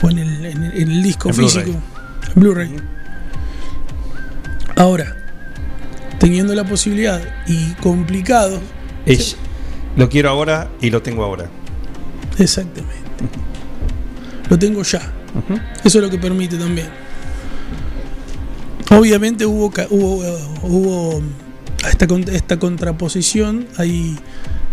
[0.02, 1.80] o en el, en el- en el disco físico,
[2.34, 2.76] Blu-ray.
[4.76, 5.16] Ahora,
[6.18, 8.60] teniendo la posibilidad y complicado,
[9.06, 9.36] Es,
[9.96, 11.48] lo quiero ahora y lo tengo ahora.
[12.38, 12.96] Exactamente.
[14.48, 15.12] Lo tengo ya.
[15.84, 16.88] Eso es lo que permite también.
[18.90, 20.22] Obviamente hubo, hubo,
[20.62, 21.22] hubo
[21.86, 24.18] esta, esta contraposición, hay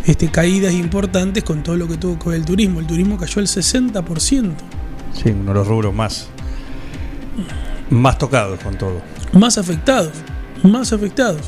[0.05, 2.79] este, caídas importantes con todo lo que tuvo que ver el turismo.
[2.79, 4.53] El turismo cayó el 60%.
[5.13, 6.29] Sí, uno de los rubros más,
[7.89, 9.01] más tocados con todo.
[9.33, 10.11] más afectados,
[10.63, 11.41] más afectados.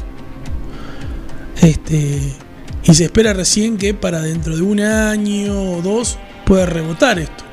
[1.61, 2.33] Este,
[2.83, 7.43] y se espera recién que para dentro de un año o dos pueda rebotar esto.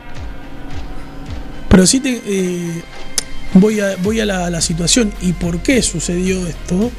[1.69, 2.83] Pero sí te, eh,
[3.55, 6.91] voy a, voy a la, situación y por qué sucedió esto.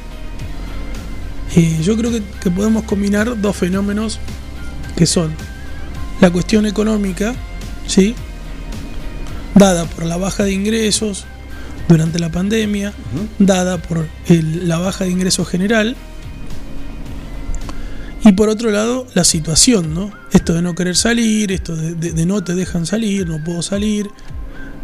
[1.54, 4.18] Eh, yo creo que, que podemos combinar dos fenómenos
[4.96, 5.34] que son
[6.20, 7.34] la cuestión económica,
[7.86, 8.14] ¿sí?
[9.54, 11.24] dada por la baja de ingresos
[11.88, 12.92] durante la pandemia,
[13.38, 15.96] dada por el- la baja de ingresos general,
[18.24, 20.10] y por otro lado la situación, ¿no?
[20.32, 23.62] Esto de no querer salir, esto de, de- de no te dejan salir, no puedo
[23.62, 24.08] salir,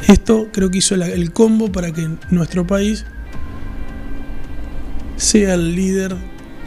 [0.06, 3.04] esto creo que hizo la- el combo para que nuestro país
[5.16, 6.14] sea el líder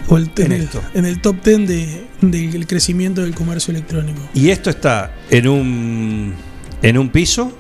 [0.08, 4.22] o el, en, En el, en el top 10 de- del crecimiento del comercio electrónico.
[4.34, 6.34] Y esto está en un
[6.82, 7.58] en un piso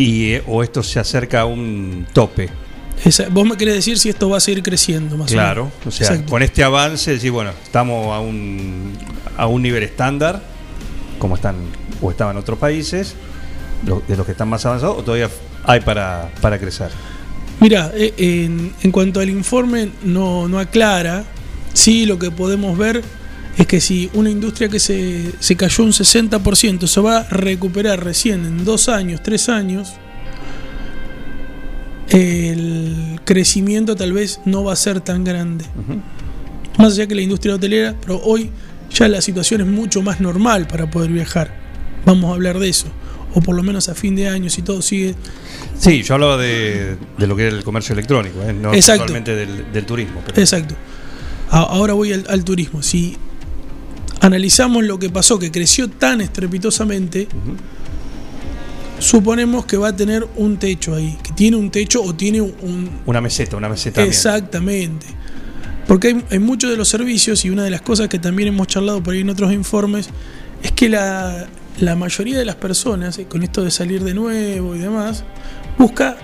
[0.00, 2.48] y eh, o esto se acerca a un tope.
[3.04, 5.86] Esa- vos me querés decir si esto va a seguir creciendo más Claro, o menos.
[5.86, 6.30] o sea, Exacto.
[6.30, 8.92] con este avance, decir, bueno, estamos a un
[9.36, 10.42] a un nivel estándar
[11.18, 11.56] como están
[12.02, 13.14] o estaban otros países
[13.86, 15.30] lo- de los que están más avanzados o todavía
[15.64, 16.90] hay para, para crecer.
[17.60, 21.24] Mira, eh, en, en cuanto al informe no, no aclara,
[21.74, 23.02] sí lo que podemos ver
[23.60, 28.02] es que si una industria que se, se cayó un 60% se va a recuperar
[28.04, 29.92] recién en dos años, tres años,
[32.08, 35.64] el crecimiento tal vez no va a ser tan grande.
[36.78, 38.50] Más allá que la industria hotelera, pero hoy
[38.92, 41.54] ya la situación es mucho más normal para poder viajar.
[42.06, 42.86] Vamos a hablar de eso.
[43.34, 45.14] O por lo menos a fin de año, si todo sigue
[45.78, 48.52] Sí, yo hablaba de, de lo que era el comercio electrónico, ¿eh?
[48.52, 49.12] no Exacto.
[49.12, 50.20] del, del turismo.
[50.26, 50.74] pero- Exacto.
[51.50, 52.82] Ahora voy al, al turismo.
[52.82, 53.16] Si
[54.20, 57.26] analizamos lo que pasó, que creció tan estrepitosamente,
[58.98, 62.90] suponemos que va a tener un techo ahí, que tiene un techo o tiene un...
[63.06, 64.02] Una meseta, una meseta.
[64.02, 65.06] Exactamente.
[65.88, 68.66] Porque hay, hay muchos de los servicios y una de las cosas que también hemos
[68.66, 70.10] charlado por ahí en otros informes
[70.62, 71.46] es que la,
[71.80, 75.24] la mayoría de las personas, eh, con esto de salir de nuevo y demás,
[75.78, 76.16] busca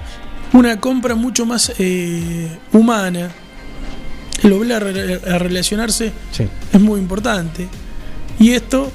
[0.53, 3.31] una compra mucho más eh, humana.
[4.43, 6.47] El volver a, re- a relacionarse Sí.
[6.73, 7.67] es muy importante.
[8.39, 8.91] Y esto,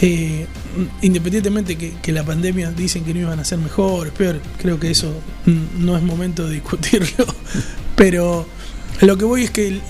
[0.00, 0.46] eh,
[1.02, 4.90] independientemente que, que la pandemia dicen que no iban a ser mejores, peor, creo que
[4.90, 5.12] eso
[5.78, 7.26] no es momento de discutirlo.
[7.96, 8.46] Pero
[9.02, 9.80] lo que voy es que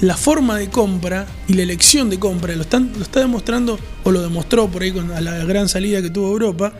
[0.00, 4.10] la forma de compra y la elección de compra lo, están, lo está demostrando, o
[4.10, 6.72] lo demostró por ahí con a la gran salida que tuvo Europa,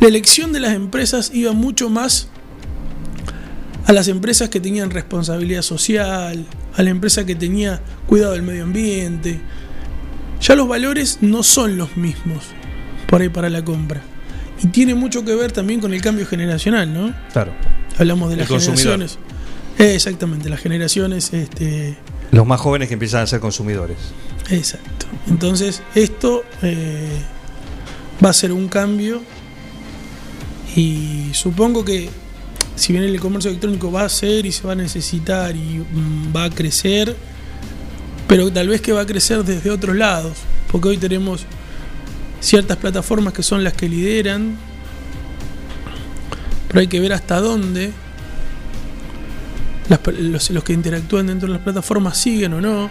[0.00, 2.28] la elección de las empresas iba mucho más
[3.84, 8.64] a las empresas que tenían responsabilidad social, a la empresa que tenía cuidado del medio
[8.64, 9.40] ambiente.
[10.40, 12.44] Ya los valores no son los mismos
[13.08, 14.02] por ahí para la compra.
[14.62, 17.14] Y tiene mucho que ver también con el cambio generacional, ¿no?
[17.32, 17.52] Claro.
[17.98, 18.92] Hablamos de El las consumidor.
[18.92, 19.18] generaciones.
[19.78, 21.96] Eh, exactamente, las generaciones, este,
[22.32, 23.96] Los más jóvenes que empiezan a ser consumidores.
[24.50, 25.06] Exacto.
[25.28, 27.08] Entonces, esto eh,
[28.24, 29.22] va a ser un cambio
[30.74, 32.10] y supongo que
[32.74, 36.34] si bien el comercio electrónico va a ser y se va a necesitar y mm,
[36.34, 37.16] va a crecer,
[38.28, 40.34] pero tal vez que va a crecer desde otros lados,
[40.70, 41.44] porque hoy tenemos
[42.40, 44.56] ciertas plataformas que son las que lideran,
[46.68, 47.90] pero hay que ver hasta dónde
[49.88, 52.90] las per- los, los que interactúan dentro de las plataformas siguen o no,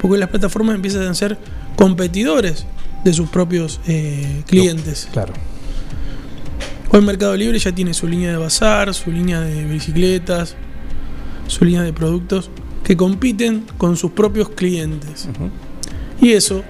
[0.00, 1.36] porque las plataformas empiezan a ser
[1.76, 2.64] competidores
[3.04, 5.08] de sus propios eh, clientes.
[5.12, 5.34] Claro.
[6.90, 10.54] Hoy Mercado Libre ya tiene su línea de bazar, su línea de bicicletas,
[11.48, 12.48] su línea de productos
[12.84, 15.28] que compiten con sus propios clientes.
[16.20, 16.62] Y eso,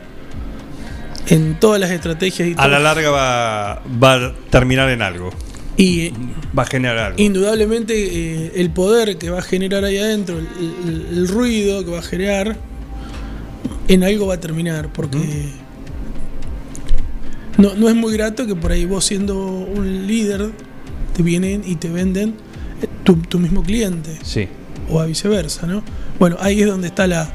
[1.27, 5.31] en todas las estrategias y A la larga va, va a terminar en algo.
[5.77, 6.11] Y
[6.57, 7.20] va a generar algo.
[7.20, 10.47] Indudablemente eh, el poder que va a generar ahí adentro, el,
[10.86, 12.57] el- el ruido que va a generar,
[13.89, 15.19] en algo va a terminar, porque
[17.59, 20.51] no, no es muy grato que por ahí vos siendo un líder
[21.16, 22.35] te vienen y te venden
[22.82, 24.49] eh, tu, tu mismo cliente, Sí.
[24.91, 25.82] o a viceversa, ¿no?
[26.19, 27.28] Bueno, ahí es donde está la,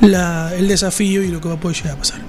[0.00, 2.20] la- el desafío y lo que va a poder llegar a pasar.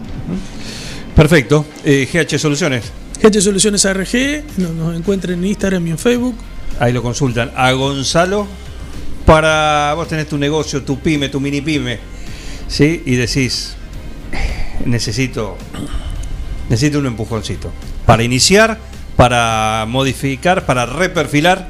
[1.16, 1.66] Perfecto.
[1.84, 2.92] Eh, GH Soluciones.
[3.22, 6.36] GT Soluciones ARG, nos, nos encuentran en Instagram y en Facebook.
[6.80, 7.52] Ahí lo consultan.
[7.56, 8.48] A Gonzalo
[9.26, 12.00] para vos tenés tu negocio, tu pyme, tu mini pyme.
[12.68, 13.02] ¿Sí?
[13.06, 13.76] Y decís,
[14.86, 15.58] necesito,
[16.70, 17.72] necesito un empujoncito.
[18.06, 18.78] Para iniciar,
[19.16, 21.70] para modificar, para reperfilar.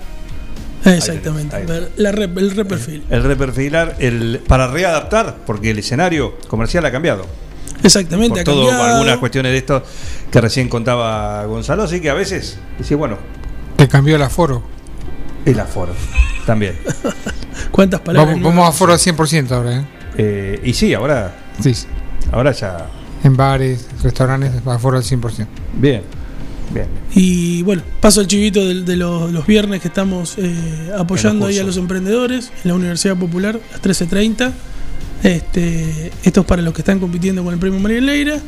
[0.85, 1.65] Exactamente.
[1.97, 3.03] La rep- el reperfil.
[3.09, 7.25] El reperfilar, el, para readaptar, porque el escenario comercial ha cambiado.
[7.83, 8.93] Exactamente, Por ha todo, cambiado.
[8.95, 9.83] algunas cuestiones de esto
[10.31, 13.17] que recién contaba Gonzalo, así que a veces, decía, bueno,
[13.75, 14.63] Te cambió el aforo.
[15.45, 15.93] el aforo
[16.45, 16.75] también.
[17.71, 18.35] ¿Cuántas palabras?
[18.35, 19.85] Vamos, vamos a aforo al 100% ahora, ¿eh?
[20.17, 21.73] Eh, y sí, ahora, Sí.
[22.31, 22.87] ahora ya.
[23.23, 25.45] En bares, restaurantes, aforo al 100%.
[25.73, 26.01] Bien,
[26.73, 26.87] bien.
[27.13, 31.59] Y bueno, paso el chivito de, de los, los viernes que estamos eh, apoyando ahí
[31.59, 34.51] a los emprendedores en la Universidad Popular, las 13.30.
[35.23, 38.39] Este, esto es para los que están compitiendo con el premio María Leira.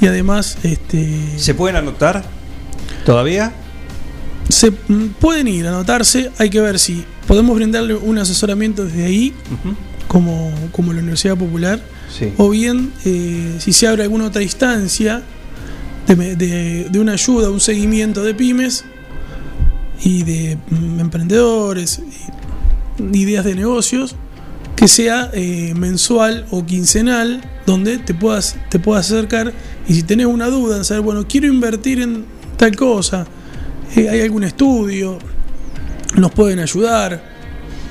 [0.00, 2.24] Y además, este, ¿Se pueden anotar
[3.04, 3.52] todavía?
[4.48, 6.30] se mm, pueden ir a anotarse.
[6.38, 9.34] Hay que ver si podemos brindarle un asesoramiento desde ahí,
[10.06, 11.80] como, como la Universidad Popular.
[12.16, 12.32] Sí.
[12.38, 15.22] O bien, eh, si se abre alguna otra instancia
[16.16, 18.84] de, de- de una ayuda, un seguimiento de pymes
[20.02, 22.00] y de mm, emprendedores,
[23.12, 24.16] ideas de negocios,
[24.76, 29.52] que sea eh, mensual o quincenal, donde te puedas, te puedas acercar.
[29.88, 32.24] Y si tenés una duda en saber, bueno, quiero invertir en
[32.56, 33.26] tal cosa,
[33.96, 35.18] eh, hay algún estudio,
[36.16, 37.22] nos pueden ayudar.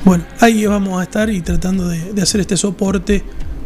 [0.05, 3.23] Bueno, ahí vamos a estar y tratando de, de hacer este soporte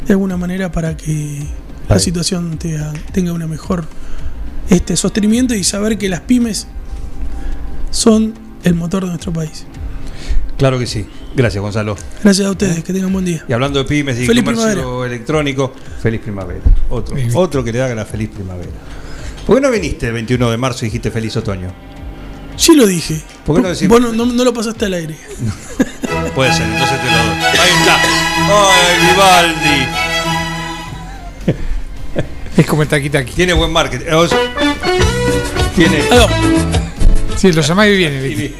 [0.07, 1.43] de alguna manera para que
[1.87, 3.85] la situación tenga, tenga una mejor
[4.71, 6.67] este sostenimiento y saber que las pymes
[7.91, 8.33] son
[8.63, 9.65] el motor de nuestro país.
[10.57, 11.05] Claro que sí.
[11.35, 11.95] Gracias, Gonzalo.
[12.23, 13.43] Gracias a ustedes, que tengan buen día.
[13.47, 15.07] Y hablando de pymes y Feliz comercio primavera.
[15.07, 16.61] electrónico, feliz primavera.
[16.89, 18.69] Otro, otro que le haga la feliz primavera.
[19.45, 21.71] ¿Por qué no viniste el 21 de marzo y dijiste feliz otoño?
[22.57, 23.21] Sí lo dije.
[23.45, 23.99] ¿Por qué no decimos?
[24.01, 25.15] Vos no, no- no lo pasaste al aire.
[26.35, 27.27] Puede ser, entonces te lo doy.
[27.59, 27.97] Ahí está.
[28.51, 30.10] ¡Ay, Vivaldi!
[32.61, 33.33] Es como el taquita aquí.
[33.33, 34.05] Tiene buen marketing.
[34.13, 34.37] O sea,
[35.75, 35.97] Tiene,
[37.37, 38.21] Sí, lo llamáis y viene.
[38.21, 38.53] ¿viste?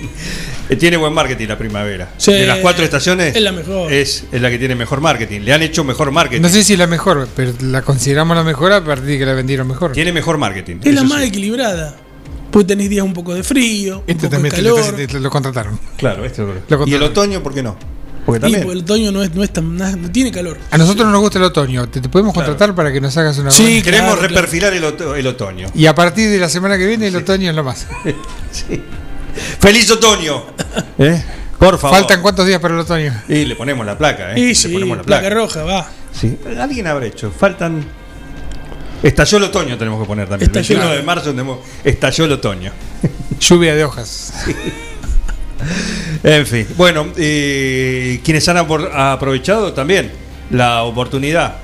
[0.69, 2.09] eh, tiene buen marketing la primavera.
[2.17, 2.31] Sí.
[2.33, 3.93] de las cuatro estaciones, Es la mejor.
[3.93, 5.41] es, es la que tiene mejor marketing.
[5.41, 6.41] Le han hecho mejor marketing.
[6.41, 9.25] No sé si es la mejor, pero la consideramos la mejor a partir de que
[9.27, 9.91] la vendieron mejor.
[9.91, 10.77] Tiene mejor marketing.
[10.83, 11.27] Es la más sí.
[11.27, 11.95] equilibrada.
[12.49, 14.95] Porque tenés días un poco de frío, un Este poco de también te lo, calor.
[14.95, 15.79] te- te lo contrataron.
[15.97, 17.03] Claro, este es lo- Lo Y el contrataron.
[17.11, 17.77] otoño, ¿por qué no?
[18.26, 18.61] Porque Y también.
[18.64, 20.57] porque el otoño no es, no es tan, no tiene calor.
[20.69, 21.89] A nosotros no nos gusta el otoño.
[21.89, 24.84] Te, te podemos contratar para que nos hagas una Sí, buena- Queremos claro, reperfilar el,
[24.84, 25.68] oto- el otoño.
[25.73, 27.88] Y a partir de la semana que viene, el otoño es lo más.
[28.52, 28.81] Sí.
[29.60, 30.43] ¡Feliz otoño!
[30.99, 31.23] ¿Eh?
[31.57, 31.98] Por favor.
[31.99, 33.14] ¿Faltan cuántos días para el otoño?
[33.30, 34.39] Y le ponemos la placa, ¿eh?
[34.39, 35.35] Y le sí, ponemos la placa placa.
[35.35, 35.89] roja, va.
[36.14, 36.38] Sí.
[36.60, 37.31] Alguien habrá hecho.
[37.31, 37.84] Faltan.
[39.02, 40.49] Estalló el otoño, tenemos que poner también.
[40.49, 40.76] Estalló.
[40.80, 41.60] 21 de marzo tenemos.
[41.84, 42.72] Estalló el otoño.
[43.39, 44.34] Lluvia de hojas.
[46.23, 46.67] En fin.
[46.77, 50.11] Bueno, quienes han aprovechado también
[50.49, 51.55] la oportunidad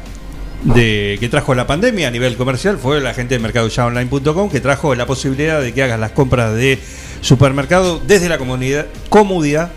[0.63, 4.95] de que trajo la pandemia a nivel comercial fue la gente de mercadoyaonline.com que trajo
[4.95, 6.79] la posibilidad de que hagas las compras de
[7.21, 9.71] supermercado desde la comunidad, comodidad,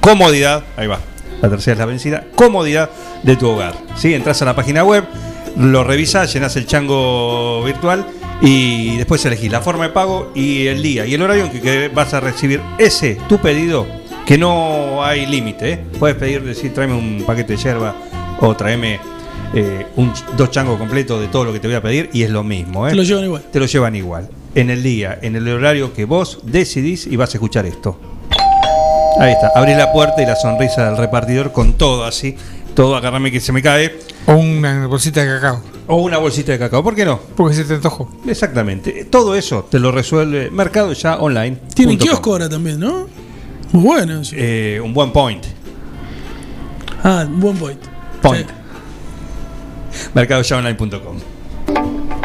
[0.00, 1.00] comodidad, ahí va,
[1.40, 2.90] la tercera es la vencida, comodidad
[3.22, 3.74] de tu hogar.
[3.96, 4.14] ¿sí?
[4.14, 5.04] Entras a la página web,
[5.56, 8.06] lo revisas, llenas el chango virtual
[8.40, 11.88] y después elegís la forma de pago y el día y el horario en que-
[11.88, 13.86] vas a recibir ese, tu pedido,
[14.26, 15.72] que no hay límite.
[15.72, 15.84] ¿eh?
[15.98, 17.94] Puedes pedir, decir, tráeme un paquete de yerba
[18.40, 18.98] o tráeme
[19.54, 22.30] eh, un, dos changos completos de todo lo que te voy a pedir y es
[22.30, 22.86] lo mismo.
[22.86, 22.90] ¿eh?
[22.90, 23.42] Te lo llevan igual.
[23.52, 24.28] Te lo llevan igual.
[24.54, 27.98] En el día, en el horario que vos decidís y vas a escuchar esto.
[29.20, 32.36] Ahí está, abrís la puerta y la sonrisa del repartidor con todo así,
[32.74, 33.96] todo agarrame que se me cae.
[34.26, 35.60] O una bolsita de cacao.
[35.86, 37.20] O una bolsita de cacao, ¿por qué no?
[37.36, 38.08] Porque se te antojó.
[38.26, 39.04] Exactamente.
[39.04, 41.58] Todo eso te lo resuelve Mercado Ya Online.
[41.74, 43.06] Tienen kiosco ahora también, ¿no?
[43.72, 44.20] Muy bueno.
[44.20, 44.34] eso.
[44.38, 45.44] Eh, un buen point.
[47.02, 47.80] Ah, buen point.
[48.22, 48.48] Point.
[50.14, 51.16] Mercadoyaonline.com.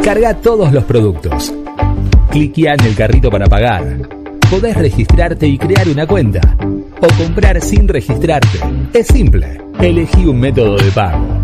[0.03, 1.53] Carga todos los productos.
[2.31, 4.07] Cliquea en el carrito para pagar.
[4.49, 6.56] Podés registrarte y crear una cuenta.
[7.02, 8.60] O comprar sin registrarte.
[8.94, 9.61] Es simple.
[9.80, 11.44] Elegí un método de pago.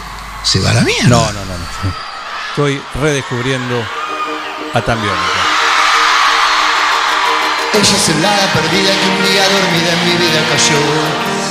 [0.43, 1.07] Se va a la mierda.
[1.09, 1.57] No, no, no.
[1.57, 2.11] no.
[2.49, 3.81] Estoy redescubriendo
[4.73, 5.41] a Tambiónica.
[7.73, 10.81] Ella es el hada perdida que un día dormida en mi vida cayó.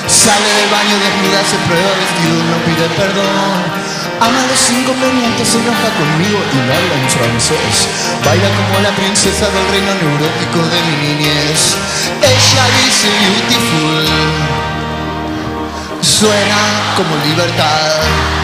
[0.06, 3.90] Sale del baño desnuda, se prueba vestido, no pide perdón.
[4.20, 7.88] Ama los inconvenientes, se enoja conmigo y no habla en francés.
[8.22, 11.76] Baila como la princesa del reino neurótico de mi niñez.
[12.20, 14.04] Ella dice beautiful,
[16.02, 18.39] suena como libertad.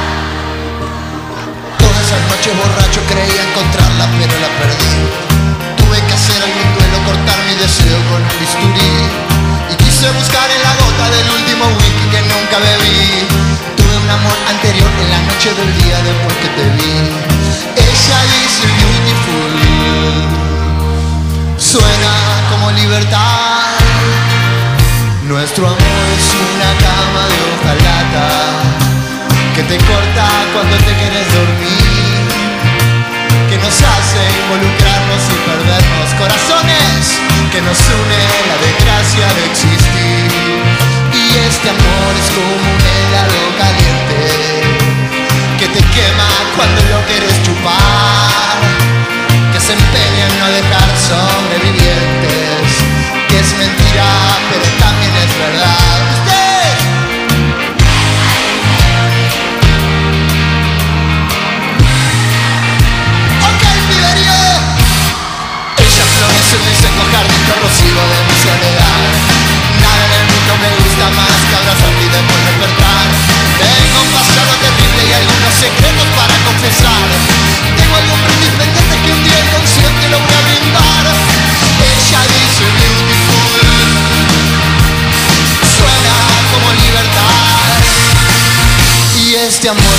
[2.06, 4.94] Esas noches borracho creía encontrarla, pero la perdí.
[5.74, 8.94] Tuve que hacer algún duelo, cortar mi deseo con un bisturí.
[9.66, 13.26] Y quise buscar en la gota del último whisky que nunca bebí.
[13.74, 16.94] Tuve un amor anterior en la noche del día después que te vi.
[17.74, 19.54] Ella dice beautiful,
[21.58, 22.14] suena
[22.54, 23.82] como libertad.
[25.26, 28.86] Nuestro amor es una cama de hojalata
[29.56, 31.85] que te corta cuando te quieres dormir,
[33.56, 37.20] que nos hace involucrarnos y perdernos corazones,
[37.50, 40.28] que nos une la desgracia de existir.
[41.12, 44.20] Y este amor es como un helado caliente
[45.58, 48.60] que te quema cuando lo quieres chupar,
[49.52, 52.68] que se empeña en no dejar sobrevivientes,
[53.28, 54.04] que es mentira
[54.50, 56.35] pero también es verdad.
[66.46, 69.02] En mi seco jardín corrosivo de mi soledad.
[69.82, 73.06] Nada en el mundo me gusta más que abrazarte y después despertar.
[73.58, 77.02] Tengo un pasado terrible y algunos secretos para confesar.
[77.74, 81.04] Tengo algo pendiente que un día inconsciente lo voy a brindar.
[81.82, 83.66] Ella dice beautiful.
[85.66, 86.14] Suena
[86.54, 87.74] como libertad.
[89.18, 89.95] Y este amor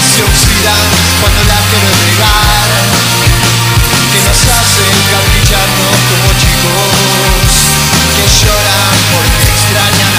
[0.00, 0.86] se oxidan
[1.20, 2.68] cuando la quieres regar,
[4.12, 7.52] que nos hacen capricharnos como chicos,
[8.16, 10.09] que lloran porque extrañan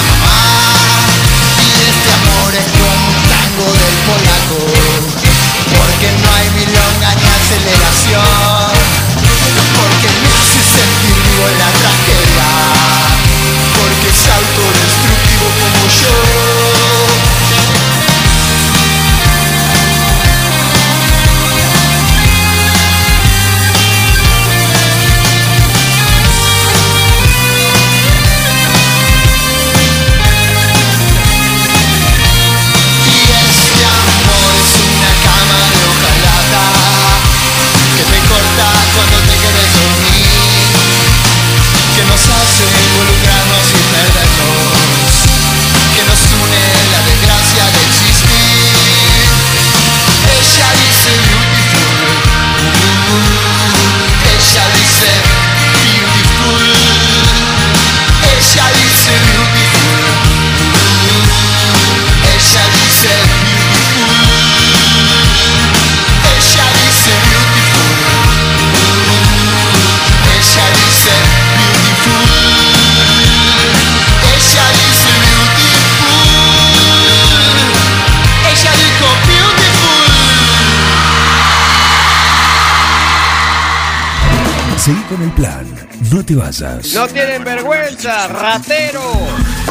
[86.22, 86.94] No te vayas.
[86.94, 89.02] No tienen vergüenza, ratero.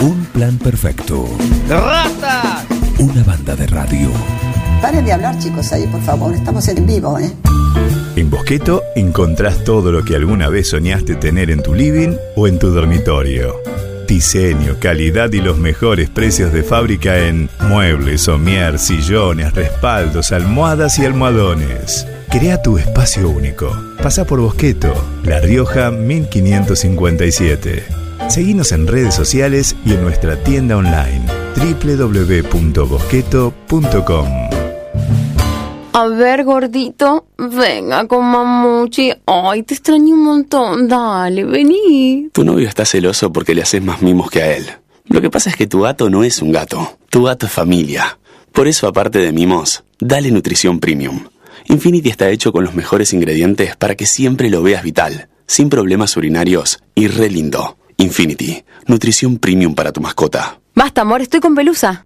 [0.02, 1.26] Un plan perfecto.
[1.70, 2.66] Rata.
[3.00, 4.12] Una banda de radio.
[4.82, 6.34] Paren de hablar, chicos, ahí, por favor.
[6.34, 7.32] Estamos en vivo, ¿eh?
[8.18, 12.60] En Bosqueto encontrás todo lo que alguna vez soñaste tener en tu living o en
[12.60, 13.56] tu dormitorio.
[14.06, 21.06] Diseño, calidad y los mejores precios de fábrica en muebles, somier, sillones, respaldos, almohadas y
[21.06, 22.06] almohadones.
[22.32, 23.70] Crea tu espacio único.
[24.02, 24.94] Pasa por Bosqueto,
[25.26, 27.84] La Rioja 1557.
[28.30, 31.26] Seguinos en redes sociales y en nuestra tienda online
[31.58, 34.28] www.bosqueto.com.
[35.92, 39.12] A ver, gordito, venga con mamuchi.
[39.26, 40.88] Ay, te extraño un montón.
[40.88, 42.30] Dale, vení.
[42.32, 44.66] Tu novio está celoso porque le haces más mimos que a él.
[45.10, 46.98] Lo que pasa es que tu gato no es un gato.
[47.10, 48.18] Tu gato es familia.
[48.54, 51.26] Por eso, aparte de mimos, dale nutrición premium.
[51.72, 56.18] Infinity está hecho con los mejores ingredientes para que siempre lo veas vital, sin problemas
[56.18, 57.78] urinarios y re lindo.
[57.96, 60.60] Infinity, nutrición premium para tu mascota.
[60.76, 62.06] Basta, amor, estoy con pelusa.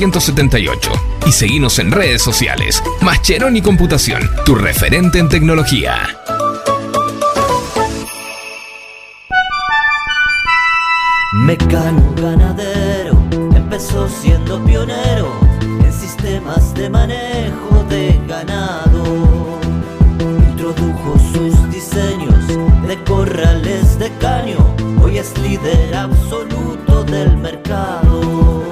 [0.00, 0.90] 1278
[1.26, 2.82] y seguinos en redes sociales.
[3.02, 6.18] Mascheroni Computación, tu referente en tecnología.
[11.34, 13.18] Mecano ganadero
[13.54, 19.58] empezó siendo pionero en sistemas de manejo de ganado.
[20.50, 22.48] Introdujo sus diseños
[22.88, 24.58] de corrales de caño,
[25.02, 28.71] hoy es líder absoluto del mercado.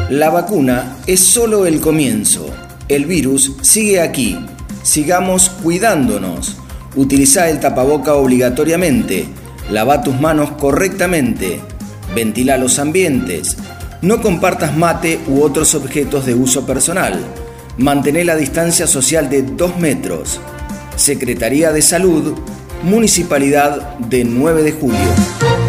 [0.09, 2.49] La vacuna es solo el comienzo.
[2.87, 4.39] El virus sigue aquí.
[4.81, 6.57] Sigamos cuidándonos.
[6.95, 9.27] Utiliza el tapaboca obligatoriamente.
[9.69, 11.61] Lava tus manos correctamente.
[12.15, 13.57] Ventila los ambientes.
[14.01, 17.19] No compartas mate u otros objetos de uso personal.
[17.77, 20.41] Mantén la distancia social de 2 metros.
[20.95, 22.33] Secretaría de Salud,
[22.81, 25.68] Municipalidad de 9 de Julio.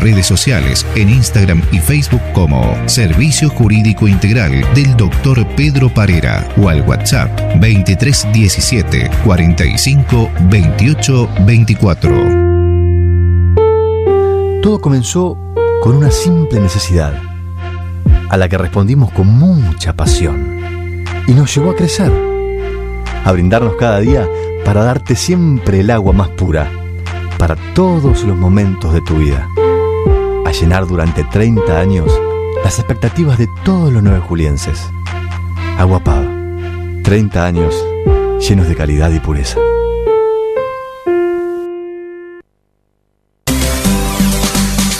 [0.00, 5.46] redes sociales en Instagram y Facebook como Servicio Jurídico Integral del Dr.
[5.56, 7.30] Pedro Parera o al WhatsApp
[7.60, 12.44] 2317 45 28 24.
[14.62, 15.38] Todo comenzó
[15.82, 17.12] con una simple necesidad,
[18.30, 22.10] a la que respondimos con mucha pasión, y nos llevó a crecer,
[23.22, 24.26] a brindarnos cada día
[24.64, 26.70] para darte siempre el agua más pura,
[27.38, 29.46] para todos los momentos de tu vida,
[30.60, 32.10] llenar durante 30 años
[32.62, 34.90] las expectativas de todos los nueve julienses.
[35.78, 36.30] Agua Pava,
[37.02, 37.74] 30 años
[38.40, 39.58] llenos de calidad y pureza.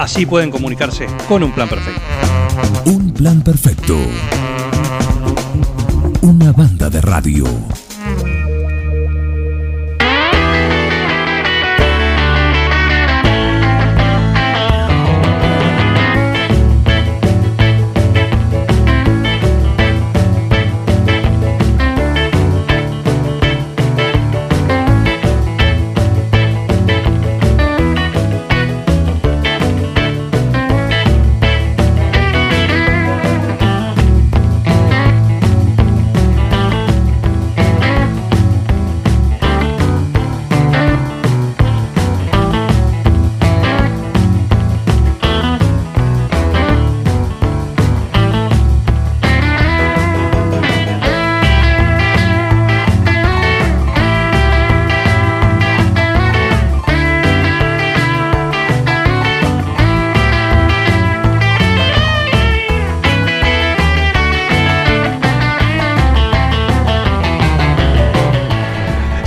[0.00, 2.00] Así pueden comunicarse con un plan perfecto.
[2.86, 3.98] Un plan perfecto.
[6.22, 7.44] Una banda de radio.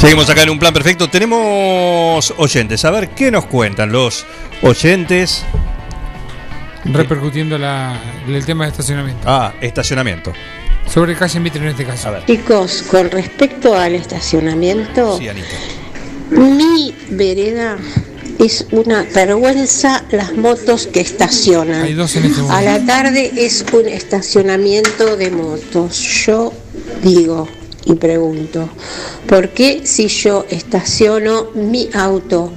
[0.03, 1.09] Seguimos acá en un plan perfecto.
[1.09, 2.83] Tenemos oyentes.
[2.83, 4.25] A ver qué nos cuentan los
[4.61, 5.45] oyentes.
[6.83, 7.97] Repercutiendo la,
[8.27, 9.21] el tema de estacionamiento.
[9.25, 10.33] Ah, estacionamiento.
[10.93, 12.13] Sobre calle Mitre en este caso.
[12.27, 15.55] Chicos, con respecto al estacionamiento, Sí, Anita.
[16.31, 17.77] mi vereda
[18.39, 21.81] es una vergüenza las motos que estacionan.
[21.81, 22.57] Hay dos en este momento.
[22.57, 25.97] A la tarde es un estacionamiento de motos.
[26.25, 26.51] Yo
[27.01, 27.47] digo
[27.85, 28.69] y pregunto,
[29.27, 32.53] ¿por qué si yo estaciono mi auto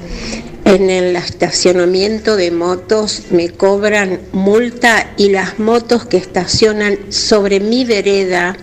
[0.65, 7.85] en el estacionamiento de motos me cobran multa y las motos que estacionan sobre mi
[7.85, 8.57] vereda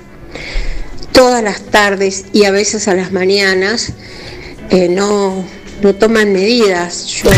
[1.11, 3.93] todas las tardes y a veces a las mañanas
[4.69, 5.43] eh, no,
[5.81, 7.05] no toman medidas?
[7.07, 7.29] Yo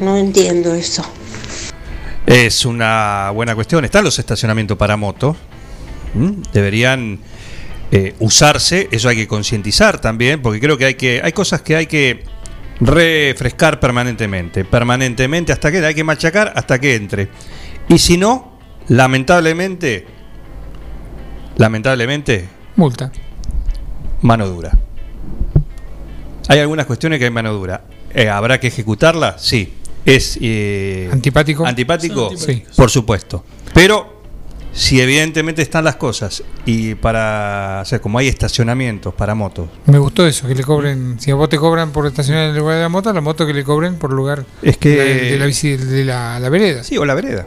[0.00, 1.04] no entiendo eso.
[2.26, 3.84] Es una buena cuestión.
[3.84, 5.36] Están los estacionamientos para moto.
[6.14, 6.42] ¿Mm?
[6.52, 7.18] Deberían
[7.96, 8.88] eh, usarse.
[8.90, 12.24] Eso hay que concientizar también, porque creo que hay que hay cosas que hay que
[12.80, 17.28] refrescar permanentemente, permanentemente hasta que hay que machacar hasta que entre.
[17.88, 18.58] Y si no,
[18.88, 20.06] lamentablemente,
[21.56, 23.12] lamentablemente, Multa.
[24.22, 24.76] mano dura.
[26.48, 27.84] Hay algunas cuestiones que hay mano dura.
[28.12, 29.38] eh, ¿habrá que ejecutarla?
[29.38, 29.72] Sí.
[30.04, 31.64] ¿Es eh, ¿Antipático?
[31.64, 32.28] ¿Antipático?
[32.30, 32.76] Antipáticos.
[32.76, 33.44] Por supuesto.
[33.72, 34.13] Pero
[34.74, 39.98] si evidentemente están las cosas y para, o sea, como hay estacionamientos para motos, Me
[39.98, 42.76] gustó eso, que le cobren, si a vos te cobran por estacionar en el lugar
[42.76, 45.38] de la moto, a la moto que le cobren por lugar Es que- de, de
[45.38, 46.82] la, bici- de la, la vereda.
[46.82, 47.46] Sí, o la vereda.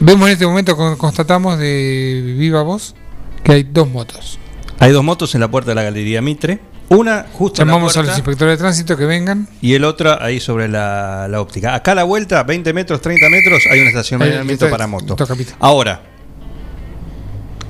[0.00, 2.94] Vemos en este momento, con- constatamos de Viva Voz,
[3.42, 4.38] que hay dos motos.
[4.78, 6.60] hay dos motos en la puerta de la Galería Mitre.
[6.88, 9.48] Una justo en la Llamamos a los inspectores de tránsito que vengan.
[9.62, 11.74] y el otra ahí sobre la, la óptica.
[11.74, 15.16] Acá a la vuelta, 20 metros, 30 metros, hay un estacionamiento para está, moto.
[15.16, 15.54] toca pita.
[15.58, 16.02] Ahora,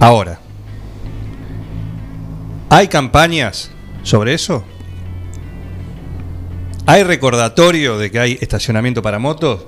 [0.03, 0.41] ahora,
[2.71, 3.71] ¿hay campañas
[4.03, 4.65] sobre eso?
[6.87, 9.67] ¿Hay recordatorio de que hay estacionamiento para motos?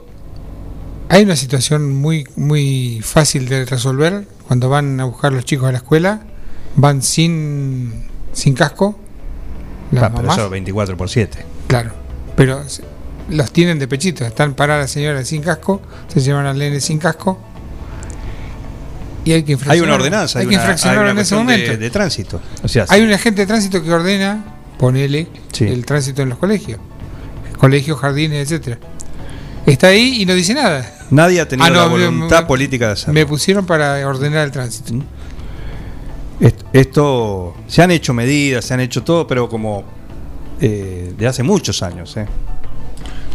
[1.08, 5.72] Hay una situación muy, muy fácil de resolver cuando van a buscar los chicos a
[5.72, 6.22] la escuela,
[6.74, 8.98] van sin, sin casco.
[9.92, 11.38] Las Ah, pero mamás, eso 24 por 7.
[11.68, 11.92] claro,
[12.36, 12.60] pero
[13.28, 16.98] los tienen de pechito, están paradas las señoras sin casco, se llevan al nene sin
[16.98, 17.38] casco
[19.24, 21.34] y hay que Hay una ordenanza, hay hay, que una, hay infraccionar una en ese
[21.34, 21.76] de- momento.
[21.76, 22.40] De, tránsito.
[22.62, 23.06] O sea, Hay sí.
[23.06, 24.44] un agente de tránsito que ordena,
[24.78, 25.28] ponele,
[25.60, 26.78] el tránsito en los colegios,
[27.58, 28.78] colegios, jardines, etcétera.
[29.66, 30.90] Está ahí y no dice nada.
[31.10, 33.14] nadie ha tenido Ah, no, la voluntad me- política de hacerlo.
[33.14, 34.94] Me pusieron para ordenar el tránsito.
[36.40, 39.84] Est- Esto, se han hecho medidas, se han hecho todo, pero como
[40.60, 42.16] eh, de hace muchos años.
[42.16, 42.26] eh.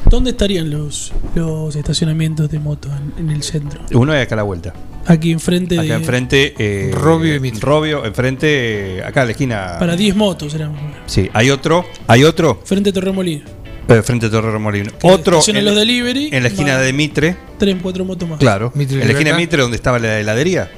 [0.10, 3.82] ¿Dónde estarían los, los estacionamientos de moto en, en el centro?
[3.94, 4.74] Uno es acá a la vuelta.
[5.10, 5.94] Aquí enfrente Acá de.
[5.95, 6.53] enfrente.
[6.60, 7.60] Eh, Robio y Mitre.
[7.61, 9.76] Robio, enfrente, acá a la esquina.
[9.80, 10.73] Para 10 motos eran.
[11.07, 13.44] Sí, hay otro, hay otro, Frente a Torremolino.
[13.88, 14.91] eh, frente a Torre Remolino.
[15.02, 16.30] Otro en, los delivery.
[16.31, 18.38] en la esquina de Mitre, Tres, cuatro motos más.
[18.40, 18.72] claro.
[18.76, 19.38] Mitre en la esquina de.
[19.38, 20.69] Mitre, donde estaba la heladería.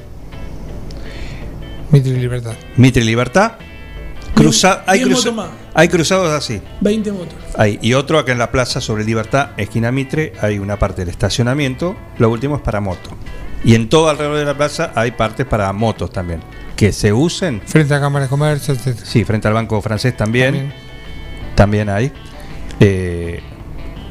[1.91, 2.53] Mitre y Libertad.
[2.77, 3.53] Mitre y Libertad.
[4.33, 5.49] Cruza, hay, cruza- más.
[5.73, 6.61] hay cruzados así.
[6.79, 7.33] 20 motos.
[7.57, 11.09] Hay, y otro acá en la plaza sobre Libertad, esquina Mitre, hay una parte del
[11.09, 11.97] estacionamiento.
[12.17, 13.09] Lo último es para moto.
[13.63, 16.41] Y en todo alrededor de la plaza hay partes para motos también.
[16.75, 17.61] Que se usen.
[17.65, 19.05] Frente a Cámara de Comercio, etcétera.
[19.05, 20.73] Sí, frente al Banco Francés también.
[21.55, 22.11] También, hay.
[22.79, 23.41] Eh,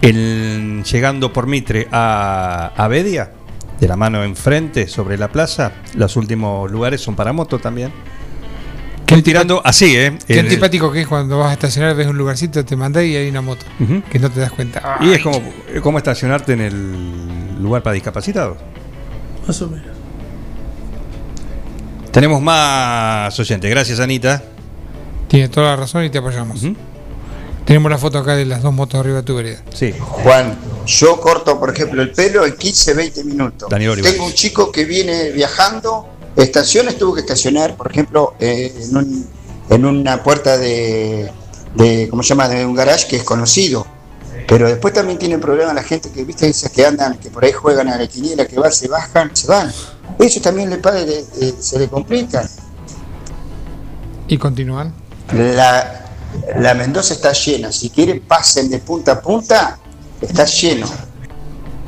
[0.03, 3.33] el- llegando por Mitre a, a Bedia,
[3.81, 7.91] de la mano enfrente sobre la plaza, los últimos lugares son para moto también.
[9.09, 10.17] Voy tirando así, ¿eh?
[10.25, 13.17] Qué El- antipático que es cuando vas a estacionar, ves un lugarcito, te mandás y
[13.17, 13.65] hay una moto.
[14.11, 14.99] Que no te das cuenta.
[15.01, 15.43] Y es como,
[15.83, 18.57] como estacionarte en el lugar para discapacitados.
[19.51, 19.87] Más o menos.
[22.13, 23.69] Tenemos más oyentes.
[23.69, 24.45] Gracias, Anita.
[25.27, 26.61] Tiene toda la razón y te apoyamos.
[27.65, 29.61] Tenemos la foto acá de las dos motos arriba de tu vereda.
[29.75, 29.93] Sí.
[29.99, 30.57] Juan,
[30.87, 33.69] yo corto, por ejemplo, el pelo en 15, 20 minutos.
[34.13, 36.07] Tengo un chico que viene viajando,
[36.37, 39.27] estaciones tuvo que estacionar, por ejemplo, eh, en, un-
[39.69, 41.29] en una puerta de,
[41.75, 43.85] de, ¿cómo se llama?, de un garage que es conocido.
[44.47, 47.53] Pero después también tiene problemas la gente que, viste, esas que andan, que por ahí
[47.53, 49.71] juegan a la quiniela, que van, se bajan, se van.
[50.19, 52.49] Eso también le pa- le- le- se le complica.
[54.29, 54.93] Y continúan.
[55.33, 56.05] La,
[56.59, 57.73] la Mendoza está llena.
[57.73, 59.79] Si quieren, pasen de punta a punta,
[60.21, 60.87] está lleno.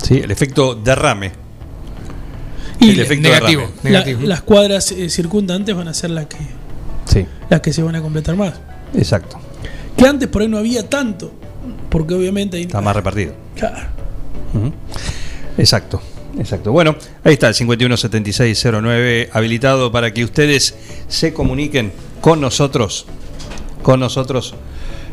[0.03, 1.33] Sí, el efecto derrame.
[2.81, 4.13] Y el efecto negativo, derrame.
[4.23, 6.37] La- las cuadras eh, circundantes van a ser las que,
[7.07, 8.55] Sí, las que se van a completar más.
[8.95, 9.39] exacto.
[9.97, 11.33] Que antes por ahí no había tanto.
[11.93, 12.59] Porque obviamente.
[12.59, 13.35] Está más repartido.
[13.55, 13.77] Claro.
[15.59, 16.01] Exacto,
[16.39, 16.73] exacto.
[16.73, 20.75] Bueno, ahí está el 517609 habilitado para que ustedes
[21.09, 21.93] se comuniquen
[22.23, 23.07] con nosotros,
[23.83, 24.55] con nosotros.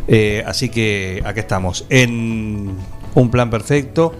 [0.07, 2.77] Eh, así que acá estamos en
[3.13, 4.15] un plan perfecto.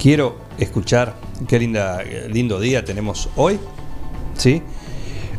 [0.00, 1.14] Quiero escuchar
[1.46, 3.58] qué linda, lindo día tenemos hoy,
[4.34, 4.62] sí.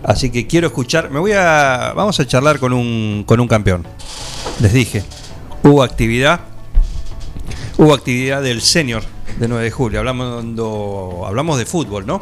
[0.04, 1.10] Así que quiero escuchar.
[1.10, 3.86] Me voy a, vamos a charlar con un con un campeón.
[4.62, 5.04] Les dije,
[5.64, 6.49] hubo actividad
[7.78, 9.04] hubo actividad del senior
[9.40, 10.00] de 9 de julio.
[10.00, 10.44] Hablamos,
[11.28, 12.22] hablamos de fútbol, ¿no?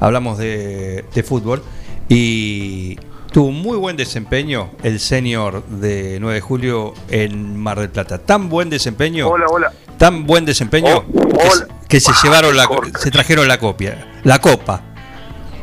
[0.00, 1.62] Hablamos de, de fútbol
[2.08, 2.96] y
[3.32, 8.18] tuvo un muy buen desempeño el senior de 9 de julio en Mar del Plata.
[8.18, 9.28] Tan buen desempeño.
[9.28, 9.72] Hola, hola.
[9.98, 12.66] Tan buen desempeño que, se- que se llevaron la
[12.98, 14.82] se trajeron la copia, la copa.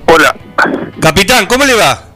[0.08, 0.36] Hola.
[1.02, 2.09] Capitán, ¿cómo le va?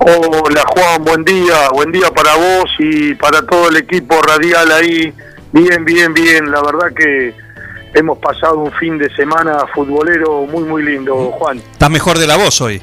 [0.00, 5.12] Hola Juan, buen día, buen día para vos y para todo el equipo radial ahí.
[5.52, 6.52] Bien, bien, bien.
[6.52, 7.34] La verdad que
[7.94, 11.58] hemos pasado un fin de semana futbolero muy, muy lindo, Juan.
[11.58, 12.80] Estás mejor de la voz hoy.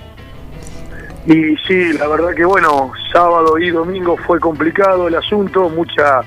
[1.25, 6.21] Y sí, la verdad que bueno, sábado y domingo fue complicado el asunto, mucha,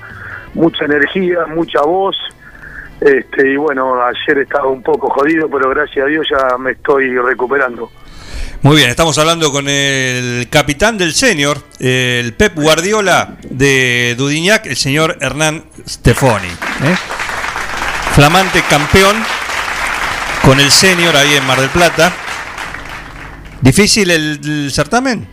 [0.55, 2.17] mucha energía, mucha voz.
[2.99, 7.15] Este, y bueno, ayer estaba un poco jodido, pero gracias a Dios ya me estoy
[7.15, 7.91] recuperando.
[8.61, 14.75] Muy bien, estamos hablando con el capitán del senior, el Pep Guardiola de Dudignac, el
[14.75, 16.47] señor Hernán Stefoni.
[16.47, 16.95] ¿eh?
[18.11, 19.15] Flamante campeón
[20.43, 22.11] con el senior ahí en Mar del Plata.
[23.61, 25.25] ¿Difícil el, certamen?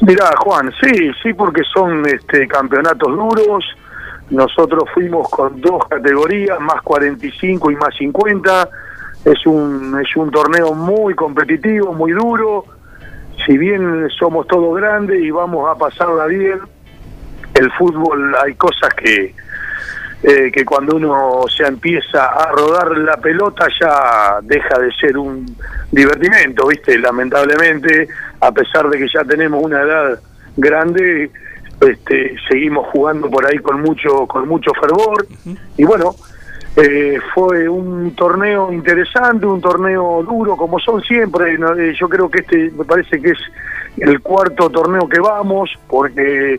[0.00, 3.62] Mirá, Juan, sí, sí, porque son este, campeonatos duros.
[4.30, 8.70] Nosotros fuimos con dos categorías, más 45 y más 50
[9.24, 12.64] es un, es un torneo muy competitivo, muy duro.
[13.46, 16.60] Si bien somos todos grandes y vamos a pasarla bien,
[17.54, 19.34] el fútbol hay cosas que,
[20.22, 25.44] eh, que cuando uno se empieza a rodar la pelota ya deja de ser un
[25.90, 26.98] divertimento, ¿viste?
[26.98, 28.08] Lamentablemente,
[28.40, 30.20] a pesar de que ya tenemos una edad
[30.56, 31.30] grande,
[31.80, 35.26] este, seguimos jugando por ahí con mucho, con mucho fervor.
[35.76, 36.14] Y bueno,
[36.74, 41.54] eh, fue un torneo interesante, un torneo duro, como son siempre.
[41.54, 43.38] Eh, yo creo que este me parece que es
[43.98, 46.58] el cuarto torneo que vamos, porque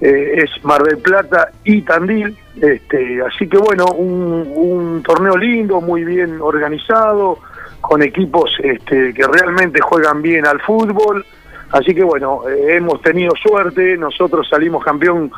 [0.00, 2.36] eh, es Mar del Plata y Tandil.
[2.60, 7.38] Este, así que bueno, un, un torneo lindo, muy bien organizado,
[7.82, 11.24] con equipos este, que realmente juegan bien al fútbol.
[11.70, 15.30] Así que bueno, eh, hemos tenido suerte, nosotros salimos campeón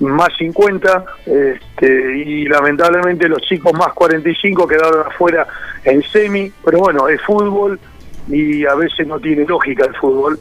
[0.00, 5.46] más 50 este, y lamentablemente los chicos más 45 quedaron afuera
[5.84, 7.78] en semi, pero bueno, es fútbol
[8.28, 10.38] y a veces no tiene lógica el fútbol.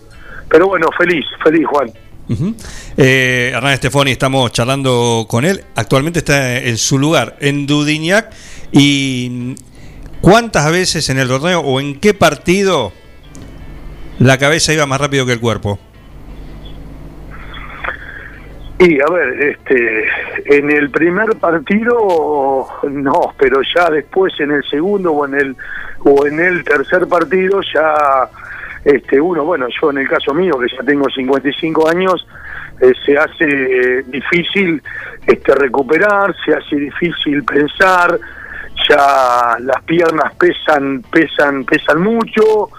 [0.50, 1.92] Pero bueno, feliz, feliz Juan.
[2.98, 5.64] Eh, Hernán Estefoni, estamos charlando con él.
[5.76, 8.32] Actualmente está en su lugar, en Dudignac.
[8.72, 9.56] ¿Y
[10.22, 12.92] cuántas veces en el torneo o en qué partido
[14.20, 15.80] la cabeza iba más rápido que el cuerpo?
[18.80, 20.06] Y a ver, este,
[20.46, 25.56] en el primer partido no, pero ya después en el segundo o en el
[26.06, 28.30] o en el tercer partido ya
[28.86, 32.26] este uno, bueno, yo en el caso mío que ya tengo 55 años
[32.80, 34.82] eh, se hace difícil
[35.28, 38.18] este recuperar, se hace difícil pensar,
[38.88, 42.70] ya las piernas pesan, pesan, pesan mucho,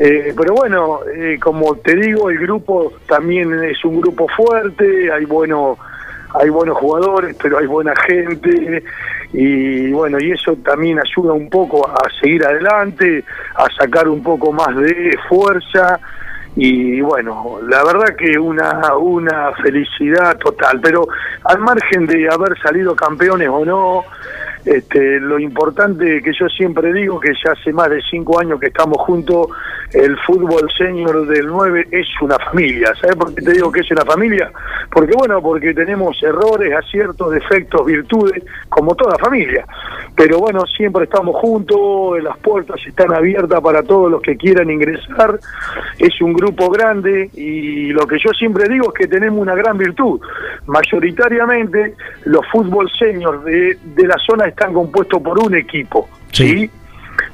[0.00, 5.24] eh, pero bueno, eh, como te digo, el grupo también es un grupo fuerte, hay
[5.24, 5.78] buenos
[6.34, 8.82] hay buenos jugadores, pero hay buena gente
[9.32, 13.24] y bueno, y eso también ayuda un poco a seguir adelante,
[13.56, 15.98] a sacar un poco más de fuerza
[16.54, 21.06] y bueno, la verdad que una una felicidad total, pero
[21.44, 24.04] al margen de haber salido campeones o no,
[24.64, 28.66] este, lo importante que yo siempre digo, que ya hace más de cinco años que
[28.66, 29.48] estamos juntos,
[29.92, 32.94] el fútbol senior del 9 es una familia.
[33.00, 34.50] ¿Sabes por qué te digo que es una familia?
[34.92, 39.64] Porque bueno, porque tenemos errores, aciertos, defectos, virtudes, como toda familia.
[40.14, 45.38] Pero bueno, siempre estamos juntos, las puertas están abiertas para todos los que quieran ingresar.
[45.98, 49.78] Es un grupo grande y lo que yo siempre digo es que tenemos una gran
[49.78, 50.20] virtud.
[50.66, 51.94] Mayoritariamente
[52.24, 56.08] los fútbol senior de, de la zona están compuestos por un equipo.
[56.32, 56.68] ¿sí?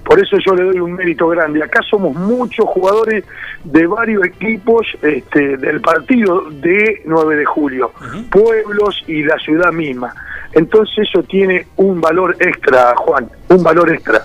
[0.04, 1.62] Por eso yo le doy un mérito grande.
[1.62, 3.24] Acá somos muchos jugadores
[3.64, 7.92] de varios equipos este, del partido de 9 de julio,
[8.30, 10.14] pueblos y la ciudad misma.
[10.52, 14.22] Entonces eso tiene un valor extra, Juan, un valor extra.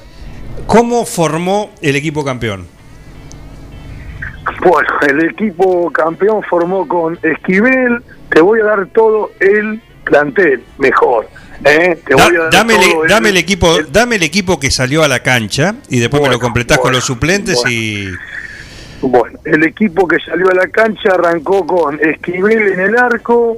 [0.68, 2.68] ¿Cómo formó el equipo campeón?
[4.62, 11.28] Bueno, el equipo campeón formó con Esquivel, te voy a dar todo el plantel mejor.
[11.66, 12.02] Eh,
[12.52, 16.00] dame, el, e-, dame, el, equipo, dame el equipo que salió a la cancha y
[16.00, 17.72] después me lo completás con los suplentes bueno.
[17.72, 18.10] y.
[19.02, 23.58] Bueno, el equipo que salió a la cancha arrancó con Esquivel en el arco,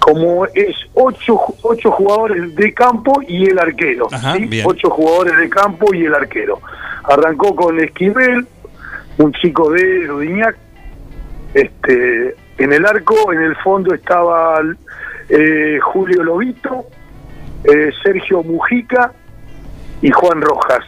[0.00, 4.08] como es ocho, ocho jugadores de campo y el arquero.
[4.10, 4.34] Ajá.
[4.64, 6.60] Ocho jugadores de campo y el arquero.
[7.04, 8.46] Arrancó con Esquivel,
[9.18, 10.56] un chico de Rudiñac,
[11.54, 14.60] este, en el arco, en el fondo estaba
[15.28, 16.86] eh, Julio Lobito,
[17.64, 19.12] eh, Sergio Mujica
[20.02, 20.84] y Juan Rojas.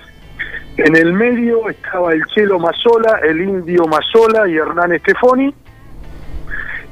[0.77, 5.55] En el medio estaba el Chelo Mazola, el Indio Mazola y Hernán Estefoni.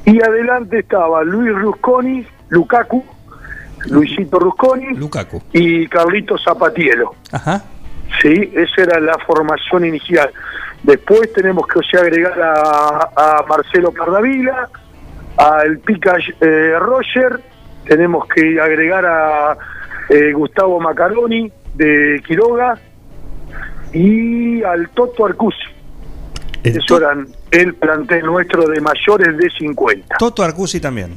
[0.06, 3.04] Y adelante estaba Luis Rusconi, Lukaku,
[3.90, 5.42] Luisito Rusconi Lukaku.
[5.52, 7.14] y Carlito Zapatielo.
[7.32, 7.62] Ajá.
[8.22, 10.30] Sí, esa era la formación inicial.
[10.82, 14.68] Después tenemos que agregar a, Marcelo Cardavila,
[15.36, 17.40] al Pica eh, Roger,
[17.86, 19.56] tenemos que agregar a
[20.08, 22.78] eh, Gustavo Macaroni de Quiroga
[23.92, 25.56] y al Toto Arcusi.
[26.62, 30.16] El Eso eran el plantel nuestro de mayores de 50.
[30.18, 31.16] Toto Arcusi también.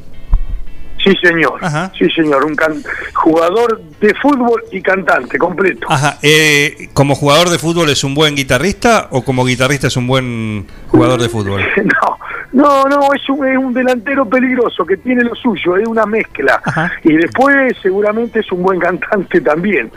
[1.03, 1.59] Sí, señor.
[1.97, 2.43] Sí, señor.
[2.43, 2.83] Un can
[3.13, 5.87] jugador de fútbol y cantante completo.
[5.89, 6.17] Ajá.
[6.21, 10.67] Eh, ¿Como jugador de fútbol es un buen guitarrista o como guitarrista es un buen
[10.89, 11.61] jugador de fútbol?
[11.77, 12.19] no,
[12.57, 16.61] no, no, es un, es un delantero peligroso que tiene lo suyo, es una mezcla.
[17.03, 19.91] Y después seguramente es un buen cantante también.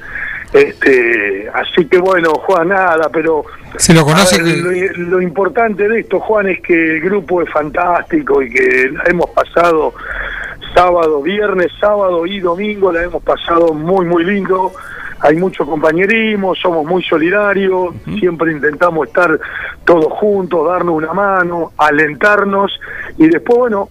[0.53, 3.45] Este, así que bueno, Juan, nada, pero
[3.77, 7.41] Se lo conoce ver, que- lo, lo importante de esto, Juan, es que el grupo
[7.43, 9.95] es fantástico y que la hemos pasado
[10.75, 14.73] sábado, viernes, sábado y domingo, la hemos pasado muy, muy lindo.
[15.23, 19.39] Hay mucho compañerismo, somos muy solidarios, siempre intentamos estar
[19.85, 22.79] todos juntos, darnos una mano, alentarnos
[23.19, 23.89] y después, bueno,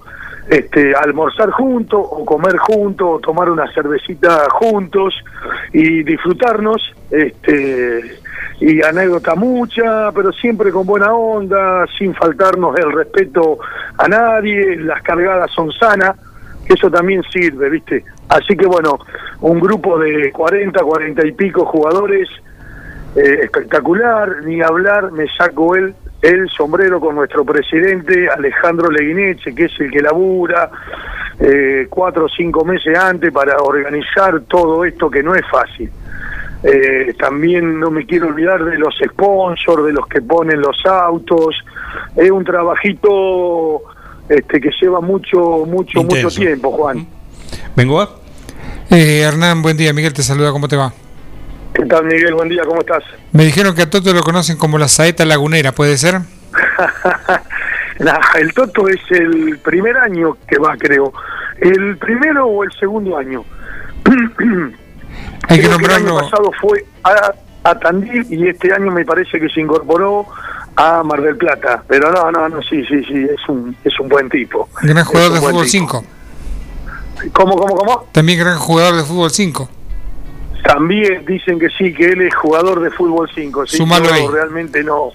[0.50, 5.14] este, almorzar juntos o comer juntos o tomar una cervecita juntos
[5.72, 6.96] y disfrutarnos.
[7.12, 8.20] Este,
[8.62, 13.58] y anécdota mucha, pero siempre con buena onda, sin faltarnos el respeto
[13.98, 16.18] a nadie, las cargadas son sanas,
[16.66, 18.04] eso también sirve, ¿viste?
[18.30, 19.00] Así que bueno,
[19.42, 22.30] un grupo de 40, 40 y pico jugadores,
[23.16, 29.66] eh, espectacular, ni hablar, me saco el, el sombrero con nuestro presidente Alejandro Leguineche, que
[29.66, 30.70] es el que labura
[31.40, 35.90] eh, cuatro o cinco meses antes para organizar todo esto que no es fácil.
[36.62, 41.56] Eh, también no me quiero olvidar de los sponsors, de los que ponen los autos.
[42.16, 43.82] Es un trabajito
[44.28, 47.08] este, que lleva mucho, mucho, mucho tiempo, Juan.
[47.76, 48.10] ¿Vengo a?
[48.90, 49.94] Eh, Hernán, buen día.
[49.94, 50.52] Miguel te saluda.
[50.52, 50.94] ¿Cómo te va?
[51.74, 52.34] ¿Qué tal, Miguel?
[52.34, 53.04] Buen día, ¿cómo estás?
[53.32, 56.22] Me dijeron que a Toto lo conocen como la saeta lagunera, ¿puede ser?
[58.00, 61.12] Nah, el Toto es el primer año que va, creo.
[61.60, 63.44] El primero o el segundo año.
[65.50, 67.34] Hay que Creo El año pasado fue a,
[67.64, 70.26] a Tandil y este año me parece que se incorporó
[70.78, 71.84] a Mar del Plata.
[71.90, 74.70] Pero no, no, no, sí, sí, sí, es un, es un buen tipo.
[74.82, 76.00] Gran jugador de buen fútbol tipo.
[76.00, 76.06] 5.
[77.34, 78.06] ¿Cómo, cómo, cómo?
[78.12, 79.70] También gran jugador de fútbol 5.
[80.64, 83.68] También dicen que sí, que él es jugador de fútbol 5.
[83.68, 84.28] Sí, Súmalo yo ahí.
[84.28, 85.12] realmente no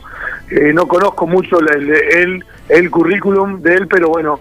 [0.51, 4.41] eh, no conozco mucho el, el, el currículum de él, pero bueno,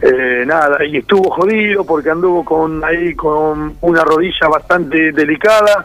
[0.00, 5.84] eh, nada, y estuvo jodido porque anduvo con ahí con una rodilla bastante delicada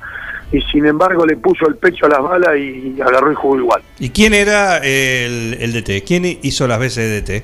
[0.51, 3.81] y sin embargo le puso el pecho a las balas y agarró y jugó igual.
[3.99, 6.03] ¿Y quién era el, el DT?
[6.05, 7.43] ¿Quién hizo las veces de DT?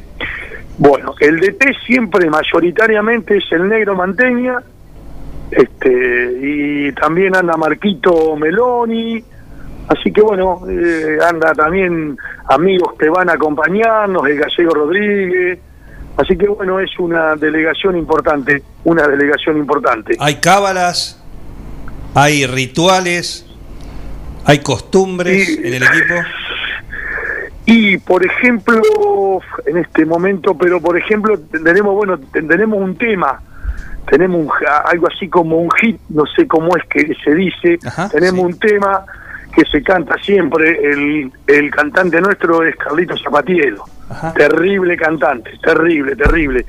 [0.78, 4.60] Bueno, el DT siempre mayoritariamente es el negro Manteña,
[5.52, 9.24] este, y también anda Marquito Meloni,
[9.88, 12.18] así que bueno, eh, anda también
[12.50, 15.60] amigos que van a acompañarnos, el gallego Rodríguez,
[16.18, 20.16] así que bueno, es una delegación importante, una delegación importante.
[20.20, 21.22] ¿Hay cábalas?
[22.16, 23.46] ¿Hay rituales?
[24.46, 26.16] ¿Hay costumbres en el equipo?
[27.66, 28.82] Y por ejemplo,
[29.66, 33.40] en este momento, pero por ejemplo, tenemos, bueno, tenemos un tema,
[34.10, 34.50] tenemos un
[34.86, 37.80] algo así como un hit, no sé cómo es que se dice,
[38.12, 39.06] tenemos un tema
[39.56, 43.86] que se canta siempre, el, el cantante nuestro es Carlito Zapatielo,
[44.36, 46.66] terrible cantante, terrible, terrible.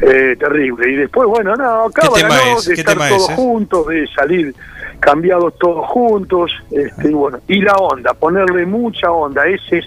[0.00, 2.58] eh, terrible y después bueno no ¿no?
[2.58, 2.66] es?
[2.66, 3.34] de ¿Qué estar todos es, eh?
[3.36, 4.54] juntos de salir
[5.00, 9.84] cambiados todos juntos este, y bueno y la onda ponerle mucha onda ese es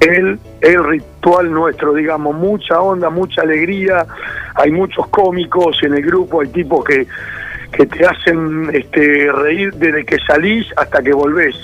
[0.00, 4.06] el, el ritual nuestro, digamos, mucha onda, mucha alegría,
[4.54, 7.06] hay muchos cómicos en el grupo, hay tipos que,
[7.72, 11.56] que te hacen este, reír desde que salís hasta que volvés.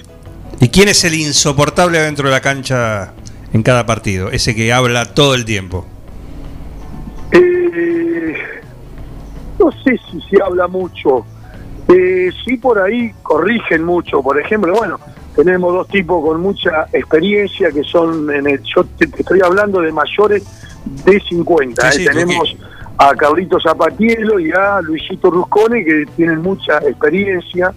[0.61, 3.13] ¿Y quién es el insoportable dentro de la cancha
[3.53, 4.31] en cada partido?
[4.31, 5.87] Ese que habla todo el tiempo.
[7.33, 8.35] Eh,
[9.59, 11.25] no sé si se habla mucho,
[11.93, 14.99] eh, sí por ahí corrigen mucho, por ejemplo, bueno,
[15.35, 19.81] tenemos dos tipos con mucha experiencia que son, en el, yo te, te estoy hablando
[19.81, 20.45] de mayores
[21.05, 22.01] de 50, Sí, ¿eh?
[22.01, 22.57] sí, tenemos
[22.99, 27.73] a Carlito Zapatielo y a Luisito Ruscone que tienen mucha experiencia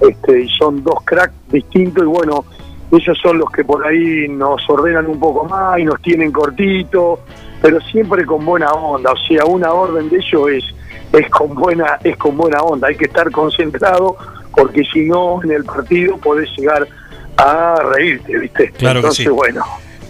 [0.00, 2.44] este, y son dos cracks distintos y bueno,
[2.90, 7.20] ellos son los que por ahí nos ordenan un poco más y nos tienen cortito,
[7.60, 10.64] pero siempre con buena onda, o sea, una orden de ellos es
[11.12, 14.16] es con buena es con buena onda, hay que estar concentrado
[14.54, 16.86] porque si no en el partido podés llegar
[17.36, 18.70] a reírte, ¿viste?
[18.72, 19.30] Claro que Entonces, sí.
[19.30, 19.64] bueno,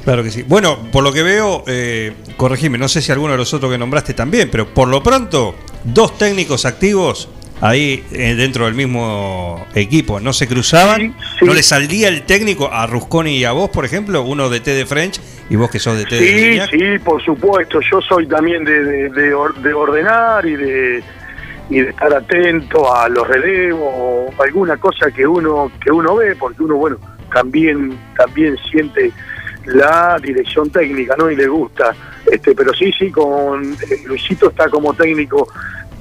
[0.04, 0.42] Claro que sí.
[0.42, 3.78] Bueno, por lo que veo, eh, corregime, no sé si alguno de los otros que
[3.78, 5.54] nombraste también, pero por lo pronto,
[5.84, 7.28] dos técnicos activos
[7.60, 12.88] ahí eh, dentro del mismo equipo, no se cruzaban, no le salía el técnico a
[12.88, 15.20] Rusconi y a vos, por ejemplo, uno de T de French
[15.52, 17.80] y vos que sos de Sí, sí, por supuesto.
[17.80, 21.02] Yo soy también de, de, de or- de ordenar y de,
[21.70, 26.34] y de estar atento a los relevos o alguna cosa que uno que uno ve,
[26.36, 26.96] porque uno, bueno,
[27.32, 29.12] también también siente
[29.66, 31.30] la dirección técnica, ¿no?
[31.30, 31.94] Y le gusta
[32.30, 33.76] Este, pero sí, sí, con eh,
[34.06, 35.48] Luisito está como técnico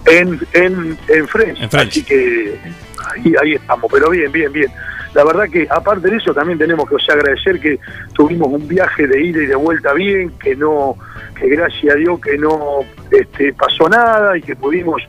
[0.05, 1.89] en, en, en French, En French.
[1.89, 2.59] así que
[3.13, 4.71] ahí, ahí estamos, pero bien, bien, bien.
[5.13, 7.79] La verdad que aparte de eso también tenemos que o sea, agradecer que
[8.13, 10.95] tuvimos un viaje de ida y de vuelta bien, que no,
[11.37, 12.79] que gracias a Dios que no
[13.11, 15.01] este, pasó nada y que pudimos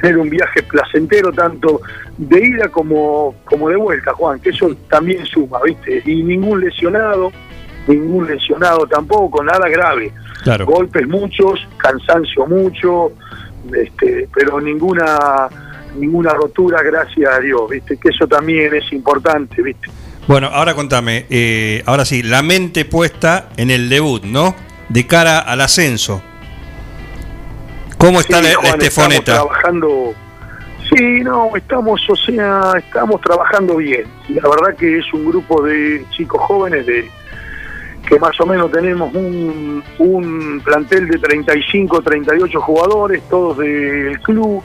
[0.00, 1.80] tener un viaje placentero tanto
[2.18, 6.02] de ida como, como de vuelta, Juan, que eso también suma, ¿viste?
[6.04, 7.30] Y ningún lesionado,
[7.86, 10.12] ningún lesionado tampoco, nada grave.
[10.42, 10.66] Claro.
[10.66, 13.12] Golpes muchos, cansancio mucho,
[13.72, 15.48] este, pero ninguna
[15.94, 17.96] ninguna rotura, gracias a Dios, ¿viste?
[17.96, 19.88] Que eso también es importante, ¿viste?
[20.26, 24.54] Bueno, ahora contame, eh, ahora sí, la mente puesta en el debut, ¿no?
[24.88, 26.22] De cara al ascenso.
[27.98, 29.32] ¿Cómo está Sí, Juan, Estefoneta?
[29.32, 30.14] Estamos trabajando.
[30.94, 34.04] Sí, no, estamos, o sea, estamos trabajando bien.
[34.28, 37.08] La verdad que es un grupo de chicos jóvenes de
[38.08, 44.62] que más o menos tenemos un, un plantel de 35, 38 jugadores, todos del club.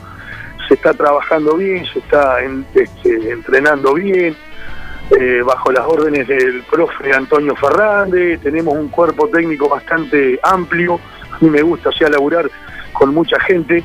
[0.72, 2.38] Está trabajando bien, se está
[2.74, 4.34] este, entrenando bien,
[5.10, 8.40] eh, bajo las órdenes del profe Antonio Fernández.
[8.40, 10.98] Tenemos un cuerpo técnico bastante amplio.
[11.30, 12.50] A mí me gusta, o laburar
[12.94, 13.84] con mucha gente.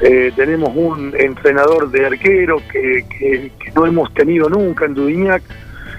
[0.00, 5.42] Eh, tenemos un entrenador de arquero que, que- que no hemos tenido nunca en Dudignac,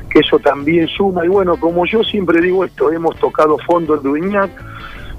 [0.09, 1.25] que eso también suma.
[1.25, 4.51] Y bueno, como yo siempre digo esto, hemos tocado fondo en Dudignac,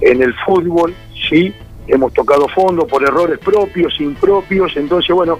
[0.01, 0.93] en el fútbol,
[1.29, 1.53] sí,
[1.89, 5.39] hemos tocado fondo por errores propios, impropios, entonces bueno,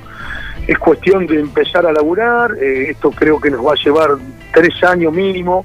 [0.67, 4.09] es cuestión de empezar a laburar, eh, esto creo que nos va a llevar
[4.53, 5.63] tres años mínimo,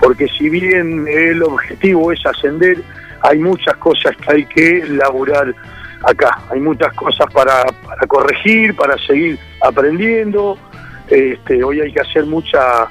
[0.00, 2.82] porque si bien el objetivo es ascender,
[3.22, 5.54] hay muchas cosas que hay que laburar
[6.02, 10.56] acá, hay muchas cosas para, para corregir, para seguir aprendiendo,
[11.08, 12.88] este, hoy hay que hacer mucha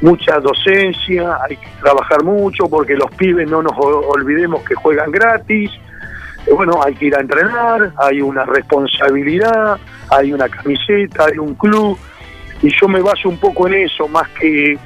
[0.00, 5.70] mucha docencia, hay que trabajar mucho porque los pibes no nos olvidemos que juegan gratis,
[6.54, 9.78] bueno, hay que ir a entrenar, hay una responsabilidad,
[10.10, 11.98] hay una camiseta, hay un club,
[12.62, 14.78] y yo me baso un poco en eso, más que,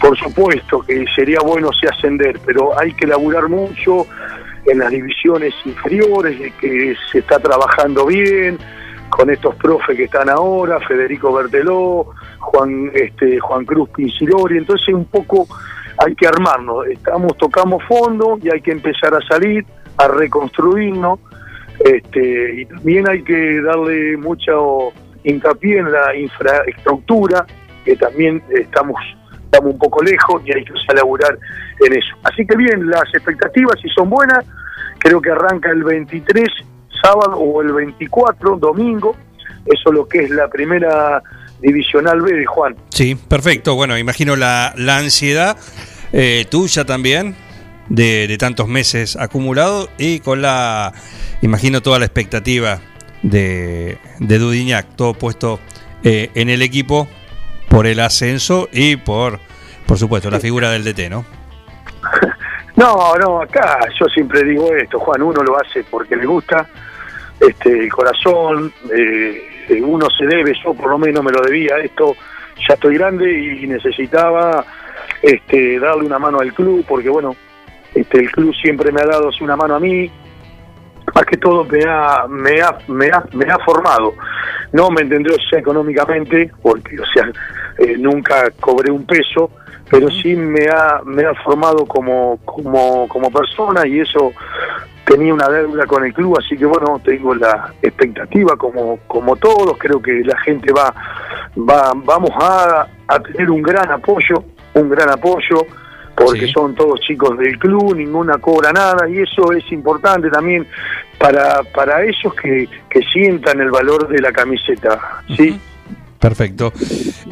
[0.00, 4.06] por supuesto, que sería bueno si ascender, pero hay que laburar mucho
[4.66, 8.58] en las divisiones inferiores, de que se está trabajando bien,
[9.08, 15.06] con estos profes que están ahora, Federico Berteló, Juan este Juan Cruz Pincilori, entonces un
[15.06, 15.46] poco
[16.04, 19.64] hay que armarnos, estamos tocamos fondo y hay que empezar a salir,
[19.98, 21.20] a reconstruirnos,
[21.84, 24.92] este, y también hay que darle mucho
[25.24, 27.46] hincapié en la infraestructura,
[27.84, 28.96] que también estamos
[29.44, 31.38] estamos un poco lejos y hay que laburar
[31.84, 32.16] en eso.
[32.24, 34.44] Así que bien, las expectativas si son buenas,
[34.98, 36.48] creo que arranca el 23
[37.02, 39.16] sábado o el 24 domingo,
[39.66, 41.22] eso es lo que es la primera
[41.60, 42.76] divisional B de Juan.
[42.90, 43.74] Sí, perfecto.
[43.74, 45.56] Bueno, imagino la, la ansiedad
[46.12, 47.34] eh, tuya también,
[47.88, 50.92] de, de tantos meses acumulados, y con la,
[51.42, 52.80] imagino toda la expectativa
[53.22, 55.60] de, de Dudignac, todo puesto
[56.02, 57.08] eh, en el equipo
[57.68, 59.40] por el ascenso y por,
[59.86, 61.24] por supuesto, la figura del DT, ¿no?
[62.76, 66.68] No, no, acá yo siempre digo esto, Juan, uno lo hace porque le gusta,
[67.40, 72.14] este, el corazón, eh, uno se debe, yo por lo menos me lo debía, esto
[72.68, 74.66] ya estoy grande y necesitaba
[75.22, 77.34] este, darle una mano al club, porque bueno,
[77.96, 80.10] este, el club siempre me ha dado una mano a mí,
[81.14, 84.14] más que todo me ha, me ha, me ha, me ha formado.
[84.72, 87.30] No me entendió económicamente, porque o sea,
[87.78, 89.50] eh, nunca cobré un peso,
[89.90, 94.32] pero sí me ha, me ha formado como, como, como persona y eso
[95.06, 99.78] tenía una deuda con el club, así que bueno, tengo la expectativa como, como todos,
[99.78, 100.92] creo que la gente va,
[101.56, 104.42] va vamos a, a tener un gran apoyo,
[104.74, 105.64] un gran apoyo,
[106.16, 110.66] porque son todos chicos del club, ninguna cobra nada, y eso es importante también
[111.18, 114.98] para, para ellos que, que sientan el valor de la camiseta,
[115.36, 115.60] ¿sí?
[116.18, 116.72] Perfecto.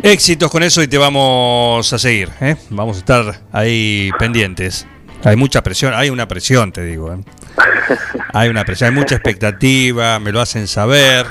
[0.02, 2.28] Éxitos con eso y te vamos a seguir.
[2.40, 2.54] ¿eh?
[2.70, 4.86] Vamos a estar ahí pendientes.
[5.24, 7.12] Hay mucha presión, hay una presión, te digo.
[7.14, 7.18] ¿eh?
[8.34, 11.24] Hay una presión, hay mucha expectativa, me lo hacen saber.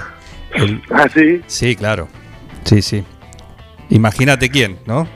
[0.55, 1.41] El- ¿Ah, sí?
[1.47, 2.07] Sí, claro.
[2.63, 3.03] Sí, sí.
[3.89, 5.07] Imagínate quién, ¿no?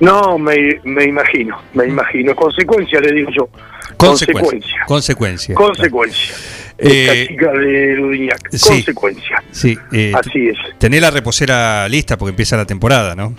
[0.00, 2.34] No, me, me imagino, me imagino.
[2.36, 3.48] Consecuencia, le digo yo.
[3.96, 4.76] Consecuencia.
[4.86, 5.54] Consecuencia.
[5.54, 6.34] Consecuencia.
[6.78, 8.48] Eh, chica de Ludignac.
[8.52, 8.68] sí.
[8.68, 9.42] Consecuencia.
[9.50, 10.56] Sí, eh, Así es.
[10.78, 13.34] Tener la reposera lista porque empieza la temporada, ¿no?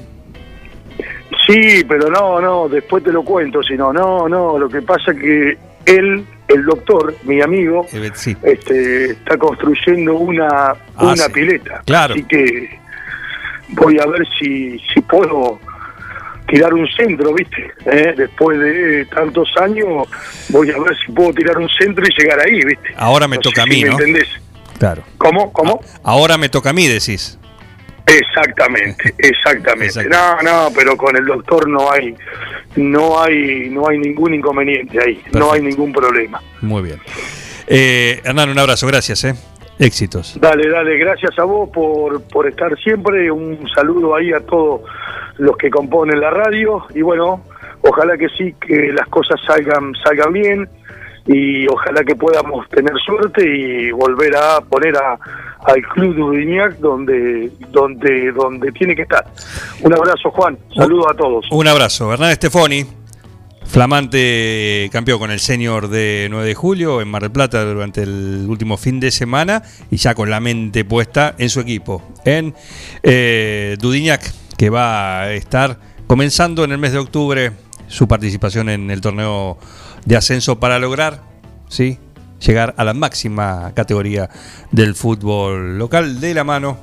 [1.47, 5.13] Sí, pero no, no, después te lo cuento, si no, no, no, lo que pasa
[5.13, 8.35] que él, el doctor, mi amigo, Eh, sí.
[8.43, 11.31] este, está construyendo una, Ah, una sí.
[11.31, 11.81] pileta.
[11.85, 12.13] Claro.
[12.13, 12.77] Así que
[13.69, 15.59] voy a ver si, si puedo
[16.49, 17.71] tirar un centro, ¿viste?
[17.85, 18.13] ¿Eh?
[18.17, 20.07] Después de tantos años,
[20.49, 22.89] voy a ver si puedo tirar un centro y llegar ahí, ¿viste?
[22.97, 23.97] Ahora me No toca a si mí, me ¿no?
[23.99, 24.27] entendés.
[24.77, 25.03] Claro.
[25.17, 25.51] ¿Cómo?
[25.53, 25.79] ¿Cómo?
[26.03, 27.37] Ahora me toca a mí, decís.
[28.05, 30.05] Exactamente, exactamente.
[30.09, 32.15] No, no, pero con el doctor no hay,
[32.75, 36.41] no hay, no hay ningún inconveniente ahí, no hay ningún problema.
[36.61, 36.99] Muy bien.
[37.67, 39.35] Eh, Hernán, un abrazo, gracias, ¿eh?
[39.79, 40.37] Éxitos.
[40.39, 44.81] Dale, dale, gracias a vos por, por estar siempre, un saludo ahí a todos
[45.37, 47.41] los que componen la radio y bueno,
[47.81, 50.69] ojalá que sí, que las cosas salgan, salgan bien
[51.25, 55.17] y ojalá que podamos tener suerte y volver a poner a,
[55.63, 59.25] al Club de Udignac donde, donde, donde tiene que estar.
[59.81, 61.45] Un abrazo Juan, saludos a todos.
[61.51, 62.11] Un abrazo.
[62.11, 62.85] Hernán Stefoni,
[63.69, 68.47] flamante campeón con el senior de 9 de julio en Mar del Plata durante el
[68.49, 72.55] último fin de semana y ya con la mente puesta en su equipo, en
[73.03, 73.77] eh,
[74.57, 77.51] que va a estar comenzando en el mes de octubre
[77.87, 79.59] su participación en el torneo
[80.03, 81.21] de ascenso para lograr,
[81.69, 81.99] ¿sí?
[82.45, 84.31] llegar a la máxima categoría
[84.71, 86.79] del fútbol local de la mano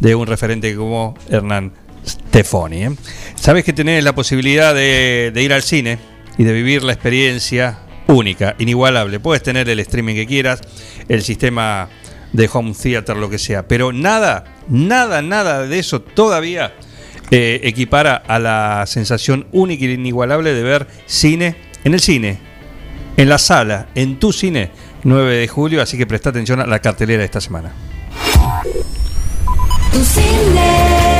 [0.00, 1.72] de un referente como Hernán
[2.06, 2.84] Stefoni.
[2.84, 2.90] ¿eh?
[3.34, 5.98] Sabes que tenés la posibilidad de, de ir al cine
[6.38, 9.20] y de vivir la experiencia única, inigualable.
[9.20, 10.60] Puedes tener el streaming que quieras,
[11.08, 11.88] el sistema
[12.32, 16.74] de home theater, lo que sea, pero nada, nada, nada de eso todavía
[17.30, 22.38] eh, equipara a la sensación única e inigualable de ver cine en el cine,
[23.16, 24.70] en la sala, en tu cine,
[25.04, 27.72] 9 de julio, así que presta atención a la cartelera de esta semana.
[29.92, 31.13] Tu cine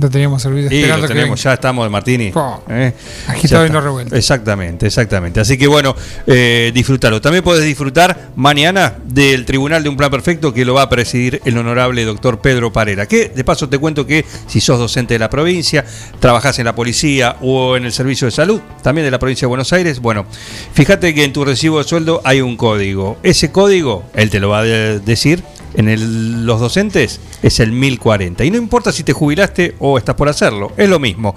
[0.01, 2.31] Lo teníamos servido Y lo tenemos, ya estamos de Martini.
[2.31, 2.63] Po.
[2.69, 2.93] ¿eh?
[3.29, 3.35] No
[3.65, 3.81] está.
[3.81, 4.15] revuelto.
[4.15, 5.41] Exactamente, exactamente.
[5.41, 5.95] Así que bueno,
[6.27, 7.21] eh, disfrútalo.
[7.21, 11.41] También podés disfrutar mañana del Tribunal de un Plan Perfecto que lo va a presidir
[11.45, 13.07] el honorable doctor Pedro Parera.
[13.07, 15.85] Que de paso te cuento que si sos docente de la provincia,
[16.21, 19.49] trabajás en la policía o en el servicio de salud, también de la provincia de
[19.49, 20.27] Buenos Aires, bueno,
[20.75, 23.19] fíjate que en tu recibo de sueldo hay un código.
[23.23, 25.43] Ese código, él te lo va a de- decir.
[25.75, 28.45] En los docentes es el 1040.
[28.45, 31.37] Y no importa si te jubilaste o estás por hacerlo, es lo mismo.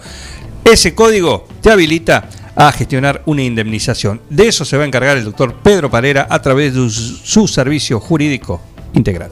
[0.64, 4.22] Ese código te habilita a gestionar una indemnización.
[4.30, 8.00] De eso se va a encargar el doctor Pedro Parera a través de su servicio
[8.00, 8.62] jurídico
[8.94, 9.32] integral.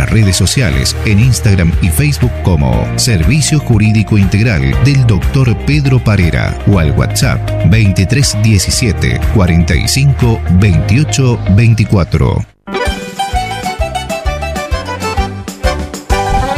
[0.01, 5.55] nuestras redes sociales en Instagram y Facebook como Servicio Jurídico Integral del Dr.
[5.65, 12.45] Pedro Parera o al WhatsApp 2317 45 28 24.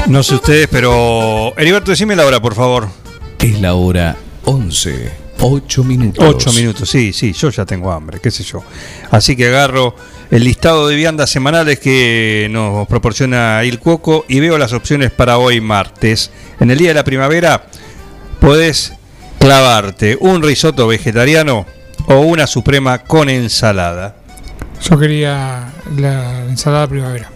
[0.07, 1.53] No sé ustedes, pero.
[1.57, 2.87] Heriberto, decime la hora, por favor.
[3.39, 4.15] Es la hora
[4.45, 6.25] 11, 8 minutos.
[6.25, 8.63] Ocho minutos, sí, sí, yo ya tengo hambre, qué sé yo.
[9.11, 9.95] Así que agarro
[10.33, 15.37] el listado de viandas semanales que nos proporciona Il Cuoco y veo las opciones para
[15.37, 16.31] hoy martes.
[16.59, 17.67] En el día de la primavera,
[18.39, 18.93] podés
[19.37, 21.67] clavarte un risotto vegetariano
[22.07, 24.15] o una suprema con ensalada.
[24.81, 27.29] Yo quería la ensalada primavera.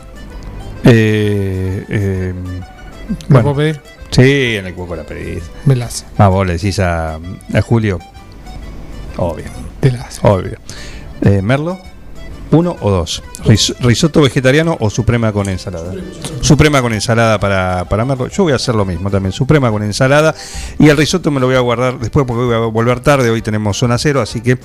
[0.83, 2.33] Eh, eh,
[3.09, 3.43] ¿Lo bueno.
[3.43, 3.81] puedo pedir?
[4.09, 5.43] Sí, en el cuoco la pedís.
[5.65, 6.03] Me la hace.
[6.17, 7.19] Ah, vos le decís a,
[7.53, 7.99] a Julio.
[9.17, 9.45] Obvio.
[9.81, 10.19] Te la hace.
[10.23, 10.57] Obvio.
[11.21, 11.79] Eh, ¿Merlo?
[12.51, 13.21] ¿Uno o dos?
[13.45, 15.93] Ris- ¿Risotto vegetariano o suprema con ensalada?
[16.41, 18.27] Suprema con ensalada para, para Merlo.
[18.29, 19.33] Yo voy a hacer lo mismo también.
[19.33, 20.33] Suprema con ensalada.
[20.79, 23.29] Y el risotto me lo voy a guardar después porque voy a volver tarde.
[23.29, 24.21] Hoy tenemos zona cero.
[24.21, 24.57] Así que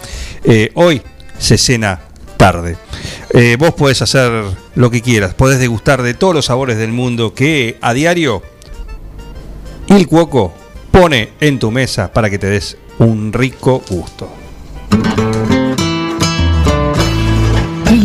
[0.44, 1.02] eh, hoy
[1.38, 2.00] se cena
[2.36, 2.76] tarde.
[3.34, 4.30] Eh, vos podés hacer
[4.76, 5.34] lo que quieras.
[5.34, 8.42] Podés degustar de todos los sabores del mundo que a diario
[9.88, 10.52] Il Cuoco
[10.92, 14.28] pone en tu mesa para que te des un rico gusto.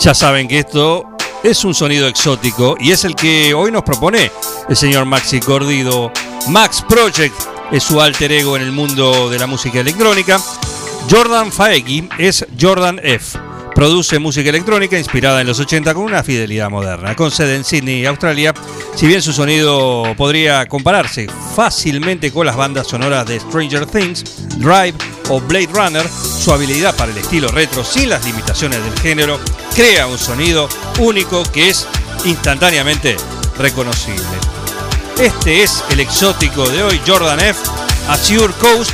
[0.00, 1.10] Ya saben que esto
[1.42, 4.30] es un sonido exótico y es el que hoy nos propone
[4.68, 6.12] el señor Maxi Cordido.
[6.48, 7.34] Max Project
[7.72, 10.40] es su alter ego en el mundo de la música electrónica.
[11.10, 13.40] Jordan Faegi es Jordan F.
[13.74, 17.16] Produce música electrónica inspirada en los 80 con una fidelidad moderna.
[17.16, 18.54] Con sede en Sydney, Australia,
[18.94, 21.26] si bien su sonido podría compararse
[21.56, 24.94] fácilmente con las bandas sonoras de Stranger Things, Drive
[25.28, 29.38] o Blade Runner, su habilidad para el estilo retro sin las limitaciones del género
[29.78, 30.68] crea un sonido
[30.98, 31.86] único que es
[32.24, 33.16] instantáneamente
[33.56, 34.26] reconocible.
[35.20, 37.60] Este es el exótico de hoy, Jordan F.
[38.08, 38.90] Azure Coast,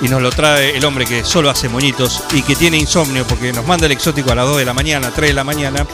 [0.00, 3.52] y nos lo trae el hombre que solo hace moñitos y que tiene insomnio porque
[3.52, 5.84] nos manda el exótico a las 2 de la mañana, 3 de la mañana.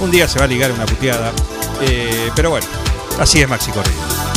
[0.00, 1.30] Un día se va a ligar una puteada.
[1.82, 2.66] Eh, pero bueno,
[3.18, 4.33] así es Maxi Corrido.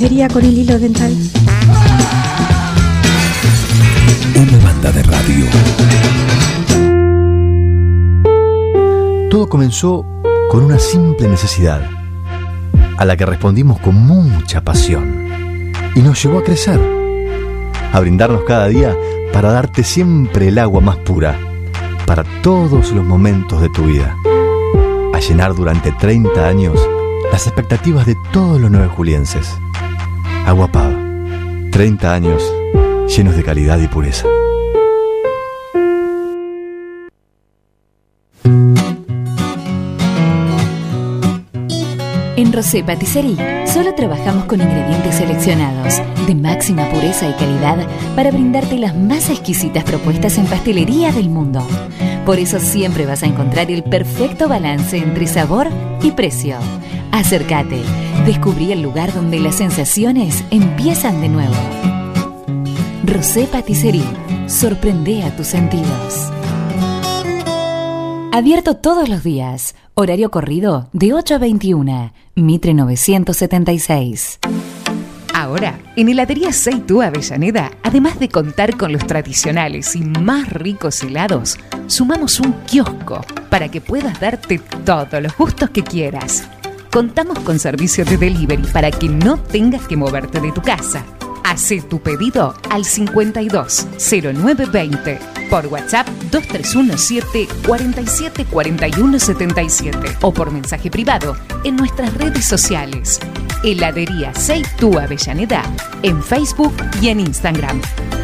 [0.00, 1.14] Lencería con el hilo dental?
[4.34, 5.44] Una banda de radio.
[9.28, 10.06] Todo comenzó
[10.48, 11.82] con una simple necesidad,
[12.96, 16.80] a la que respondimos con mucha pasión, y nos llevó a crecer,
[17.92, 18.96] a brindarnos cada día
[19.34, 21.38] para darte siempre el agua más pura,
[22.06, 24.16] para todos los momentos de tu vida,
[25.12, 26.80] a llenar durante 30 años
[27.30, 29.60] las expectativas de todos los nueve julienses.
[30.50, 30.98] Agua Pava,
[31.70, 32.42] 30 años
[33.06, 34.26] llenos de calidad y pureza.
[42.34, 43.36] En Rosé Patisserie
[43.68, 47.86] solo trabajamos con ingredientes seleccionados de máxima pureza y calidad
[48.16, 51.64] para brindarte las más exquisitas propuestas en pastelería del mundo.
[52.26, 55.68] Por eso siempre vas a encontrar el perfecto balance entre sabor
[56.02, 56.56] y precio.
[57.12, 57.82] Acércate,
[58.26, 61.54] descubrí el lugar donde las sensaciones empiezan de nuevo.
[63.04, 64.04] Rosé Patisserie,
[64.46, 66.30] sorprende a tus sentidos.
[68.32, 69.74] Abierto todos los días.
[69.94, 72.12] Horario corrido de 8 a 21.
[72.36, 74.38] Mitre 976.
[75.34, 81.58] Ahora, en Heladería Seitú Avellaneda, además de contar con los tradicionales y más ricos helados,
[81.86, 86.48] sumamos un kiosco para que puedas darte todos los gustos que quieras.
[86.90, 91.04] Contamos con servicio de delivery para que no tengas que moverte de tu casa.
[91.44, 95.18] Hacé tu pedido al 52 0920
[95.48, 103.20] por WhatsApp 2317 47 41 77 o por mensaje privado en nuestras redes sociales.
[103.62, 105.62] Heladería Seitú Avellaneda
[106.02, 107.80] en Facebook y en Instagram.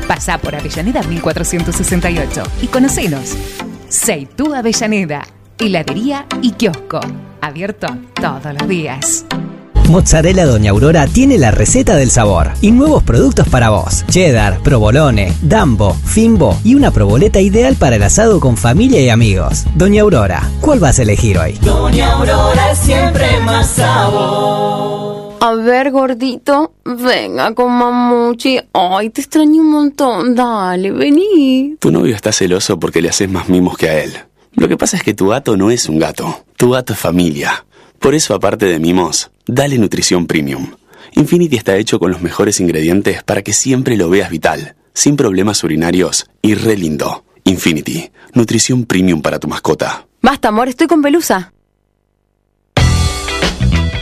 [0.09, 3.37] Pasá por Avellaneda 1468 y conocenos.
[3.89, 5.23] Seitú Avellaneda,
[5.59, 7.01] heladería y kiosco.
[7.47, 7.87] Abierto
[8.21, 9.25] todos los días.
[9.89, 14.05] Mozzarella Doña Aurora tiene la receta del sabor y nuevos productos para vos.
[14.09, 19.65] Cheddar, provolone, dambo, fimbo y una proboleta ideal para el asado con familia y amigos.
[19.77, 21.53] Doña Aurora, ¿cuál vas a elegir hoy?
[21.63, 25.37] Doña Aurora es siempre más sabor.
[25.41, 28.59] A ver, gordito, venga con mamuchi.
[28.73, 30.35] Ay, te extraño un montón.
[30.35, 31.77] Dale, vení.
[31.79, 34.17] Tu novio está celoso porque le haces más mimos que a él.
[34.57, 36.45] Lo que pasa es que tu gato no es un gato.
[36.57, 37.67] Tu gato es familia.
[37.99, 40.73] Por eso, aparte de mimos, dale nutrición premium.
[41.13, 45.63] Infinity está hecho con los mejores ingredientes para que siempre lo veas vital, sin problemas
[45.63, 47.25] urinarios y re lindo.
[47.45, 50.07] Infinity, nutrición premium para tu mascota.
[50.23, 51.53] Basta, amor, estoy con pelusa.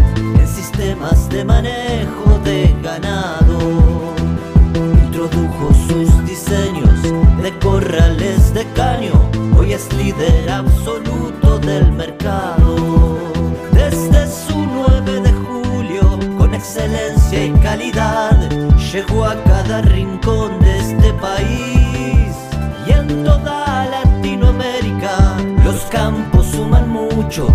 [1.01, 4.13] sistemas de manejo de ganado.
[5.05, 7.01] Introdujo sus diseños
[7.41, 9.13] de corrales de caño,
[9.57, 13.17] hoy es líder absoluto del mercado.
[13.71, 18.49] Desde su 9 de julio, con excelencia y calidad,
[18.93, 22.35] llegó a cada rincón de este país
[22.87, 25.37] y en toda Latinoamérica.
[25.63, 27.47] Los campos suman mucho,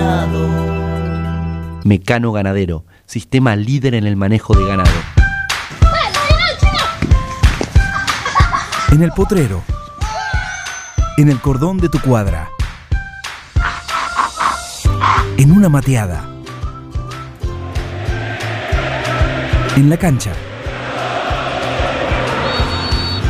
[0.00, 1.80] ganado.
[1.84, 4.90] Mecano Ganadero, sistema líder en el manejo de ganado.
[8.92, 9.62] En el potrero.
[11.16, 12.48] En el cordón de tu cuadra.
[15.36, 16.28] En una mateada.
[19.76, 20.32] En la cancha.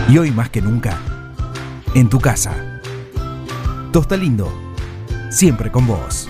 [0.09, 0.99] Y hoy más que nunca,
[1.95, 2.53] en tu casa.
[3.93, 4.53] Tosta Lindo,
[5.31, 6.30] siempre con vos.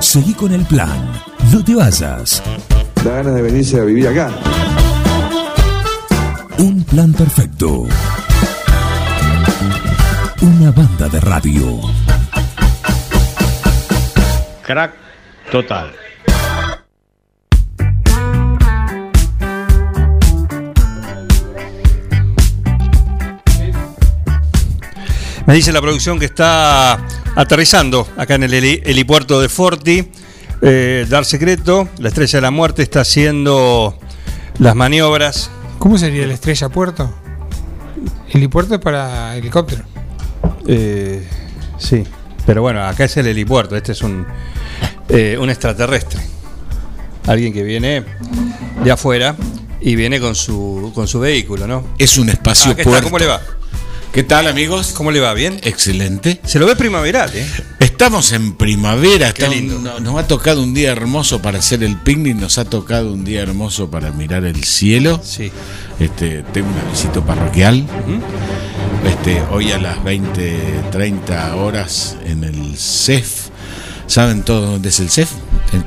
[0.00, 1.12] Seguí con el plan.
[1.52, 2.42] No te vayas.
[3.04, 4.30] Da ganas de venirse a vivir acá.
[6.58, 7.86] Un plan perfecto.
[10.40, 11.80] Una banda de radio.
[14.62, 14.94] Crack
[15.52, 15.92] total.
[25.46, 26.98] Me dice la producción que está
[27.36, 30.08] aterrizando acá en el heli- helipuerto de Forti.
[30.62, 33.98] Eh, Dar secreto, la estrella de la muerte está haciendo
[34.58, 35.50] las maniobras.
[35.78, 37.12] ¿Cómo sería la estrella puerto?
[38.32, 39.84] Helipuerto es para helicóptero.
[40.66, 41.26] Eh,
[41.78, 42.04] sí,
[42.46, 44.26] pero bueno, acá es el helipuerto, este es un,
[45.08, 46.20] eh, un extraterrestre.
[47.26, 48.04] Alguien que viene
[48.84, 49.36] de afuera
[49.80, 51.84] y viene con su, con su vehículo, ¿no?
[51.98, 53.04] Es un espacio Ah, está, puerto.
[53.04, 53.40] ¿Cómo le va?
[54.12, 54.88] ¿Qué tal, amigos?
[54.92, 55.32] ¿Cómo le va?
[55.34, 55.60] ¿Bien?
[55.62, 56.40] Excelente.
[56.44, 57.46] Se lo ve primaveral, ¿eh?
[57.78, 59.32] Estamos en primavera.
[59.32, 59.78] Qué lindo.
[59.78, 62.34] no- nos ha tocado un día hermoso para hacer el picnic.
[62.36, 65.20] Nos ha tocado un día hermoso para mirar el cielo.
[65.22, 65.52] Sí.
[66.00, 67.86] Este, tengo un visito parroquial.
[69.06, 70.58] Este, hoy a las 20,
[70.90, 73.48] 30 horas en el CEF.
[74.08, 75.30] ¿Saben todo dónde es el CEF?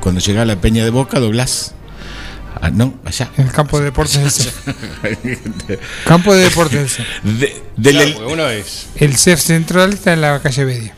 [0.00, 1.74] Cuando llega a la Peña de Boca, doblás.
[2.66, 3.30] Ah, no, allá.
[3.36, 4.50] En el campo de deportes
[5.02, 5.38] del.
[6.06, 6.96] Campo de deportes.
[7.22, 7.62] De-
[7.92, 8.86] Claro, uno es.
[8.96, 10.94] El CEF central está en la calle Bedia.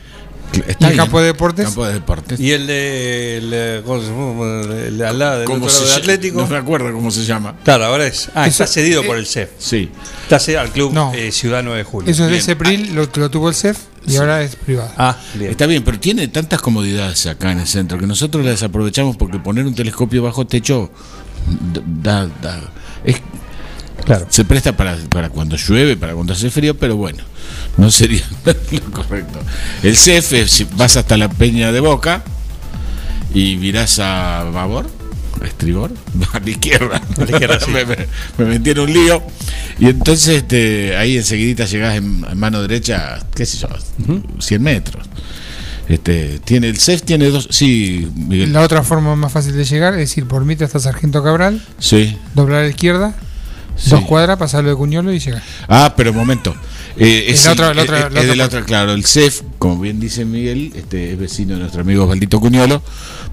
[0.53, 0.97] Está ¿Y el bien.
[0.97, 1.65] campo de deportes?
[1.65, 2.39] Campo de deportes.
[2.39, 3.39] Y el de.
[3.39, 4.75] El, de- ¿cómo se llama?
[4.87, 5.99] El de al lado del ¿Cómo otro se lado de llama?
[6.03, 6.41] Atlético.
[6.43, 7.57] No me acuerdo cómo se llama.
[7.65, 8.31] Claro, ahora es.
[8.35, 9.51] Ah, Eso- está cedido eh, por el CEF.
[9.59, 9.91] Sí.
[10.23, 11.13] Está cedido al club No.
[11.15, 12.09] eh, Ciudad 9 de Julio.
[12.11, 12.45] Eso es de Bien.
[12.45, 13.77] Cepril, lo, lo tuvo el CEF
[14.07, 14.17] y Sí.
[14.19, 14.93] ahora es privado.
[14.97, 15.51] Ah, bien.
[15.51, 19.39] Está bien, pero tiene tantas comodidades acá en el centro que nosotros las aprovechamos porque
[19.41, 20.93] poner un telescopio bajo techo
[22.03, 22.61] da, da-
[23.05, 23.21] es-
[24.05, 24.27] Claro.
[24.29, 27.25] se presta para, para cuando llueve, para cuando hace frío, pero bueno,
[27.77, 29.41] no sería lo correcto.
[29.83, 32.23] El CEF, si vas hasta la Peña de Boca
[33.35, 34.89] y virás a babor,
[35.43, 35.91] a estribor,
[36.33, 37.03] a la izquierda.
[37.19, 37.71] A la izquierda, sí.
[37.73, 38.07] me, me-
[38.39, 39.23] me metí en un lío
[39.79, 43.69] y entonces este, ahí enseguidita llegás en, en mano derecha, qué sé yo,
[44.39, 45.05] 100 metros.
[45.89, 48.53] Este, tiene el CEF tiene dos, sí, Miguel.
[48.53, 52.17] La otra forma más fácil de llegar es ir por Mita hasta Sargento Cabral, Sí.
[52.35, 53.15] doblar a la izquierda,
[53.77, 53.91] Sí.
[53.91, 55.43] dos cuadras, pasarlo de Cuñolo y llegar.
[55.69, 56.55] Ah, pero momento.
[56.99, 58.93] Eh, Es es la el- otra- la otra- eh, la es otra la otra, claro,
[58.95, 62.83] el CEF, como bien dice Miguel, este es vecino de nuestro amigo Osvaldito Cuñolo,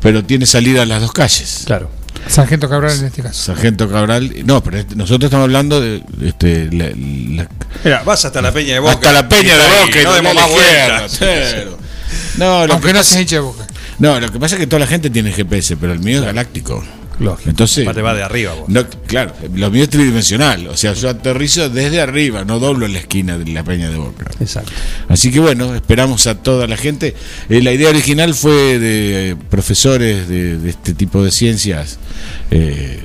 [0.01, 1.63] pero tiene salida a las dos calles.
[1.65, 1.89] Claro.
[2.27, 3.41] Sargento Cabral en este caso.
[3.41, 7.49] Sargento Cabral, no, pero este- nosotros estamos hablando de este, la- la-
[7.83, 8.91] Mira, vas hasta la Peña de Boca.
[8.93, 11.15] hasta la Peña de Boca y no demos más vueltas.
[11.17, 11.79] cero.
[12.37, 13.67] No, lo Aunque que no pasa- hincha de boca.
[13.99, 16.25] No, lo que pasa es que toda la gente tiene GPS, pero el mío es
[16.25, 16.83] galáctico.
[17.19, 17.47] Lógico.
[17.51, 18.67] Entonces, Aparte va de arriba, vos.
[18.69, 20.67] No, claro, lo mío es tridimensional.
[20.67, 23.97] O sea, yo aterrizo desde arriba, no doblo en la esquina de la Peña de
[23.97, 24.31] Boca.
[24.39, 24.71] Exacto.
[25.09, 27.15] Así que bueno, esperamos a toda la gente.
[27.49, 31.99] Eh, la idea original fue de profesores de, de este tipo de ciencias.
[32.49, 32.99] eh,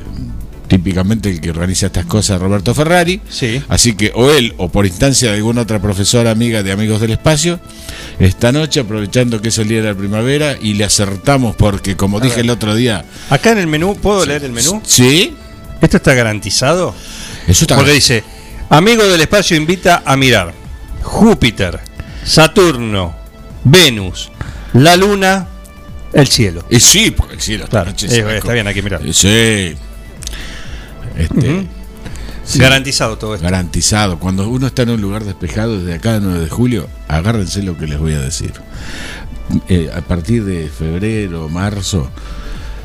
[0.69, 3.21] típicamente el que organiza estas cosas, Roberto Ferrari.
[3.29, 3.63] Sí.
[3.69, 7.11] Así que o él o por instancia de alguna otra profesora amiga de Amigos del
[7.13, 7.59] Espacio,
[8.19, 12.19] esta noche aprovechando que es el día de la primavera y le acertamos porque como
[12.19, 12.45] A dije ver.
[12.45, 14.81] el otro día, Acá en el menú, ¿puedo leer el menú?
[14.85, 15.35] Sí.
[15.81, 16.95] ¿Esto está garantizado?
[17.47, 18.23] Eso está Porque dice,
[18.69, 20.53] amigo del espacio invita a mirar
[21.03, 21.81] Júpiter,
[22.25, 23.15] Saturno,
[23.65, 24.31] Venus,
[24.75, 25.47] la Luna,
[26.13, 26.65] el cielo.
[26.69, 29.01] Y sí, porque el cielo Claro, noche eh, se va está bien, hay que mirar.
[29.13, 29.75] Sí.
[31.19, 31.67] Este,
[32.45, 32.59] sí.
[32.59, 33.45] Garantizado todo esto.
[33.45, 34.19] Garantizado.
[34.19, 37.87] Cuando uno está en un lugar despejado desde acá, 9 de julio, agárrense lo que
[37.87, 38.53] les voy a decir.
[39.69, 42.11] Eh, a partir de febrero, marzo,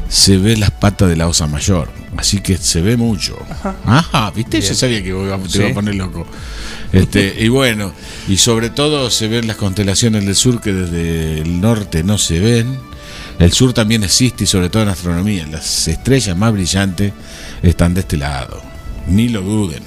[0.10, 1.90] se ve las patas de la osa mayor.
[2.18, 3.38] Así que se ve mucho.
[3.86, 4.58] Ajá, ¿viste?
[4.60, 4.70] Bien.
[4.70, 5.60] Yo sabía que te Sí.
[5.60, 6.26] iba a poner loco.
[6.92, 7.92] Este, y bueno,
[8.28, 12.40] y sobre todo se ven las constelaciones del sur que desde el norte no se
[12.40, 12.78] ven.
[13.40, 15.46] El sur también existe y sobre todo en astronomía.
[15.48, 17.14] Las estrellas más brillantes
[17.62, 18.62] están de este lado.
[19.08, 19.84] Ni lo duden.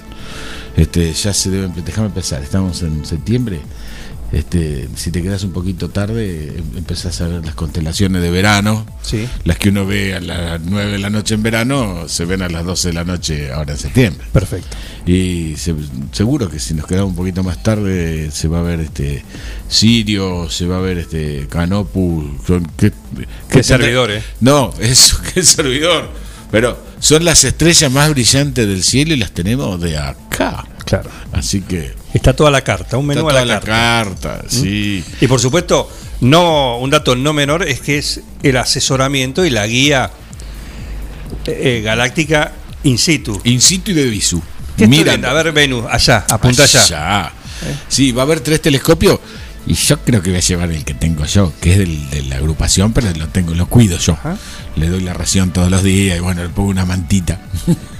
[0.76, 3.60] Este, ya se deben, déjame pensar, estamos en septiembre.
[4.33, 8.85] Este, si te quedas un poquito tarde, em- empezás a ver las constelaciones de verano.
[9.03, 9.27] Sí.
[9.45, 12.49] Las que uno ve a las 9 de la noche en verano, se ven a
[12.49, 14.27] las 12 de la noche ahora en septiembre.
[14.33, 14.77] Perfecto.
[15.07, 15.75] Y se-
[16.13, 19.23] seguro que si nos quedamos un poquito más tarde, se va a ver este
[19.69, 22.37] Sirio, se va a ver este Canopu.
[22.47, 22.93] son- ¿Qué,
[23.51, 24.23] Qué servidor, eh.
[24.41, 26.11] No, eso, qué servidor.
[26.50, 30.65] Pero son las estrellas más brillantes del cielo y las tenemos de acá.
[30.84, 31.10] Claro.
[31.33, 31.94] Así que.
[32.15, 34.39] Está toda la carta, un menú Está a la toda la carta.
[34.39, 35.05] carta, sí.
[35.20, 39.66] Y por supuesto, no un dato no menor es que es el asesoramiento y la
[39.66, 40.10] guía
[41.47, 42.52] eh, galáctica
[42.84, 43.41] in situ.
[43.44, 44.41] In situ y de visu.
[44.76, 45.12] ¿Qué estoy Mira?
[45.28, 46.83] A ver, Venus, allá, apunta allá.
[46.83, 47.33] allá.
[47.89, 49.18] Sí, va a haber tres telescopios.
[49.69, 52.23] Y yo creo que voy a llevar el que tengo yo, que es del- de
[52.23, 54.17] la agrupación, pero lo tengo, lo cuido yo.
[54.77, 57.41] Le doy la ración todos los días y bueno, le pongo una mantita.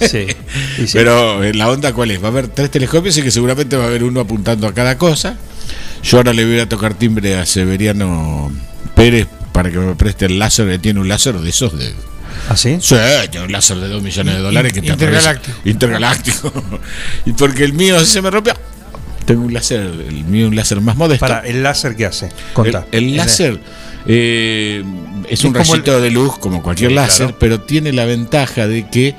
[0.01, 0.27] Sí.
[0.79, 0.93] Sí.
[0.93, 2.21] Pero eh, la onda cuál es?
[2.23, 4.97] Va a haber tres telescopios y que seguramente va a haber uno apuntando a cada
[4.99, 5.37] cosa.
[6.05, 8.53] Yo ahora le voy a tocar timbre a Severiano
[8.95, 11.93] Pérez para que me preste el láser, que tiene un láser de esos de...
[12.49, 12.77] ¿Ah, sí?
[12.81, 12.95] Sí,
[13.31, 15.59] tiene un láser de 2 millones de dólares que te Intergaláctico.
[15.65, 16.53] Intergaláctico.
[17.27, 18.55] y porque el mío se me rompió.
[19.27, 21.27] Tengo un láser, el mío es un láser más modesto.
[21.27, 22.31] Para, ¿el láser qué hace?
[22.55, 22.87] Contá.
[22.93, 23.61] El, el láser
[24.07, 24.85] eh,
[25.29, 27.37] es un Es rayito de luz como cualquier Sí, láser, claro.
[27.39, 29.15] pero tiene la ventaja de que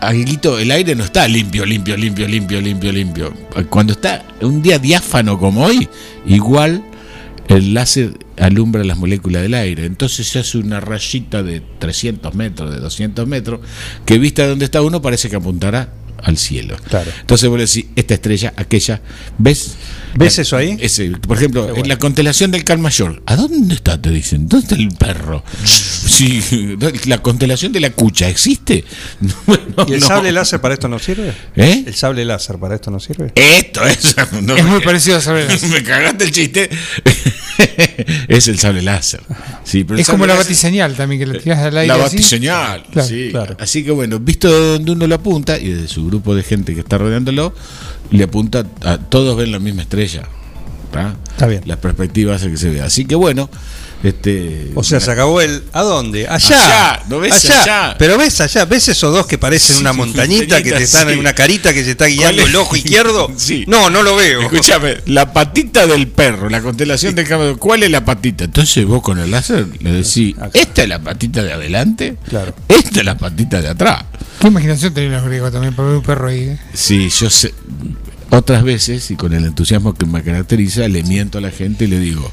[0.00, 3.32] Aguilito, el aire no está limpio, limpio, limpio, limpio, limpio, limpio.
[3.70, 5.88] Cuando está un día diáfano como hoy,
[6.26, 6.82] igual
[7.48, 9.86] el láser alumbra las moléculas del aire.
[9.86, 13.60] Entonces se hace una rayita de 300 metros, de 200 metros,
[14.04, 15.88] que vista de donde está uno parece que apuntará
[16.22, 16.76] al cielo.
[16.88, 17.10] Claro.
[17.20, 19.00] Entonces vos le decís, esta estrella, aquella,
[19.38, 19.74] ¿ves?
[20.14, 20.76] ¿Ves eso ahí?
[20.80, 24.00] Ese, por ejemplo, en la constelación del Cal Mayor, ¿a dónde está?
[24.00, 25.42] Te dicen, ¿dónde está el perro?
[26.12, 26.76] Sí,
[27.06, 28.84] la constelación de la cucha, ¿existe?
[29.76, 30.06] No, ¿Y el no.
[30.06, 31.32] sable láser para esto no sirve?
[31.56, 31.84] ¿Eh?
[31.86, 33.32] ¿El sable láser para esto no sirve?
[33.34, 34.14] Esto es.
[34.42, 35.70] no Es muy parecido al sable láser.
[35.70, 36.68] Me cagaste el chiste.
[38.28, 39.20] es el sable láser.
[39.64, 41.88] Sí, pero el Es como la láser- batiseñal también, que le tiras al aire.
[41.88, 42.16] La así.
[42.16, 43.28] batiseñal, Claro, sí.
[43.30, 43.56] claro.
[43.60, 46.74] Así que bueno, visto de donde uno lo apunta y de su grupo de gente
[46.74, 47.54] que está rodeándolo,
[48.10, 50.22] le apunta a todos ven la misma estrella.
[50.90, 51.16] ¿tá?
[51.30, 51.62] Está bien.
[51.64, 52.84] La perspectiva hace que se vea.
[52.84, 53.48] Así que bueno,
[54.02, 54.70] este.
[54.74, 55.62] O sea, se acabó el.
[55.72, 56.26] ¿A dónde?
[56.28, 56.96] Allá.
[56.96, 57.96] Allá, ¿no ves allá?
[57.98, 61.12] Pero ves allá, ves esos dos que parecen una montañita que te están sí.
[61.14, 63.30] en una carita que se está guiando el ojo izquierdo.
[63.42, 63.64] Sí.
[63.66, 64.42] No, no lo veo.
[64.42, 68.44] Escúchame, la patita del perro, la constelación del caballo, ¿cuál es la patita?
[68.44, 72.16] Entonces vos con el láser le decís, ¿esta es la patita de adelante?
[72.28, 72.54] Claro.
[72.68, 74.04] Esta es la patita de atrás.
[74.40, 76.40] Qué imaginación tenían los griegos también para ver un perro ahí.
[76.40, 76.58] ¿eh?
[76.74, 77.52] Sí, yo sé.
[78.30, 81.88] Otras veces, y con el entusiasmo que me caracteriza, le miento a la gente y
[81.88, 82.30] le digo,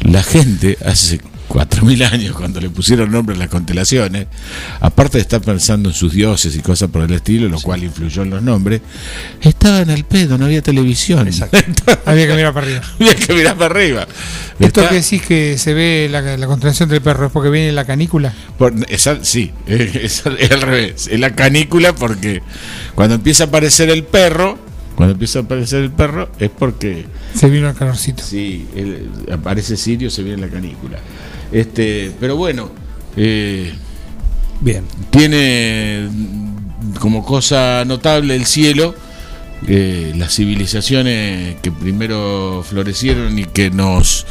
[0.00, 4.26] la gente hace 4.000 años, cuando le pusieron nombre a las constelaciones,
[4.80, 8.20] aparte de estar pensando en sus dioses y cosas por el estilo, lo cual influyó
[8.22, 8.82] en los nombres,
[9.40, 11.26] estaban al pedo, no había televisión.
[12.04, 12.82] Había que mirar para arriba.
[13.00, 14.06] había que mirar para arriba.
[14.60, 17.72] Esto Está- que decís que se ve la, la constelación del perro es porque viene
[17.72, 18.32] la canícula.
[18.58, 21.08] Por- esa- sí, es al revés.
[21.10, 22.42] Es la canícula porque
[22.94, 24.58] cuando empieza a aparecer el perro,
[24.98, 28.24] cuando empieza a aparecer el perro es porque Se vino el calorcito.
[28.24, 28.66] sí,
[29.32, 30.98] aparece Sirio, se viene la canícula.
[31.52, 32.68] Este, pero bueno,
[33.16, 33.72] eh,
[34.60, 34.82] Bien.
[35.10, 36.08] tiene
[36.98, 38.92] como cosa notable el cielo.
[39.68, 44.26] eh, las civilizaciones que primero florecieron y que nos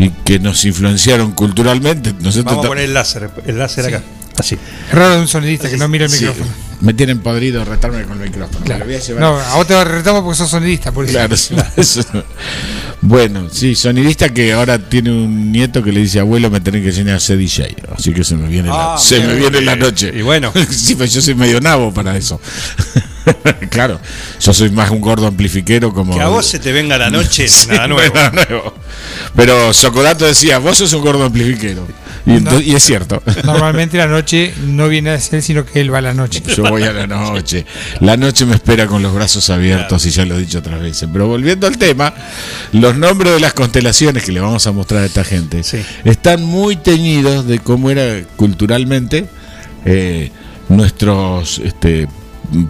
[0.00, 4.02] y que nos influenciaron culturalmente nosotros Vamos a poner el láser, el láser acá.
[4.36, 4.56] Así.
[4.88, 6.50] Es raro de un sonidista que no mira el Sí, micrófono.
[6.80, 8.64] Me tienen podrido retarme con el micrófono.
[8.66, 11.12] Lo voy a llevar No, a vos te retamos porque sos sonidista, por eso.
[11.12, 12.02] Claro, sí, eso.
[13.02, 16.88] Bueno, sí, sonidista que ahora tiene un nieto que le dice, abuelo, me tenés que
[16.88, 17.76] enseñar a ser DJ.
[17.96, 20.12] Así que se me viene, la, Ah, se me viene la noche.
[20.14, 20.52] Y bueno.
[20.70, 22.40] sí, pues yo soy medio nabo para eso.
[23.70, 24.00] claro,
[24.40, 26.14] yo soy más un gordo amplifiquero como...
[26.14, 28.14] Que a vos se te venga la noche, Sí, nada nuevo.
[28.14, 28.74] nada nuevo.
[29.36, 31.86] Pero Socodato decía, vos sos un gordo amplifiquero.
[32.24, 33.22] Y es cierto.
[33.44, 36.42] Normalmente la noche no viene a ser, sino que él va a la noche.
[36.54, 37.66] Yo voy a la noche.
[38.00, 41.08] La noche me espera con los brazos abiertos y ya lo he dicho otras veces.
[41.12, 42.14] Pero volviendo al tema,
[42.72, 45.62] los nombres de las constelaciones que le vamos a mostrar a esta gente
[46.04, 49.26] están muy teñidos de cómo era culturalmente
[49.84, 50.30] eh,
[50.68, 52.06] nuestros este,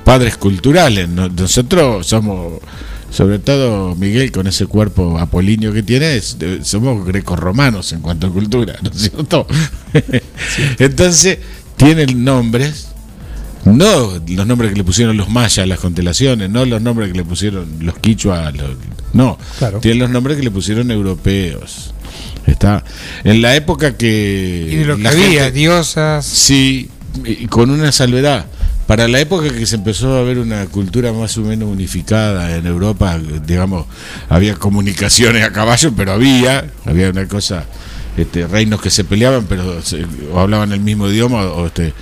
[0.05, 1.09] padres culturales.
[1.09, 2.61] No- Nosotros somos,
[3.11, 6.21] sobre todo Miguel con ese cuerpo apolíneo que tiene,
[6.63, 9.47] somos grecorromanos en cuanto a cultura, ¿no es cierto?
[10.79, 11.39] Entonces,
[11.77, 12.89] tienen nombres
[13.65, 17.19] no los nombres que le pusieron los mayas a las constelaciones, no los nombres que
[17.19, 18.77] le pusieron los quichua, a los-
[19.13, 19.39] no,
[19.81, 21.95] tienen los nombres que le pusieron europeos.
[22.45, 22.83] Está
[23.23, 26.27] en la época que Y de lo que había, gente- diosas.
[26.27, 26.89] Sí,
[27.51, 28.47] con una salvedad.
[28.93, 32.67] Para la época que se empezó a ver una cultura más o menos unificada en
[32.67, 33.87] Europa, digamos,
[34.29, 37.65] había comunicaciones a caballo, pero había, había una cosa,
[38.19, 41.95] este, reinos que se peleaban, pero se- o hablaban el mismo idioma, o este,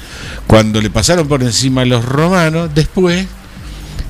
[0.48, 3.24] cuando le pasaron por encima a los romanos, después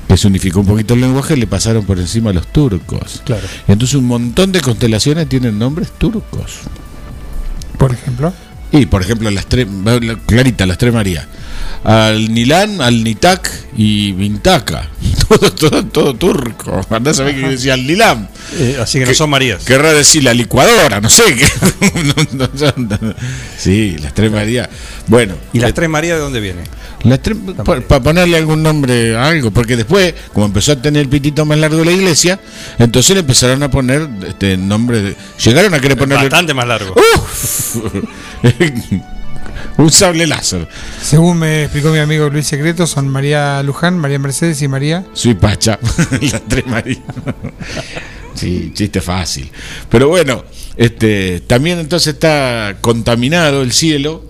[0.07, 3.21] que se unificó un poquito el lenguaje, le pasaron por encima a los turcos.
[3.25, 3.43] Claro.
[3.67, 6.61] Y entonces un montón de constelaciones tienen nombres turcos.
[7.77, 8.33] Por ejemplo.
[8.71, 11.27] Y por ejemplo, las tres, la- clarita, las tres Marías.
[11.83, 14.89] Al Nilán, al Nitak y Vintaka.
[15.31, 16.81] Todo, todo, todo turco.
[16.89, 18.27] Andás a ver qué decía al Nilán.
[18.57, 19.63] Eh, así que no son Marías.
[19.63, 21.47] Querrá decir la licuadora, no sé qué.
[22.01, 23.15] No, no, no, no.
[23.57, 24.67] sí, las tres Marías.
[25.07, 25.35] Bueno.
[25.53, 26.65] ¿Y las eh, tres Marías de dónde vienen?
[27.03, 31.09] las tres, para ponerle algún nombre a algo, porque después, como empezó a tener el
[31.09, 32.39] pitito más largo la iglesia,
[32.77, 35.15] entonces le empezaron a poner este nombre de.
[35.43, 36.25] Llegaron a querer ponerle.
[36.25, 36.93] Bastante más largo.
[37.15, 37.77] ¡Uf!
[39.77, 40.67] Un sable láser.
[41.01, 45.05] Según me explicó mi amigo Luis Secreto, son María Luján, María Mercedes y María.
[45.13, 45.79] Soy Pacha.
[46.21, 46.99] Las tres Marías.
[48.35, 49.51] Sí, chiste fácil.
[49.89, 50.43] Pero bueno,
[50.77, 54.25] este, también entonces está contaminado el cielo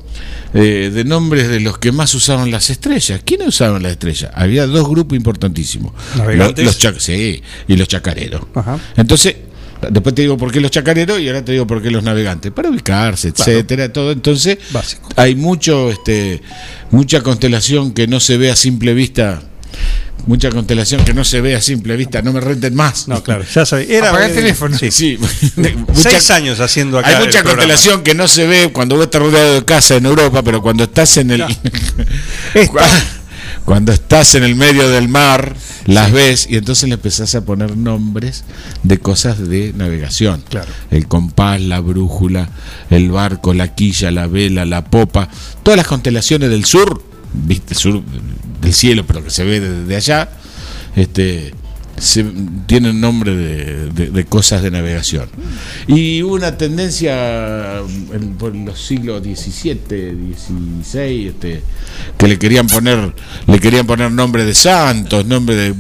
[0.54, 3.22] eh, de nombres de los que más usaban las estrellas.
[3.24, 4.32] ¿Quiénes usaban las estrellas?
[4.34, 5.94] Había dos grupos importantísimos.
[6.36, 8.42] Los, chac- sí, y los chacareros.
[8.56, 8.80] Ajá.
[8.98, 9.36] Entonces,
[9.90, 12.52] después te digo por qué los chacareros y ahora te digo por qué los navegantes.
[12.52, 13.52] Para ubicarse, Claro.
[13.52, 14.12] etcétera, todo.
[14.12, 14.58] Entonces,
[15.16, 16.42] hay mucho, este,
[16.92, 19.42] mucha constelación que no se ve a simple vista.
[20.28, 23.08] Mucha constelación que no se ve a simple vista, no me renten más.
[23.08, 23.98] No, claro, ya sabía.
[23.98, 24.78] Era, Apaga el teléfono.
[24.78, 25.18] Sí, sí.
[25.96, 27.08] Seis años haciendo acá.
[27.10, 27.56] Hay el mucha programa.
[27.64, 30.84] constelación que no se ve cuando vos estás rodeado de casa en Europa, pero cuando
[30.84, 31.44] estás en el
[33.66, 37.78] cuando estás en el medio del mar, las ves y entonces le empezás a poner
[37.78, 38.44] nombres
[38.84, 40.44] de cosas de navegación.
[40.50, 40.72] Claro.
[40.90, 42.50] El compás, la brújula,
[42.90, 45.30] el barco, la quilla, la vela, la popa,
[45.64, 47.04] todas las constelaciones del sur,
[47.34, 48.02] viste, sur
[48.62, 50.30] del cielo, pero que se ve desde allá,
[50.96, 51.54] este
[52.02, 52.26] se,
[52.66, 55.30] tienen nombre de, de- de cosas de navegación.
[55.88, 57.78] Y hubo una tendencia
[58.14, 61.62] en- por los siglos XVII, XVI, este,
[62.18, 63.14] que le querían poner,
[63.48, 65.76] le querían poner nombre de santos, nombre de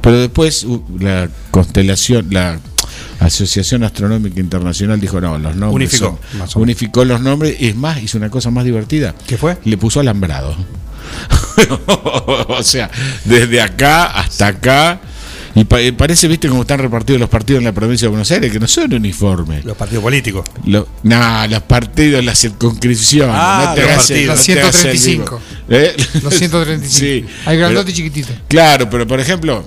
[0.00, 2.60] pero después uh, la constelación, la
[3.20, 8.02] Asociación Astronómica Internacional dijo no, los nombres Unificó, son- unificó los nombres y es más,
[8.02, 9.14] hizo una cosa más divertida.
[9.26, 9.56] ¿Qué fue?
[9.64, 10.54] Le puso alambrado.
[12.48, 12.90] o sea,
[13.24, 15.00] desde acá hasta acá.
[15.56, 18.50] Y pa- parece, viste, cómo están repartidos los partidos en la provincia de Buenos Aires,
[18.50, 19.64] que no son uniformes.
[19.64, 20.44] Los partidos políticos.
[20.66, 23.36] Lo- no, los partidos, las circunscripciones.
[23.38, 24.48] Ah, no te los hagas el- partidos.
[24.48, 25.40] no el 135.
[25.68, 25.80] vivo.
[25.80, 25.96] ¿Eh?
[26.24, 26.88] Los 135.
[26.88, 27.24] Sí.
[27.46, 28.32] Hay grandote Pero- y chiquitito.
[28.48, 29.64] Claro, pero por ejemplo,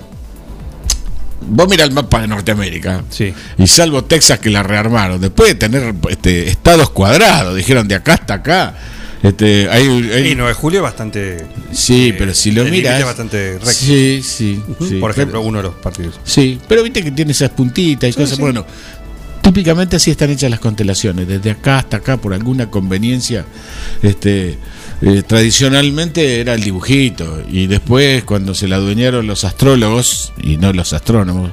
[1.42, 3.04] vos mira el mapa de Norteamérica.
[3.10, 3.34] Sí.
[3.58, 8.16] Y salvo Texas que la rearmaron, después de tener este, estados cuadrados, dijeron de acá
[8.16, 8.76] hasta acá.
[9.24, 11.46] Este, hay, hay- Y 9 de julio es bastante.
[11.72, 13.00] Sí, pero si lo miras.
[13.00, 13.72] es bastante recto.
[13.72, 14.96] Sí, sí, sí.
[15.00, 16.20] Por ejemplo, Pero- uno de los partidos.
[16.24, 18.36] Sí, pero viste que tiene esas puntitas y Sí, cosas.
[18.36, 18.42] sí.
[18.42, 18.66] Bueno,
[19.42, 23.46] típicamente así están hechas las constelaciones, desde acá hasta acá, por alguna conveniencia.
[24.04, 24.58] Este,
[25.02, 30.74] eh, tradicionalmente era el dibujito, y después, cuando se la adueñaron los astrólogos, y no
[30.74, 31.52] los astrónomos,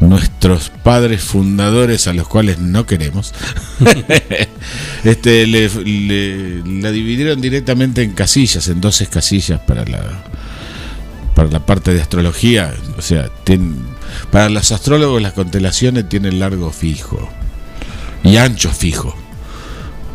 [0.00, 3.32] nuestros padres fundadores a los cuales no queremos,
[5.04, 5.68] este, le,
[6.80, 10.02] la dividieron directamente en casillas, en 12 casillas para la,
[11.34, 13.76] para la parte de astrología, o sea, tienen-
[14.30, 17.28] para los astrólogos las constelaciones tienen largo fijo
[18.22, 19.16] y ancho fijo.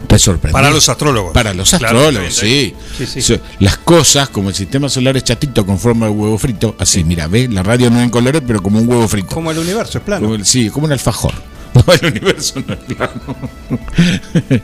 [0.10, 0.52] Te.
[0.52, 1.34] Para los astrólogos.
[1.34, 2.74] Para los Claro, astrólogos, sí.
[2.98, 3.22] sí, sí.
[3.22, 7.04] So- Las cosas, como el sistema solar es chatito con forma de huevo frito, así,
[7.04, 9.28] mira, ve, la radio no en colores, pero como un huevo frito.
[9.34, 10.24] Como el universo, es plano.
[10.24, 11.34] Como el- sí, como un alfajor.
[11.76, 13.22] No, el universo no es plano.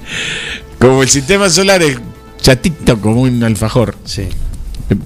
[0.80, 1.98] como el sistema solar es
[2.42, 3.96] chatito como un alfajor.
[4.06, 4.24] Sí.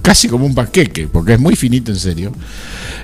[0.02, 2.32] Casi como un panqueque, porque es muy finito en serio.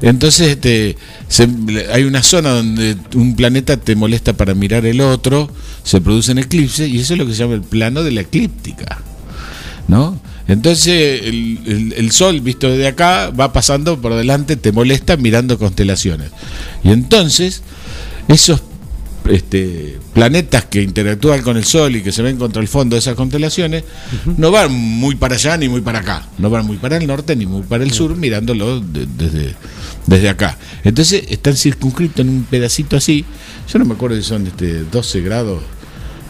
[0.02, 0.96] Entonces este,
[1.28, 1.48] se-
[1.92, 5.50] hay una zona donde un planeta te molesta para mirar el otro,
[5.86, 8.98] se producen eclipses y eso es lo que se llama el plano de la eclíptica.
[9.88, 10.18] ¿no?
[10.48, 15.58] Entonces el, el- el sol visto desde acá va pasando por delante, te molesta mirando
[15.58, 16.30] constelaciones.
[16.82, 17.62] Y entonces
[18.28, 18.62] esos
[19.28, 23.00] este, planetas que interactúan con el sol y que se ven contra el fondo de
[23.00, 23.82] esas constelaciones
[24.36, 27.34] no van muy para allá ni muy para acá, no van muy para el norte
[27.36, 29.54] ni muy para el sur mirándolo de- desde,
[30.06, 30.56] desde acá.
[30.84, 33.24] Entonces están circunscritos en un pedacito así,
[33.72, 35.60] yo no me acuerdo si son este, 12 grados.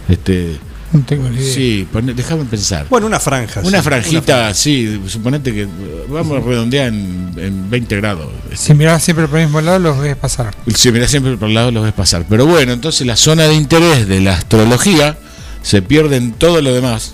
[0.09, 0.59] Este,
[0.93, 1.55] No tengo ni idea.
[1.55, 2.87] Sí, pone- déjame pensar.
[2.89, 3.61] Bueno, una franja.
[3.65, 5.67] Una sí, franjita, sí, suponete que
[6.09, 8.29] vamos a redondear en, en 20 grados.
[8.55, 10.55] Si mirás siempre por el mismo lado, los ves pasar.
[10.75, 12.25] Si mirás siempre por el lado los ves pasar.
[12.29, 15.19] Pero bueno, entonces la zona de interés de la astrología
[15.63, 17.13] se pierde en todo lo demás.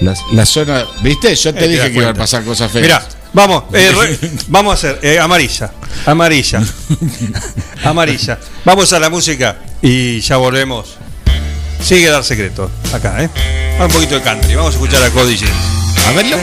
[0.00, 1.32] La, la zona, ¿viste?
[1.36, 2.82] Yo te Eh, te dije que iban a pasar cosas feas.
[2.82, 5.70] Mira, vamos, eh, re- vamos a hacer eh, amarilla,
[6.06, 6.60] amarilla,
[7.84, 8.38] amarilla.
[8.64, 10.96] Vamos a la música y ya volvemos.
[11.82, 13.28] Sigue dar secreto acá, ¿eh?
[13.80, 14.54] Un poquito de country.
[14.54, 15.52] Vamos a escuchar a Cody James.
[16.06, 16.36] A verlo.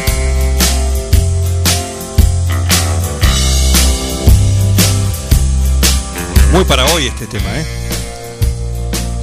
[6.52, 7.66] Muy para hoy este tema, ¿eh?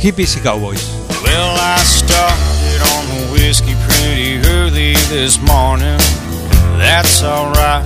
[0.01, 0.89] Hippies y Cowboys.
[1.23, 5.99] Well, I started on the whiskey pretty early this morning.
[6.79, 7.85] That's alright.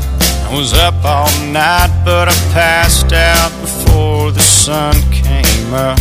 [0.49, 5.99] I was up all night, but I passed out before the sun came up.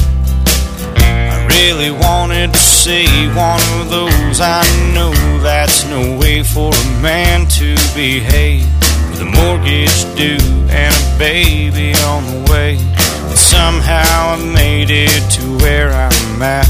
[1.59, 4.39] I really wanted to see one of those.
[4.39, 4.63] I
[4.93, 5.11] know
[5.43, 8.63] that's no way for a man to behave.
[9.11, 10.39] With a mortgage due
[10.71, 12.77] and a baby on the way.
[12.77, 16.65] And somehow I made it to where I'm at.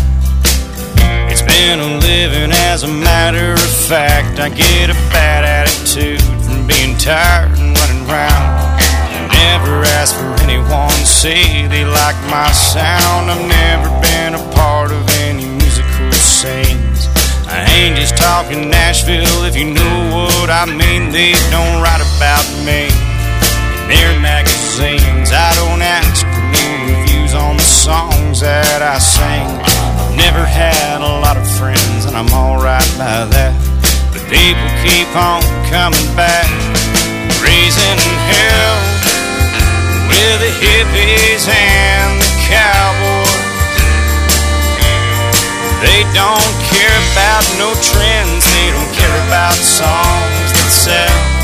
[1.29, 4.39] It's been a living as a matter of fact.
[4.39, 8.81] I get a bad attitude from being tired and running around.
[9.37, 13.29] Never ask for anyone say they like my sound.
[13.29, 17.07] I've never been a part of any musical scenes.
[17.45, 21.11] I ain't just talking Nashville if you know what I mean.
[21.11, 25.29] They don't write about me in their magazines.
[25.31, 29.49] I don't ask for no reviews on the songs that I sing.
[29.65, 33.53] I've never had a lot of friends, and I'm alright by that.
[34.13, 36.49] But people keep on coming back,
[37.41, 37.97] raising
[38.29, 38.98] hell
[40.09, 43.37] with the hippies and the cowboys.
[45.85, 51.38] They don't care about no trends, they don't care about songs that sell.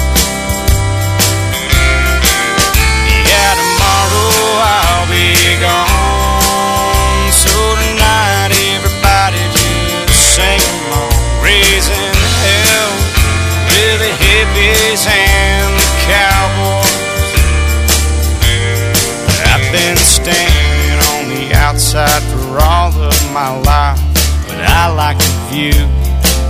[24.96, 25.88] But I like the view.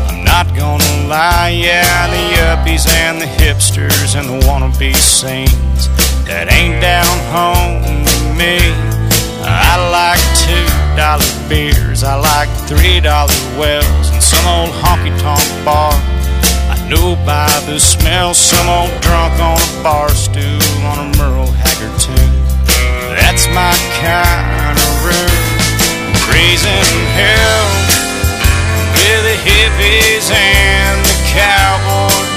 [0.08, 5.88] I'm not gonna lie, yeah, the yuppies and the hipsters and the wannabe scenes
[6.26, 8.58] that ain't down home with me.
[9.48, 10.68] I like two
[10.98, 15.94] dollar beers, I like three dollar wells, and some old honky tonk bar.
[16.70, 21.52] I know by the smell, some old drunk on a bar stool on a Merle
[21.52, 22.34] Haggard tune.
[23.16, 28.05] That's my kind of room, raising hell
[29.46, 32.34] hippies and the cowboys.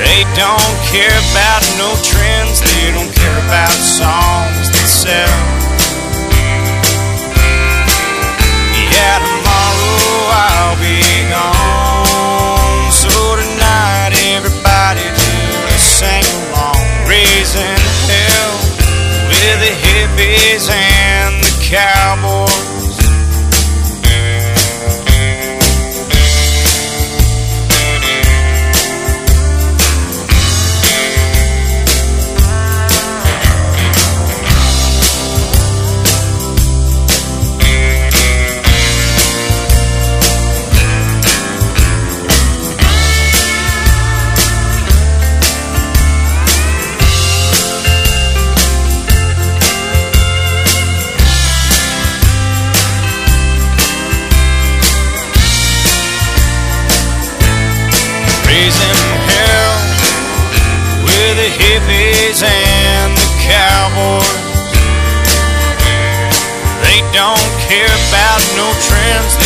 [0.00, 5.38] They don't care about no trends, they don't care about songs that sell.
[8.90, 12.90] Yeah, tomorrow I'll be gone.
[12.90, 15.04] So tonight, everybody
[15.68, 18.52] just sing along, raising hell
[19.28, 22.49] with the hippies and the cowboys.
[67.70, 69.39] Care about no trends,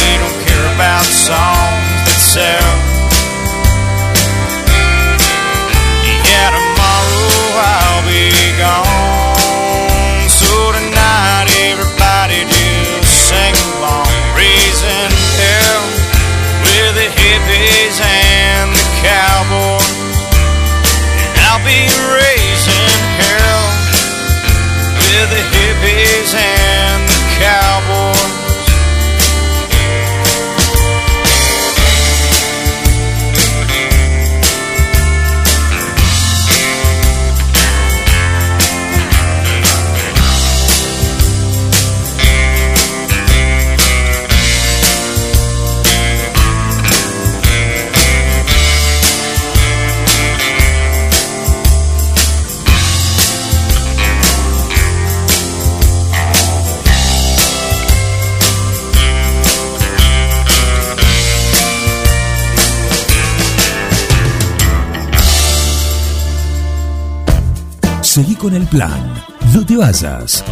[68.75, 69.15] plan.
[69.55, 70.45] No te vayas.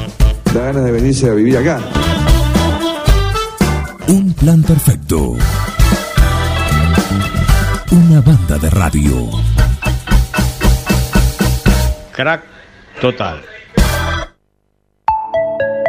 [0.55, 1.81] Da ganas de venirse a vivir acá.
[4.07, 5.35] Un plan perfecto.
[7.91, 9.29] Una banda de radio.
[12.13, 12.43] Crack
[13.01, 13.43] total.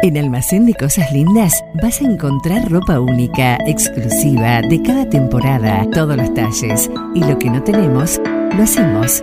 [0.02, 6.16] En Almacén de Cosas Lindas vas a encontrar ropa única, exclusiva, de cada temporada, todos
[6.16, 6.90] los talles.
[7.14, 8.20] Y lo que no tenemos,
[8.56, 9.22] lo hacemos.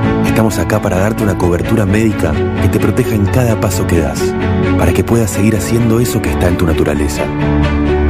[0.31, 4.33] Estamos acá para darte una cobertura médica que te proteja en cada paso que das,
[4.77, 7.25] para que puedas seguir haciendo eso que está en tu naturaleza.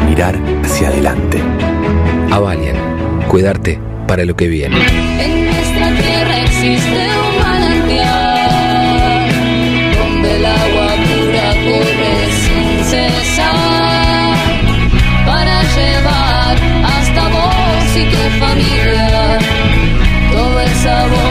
[0.08, 1.42] Mirar hacia adelante.
[2.30, 2.76] Avalian,
[3.28, 4.78] cuidarte para lo que viene.
[5.20, 9.30] En nuestra tierra existe un manantial
[9.98, 14.38] donde el agua pura corre sin cesar
[15.26, 19.40] para llevar hasta vos y tu familia
[20.32, 21.31] todo el sabor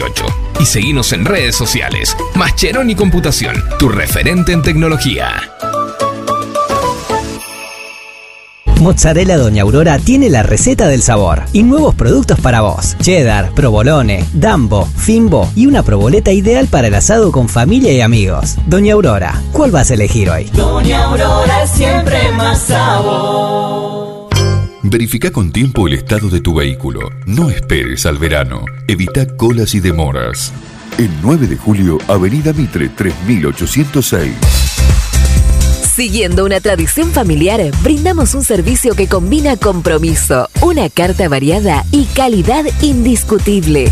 [0.59, 2.15] y seguinos en redes sociales.
[2.35, 5.31] Mascheroni Computación, tu referente en tecnología.
[8.79, 12.97] Mozzarella Doña Aurora tiene la receta del sabor y nuevos productos para vos.
[12.99, 18.57] Cheddar, provolone, dambo, fimbo y una proboleta ideal para el asado con familia y amigos.
[18.65, 20.45] Doña Aurora, ¿cuál vas a elegir hoy?
[20.53, 24.10] Doña Aurora es siempre más sabor.
[24.83, 27.09] Verifica con tiempo el estado de tu vehículo.
[27.27, 28.65] No esperes al verano.
[28.87, 30.51] Evita colas y demoras.
[30.97, 34.33] El 9 de julio, Avenida Mitre 3806.
[35.95, 42.65] Siguiendo una tradición familiar, brindamos un servicio que combina compromiso, una carta variada y calidad
[42.81, 43.91] indiscutible.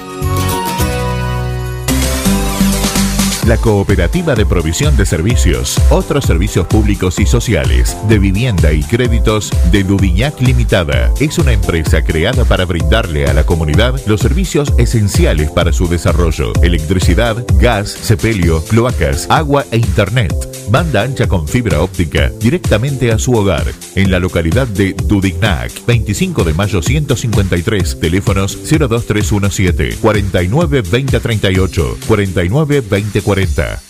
[3.46, 9.50] La Cooperativa de Provisión de Servicios, otros servicios públicos y sociales, de vivienda y créditos
[9.72, 15.50] de Dudignac Limitada, es una empresa creada para brindarle a la comunidad los servicios esenciales
[15.50, 20.32] para su desarrollo: electricidad, gas, sepelio, cloacas, agua e internet.
[20.68, 26.44] Banda ancha con fibra óptica directamente a su hogar, en la localidad de Dudignac, 25
[26.44, 33.82] de mayo 153, teléfonos 02317 49 2038, 49 2040.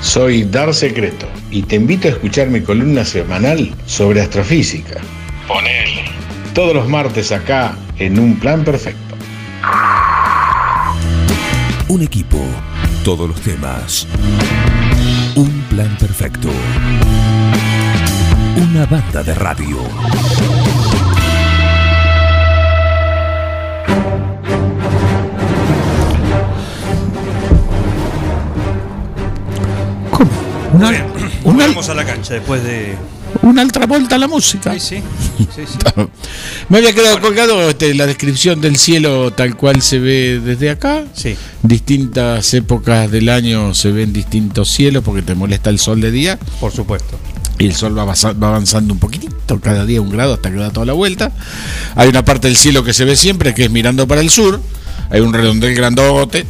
[0.00, 5.00] Soy Dar Secreto y te invito a escuchar mi columna semanal sobre astrofísica.
[5.46, 6.04] Ponele.
[6.54, 9.14] Todos los martes acá en Un Plan Perfecto.
[11.88, 12.38] Un equipo,
[13.04, 14.06] todos los temas.
[15.34, 16.48] Un plan perfecto.
[18.56, 19.78] Una banda de radio.
[30.72, 30.92] Una,
[31.42, 32.96] Volvemos a la cancha después de.
[33.42, 34.72] Una altra vuelta a la música.
[34.74, 35.02] Sí, sí.
[35.54, 35.78] sí, sí.
[36.68, 41.04] Me había quedado colgado este, la descripción del cielo tal cual se ve desde acá.
[41.14, 41.36] Sí.
[41.62, 46.38] Distintas épocas del año se ven distintos cielos porque te molesta el sol de día.
[46.60, 47.18] Por supuesto.
[47.58, 50.86] Y el sol va, avanzando un poquitito, cada día un grado hasta que da toda
[50.86, 51.30] la vuelta.
[51.94, 54.60] Hay una parte del cielo que se ve siempre, que es mirando para el sur.
[55.10, 56.46] Hay un redondel grandote,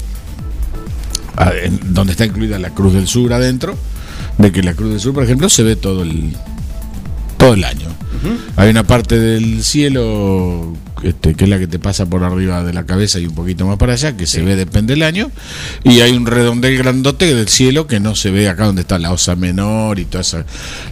[1.36, 1.50] ah,
[1.82, 3.76] donde está incluida la Cruz del Sur adentro.
[4.38, 6.36] De que la Cruz del Sur, por ejemplo, se ve todo el,
[7.40, 7.88] todo el año.
[8.56, 12.74] Hay una parte del cielo este, que es la que te pasa por arriba de
[12.74, 15.30] la cabeza y un poquito más para allá, que se ve depende del año.
[15.84, 19.10] Y hay un redondel grandote del cielo que no se ve acá donde está la
[19.12, 20.44] osa menor y toda esa,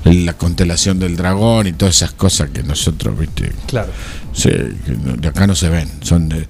[0.04, 3.92] la constelación del dragón y todas esas cosas que nosotros, viste, Claro.
[4.32, 4.72] se-
[5.18, 5.90] de acá no se ven.
[6.00, 6.46] Son de-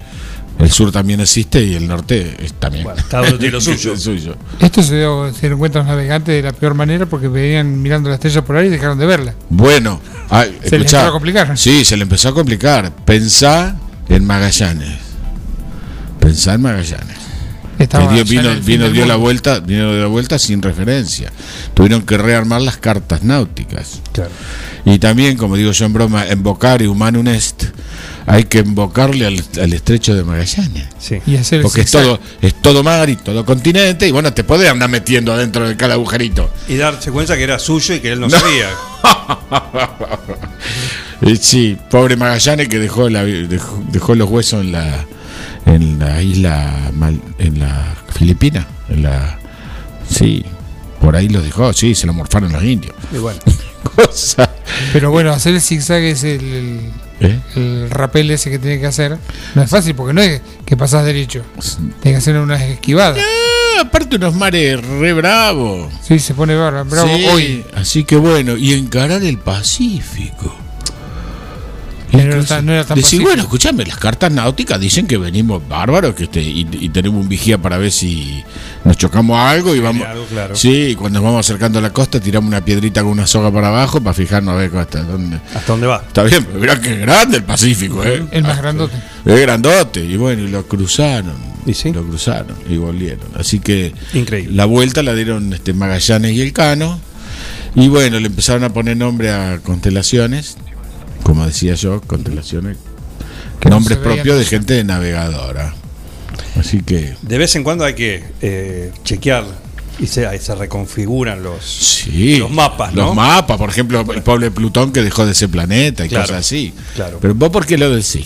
[0.59, 2.85] el sur también existe y el norte es también.
[3.09, 3.93] cada uno tiene lo suyo.
[3.93, 4.35] El suyo.
[4.59, 8.09] Esto se, dio, se dieron cuenta los navegantes de la peor manera porque venían mirando
[8.09, 9.33] la estrella por ahí y dejaron de verla.
[9.49, 10.75] Bueno, ah, Se les escuchá.
[10.77, 11.57] empezó a complicar.
[11.57, 12.91] Sí, se le empezó a complicar.
[13.05, 13.75] Pensá
[14.09, 14.99] en Magallanes.
[16.19, 17.17] Pensá en Magallanes.
[17.77, 21.31] Estaba dio- vino, en vino- dio la vuelta, vino de la vuelta sin referencia.
[21.73, 24.01] Tuvieron que rearmar las cartas náuticas.
[24.11, 24.31] Claro.
[24.83, 27.63] Y también, como digo yo en broma, invocar y humanum est,
[28.31, 30.85] hay que invocarle al, al estrecho de Magallanes.
[30.99, 31.17] Sí.
[31.25, 34.43] Y hacer el Porque es todo, es todo mar y todo continente, y bueno, te
[34.43, 36.47] podés andar metiendo adentro de cada agujerito.
[36.67, 38.69] Y darse cuenta que era suyo y que él no, sabía.
[41.21, 45.05] Eh, sí, pobre Magallanes que dejó, la, dejó, dejó los huesos en la
[45.65, 49.37] en la isla Mal- en la Filipina, en la
[50.09, 50.45] sí,
[51.01, 52.95] por ahí los dejó, sí, se lo morfaron los indios.
[53.13, 53.37] Y bueno.
[53.95, 54.49] Cosa.
[54.93, 56.91] Pero bueno, hacer el zigzag es el, el,
[57.21, 57.39] ¿Eh?
[57.55, 59.17] el rapel ese que tiene que hacer.
[59.55, 61.43] No es fácil porque no es que pasás derecho.
[62.01, 63.17] Tienes que hacer unas esquivadas.
[63.19, 65.91] Ah, aparte unos mares re bravos.
[66.01, 67.65] Sí, se pone bravo, bravo Sí, hoy.
[67.75, 70.55] Así que bueno, y encarar el Pacífico.
[72.11, 73.23] No era tan pacífico.
[73.23, 77.29] bueno, escúchame, las cartas náuticas dicen que venimos bárbaros que este, y, y tenemos un
[77.29, 78.43] vigía para ver si
[78.83, 80.07] nos chocamos a algo y vamos.
[80.29, 80.55] claro.
[80.55, 83.67] Sí, cuando nos vamos acercando a la costa, tiramos una piedrita con una soga para
[83.67, 85.37] abajo para fijarnos a ver hasta dónde.
[85.53, 86.03] ¿Hasta dónde va?
[86.07, 88.25] Está bien, pero mirá que grande el Pacífico, ¿eh?
[88.31, 88.95] El más grandote.
[89.25, 91.35] Es grandote, y bueno, y lo cruzaron.
[91.65, 91.91] Y sí.
[91.91, 93.27] Lo cruzaron y volvieron.
[93.35, 94.55] Así que Increíble.
[94.55, 96.99] la vuelta la dieron este, Magallanes y el Cano.
[97.75, 100.57] Y bueno, le empezaron a poner nombre a constelaciones,
[101.29, 102.77] como decía yo, constelaciones,
[103.63, 105.75] no nombres propios de gente de navegadora.
[106.59, 109.43] Así que De vez en cuando hay que eh, chequear
[109.99, 112.37] Y se, se reconfiguran los, Sí.
[112.37, 113.07] los mapas, ¿no?
[113.07, 116.39] Los mapas, por ejemplo, el pobre Plutón que dejó de ser planeta y Claro, cosas
[116.45, 116.73] así.
[116.95, 117.19] claro.
[117.21, 118.25] Pero vos, ¿por qué lo decís?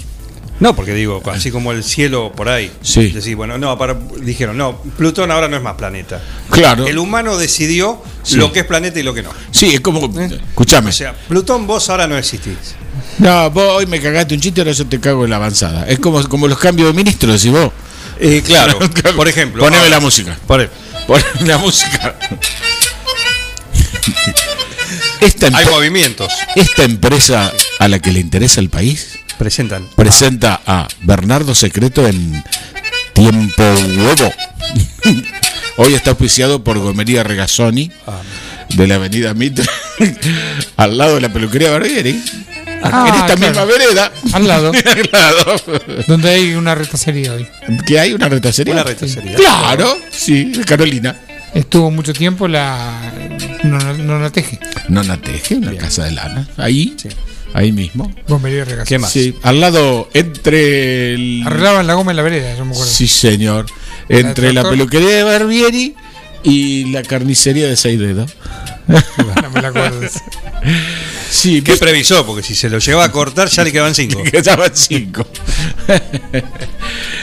[0.59, 2.72] No, porque digo, así como el cielo por ahí.
[2.83, 3.09] Sí.
[3.09, 6.22] Decís, bueno, no, para, dijeron, no, Plutón ahora no es más planeta.
[6.51, 6.85] Claro.
[6.88, 8.35] El humano decidió Sí.
[8.38, 9.32] lo que es planeta y lo que no.
[9.51, 9.99] Sí, es como.
[10.22, 10.91] Escuchame.
[10.91, 12.75] O sea, Plutón vos ahora no existís.
[13.19, 15.85] No, vos hoy me cagaste un chiste, ahora yo te cago en la avanzada.
[15.88, 17.72] Es como, como los cambios de ministro, decís vos.
[18.19, 18.80] Eh, claro,
[19.16, 19.59] por ejemplo.
[19.61, 20.38] Poneme ahora- la música.
[20.48, 20.69] Por-
[21.08, 22.16] Poneme la música.
[25.22, 26.32] Esta Hay movimientos.
[26.56, 29.88] Esta empresa a la que le interesa el país Presentan.
[29.95, 32.43] presenta a Bernardo Secreto en
[33.14, 34.33] Tiempo Huevo.
[35.77, 37.92] Hoy está auspiciado por Gomería Regazzoni
[38.69, 39.66] de la avenida Mitre,
[40.77, 42.22] al lado de la peluquería Barbieri.
[42.84, 43.52] Ah, en esta claro.
[43.52, 44.12] misma vereda.
[44.34, 44.72] Al lado.
[44.86, 45.56] Al lado.
[46.08, 47.48] Donde hay una retacería hoy.
[47.86, 48.74] ¿Que hay una retacería?
[48.74, 49.36] Una retacería.
[49.36, 51.16] Claro, sí, Carolina.
[51.53, 53.14] Estuvo mucho tiempo la.
[53.64, 54.60] No, no, no la teje.
[54.90, 56.48] Nona Teje, una casa de lana.
[56.58, 56.95] Ahí,
[57.53, 58.14] ahí mismo.
[58.28, 58.66] Gomería.
[58.86, 59.12] ¿Qué más?
[59.12, 61.44] Sí, al lado, entre el.
[61.45, 62.92] Arreglaban la goma en la vereda, yo me acuerdo.
[62.92, 63.68] Sí, señor.
[64.10, 65.95] Entre la peluquería de Barbieri
[66.44, 68.32] y la carnicería de seis dedos.
[68.88, 70.02] No me la acuerdo.
[71.30, 72.26] Sí, ¿Qué previsó?
[72.26, 74.24] Porque si se lo llevaba a cortar ya le quedaban cinco.
[74.32, 75.26] Quedaban cinco.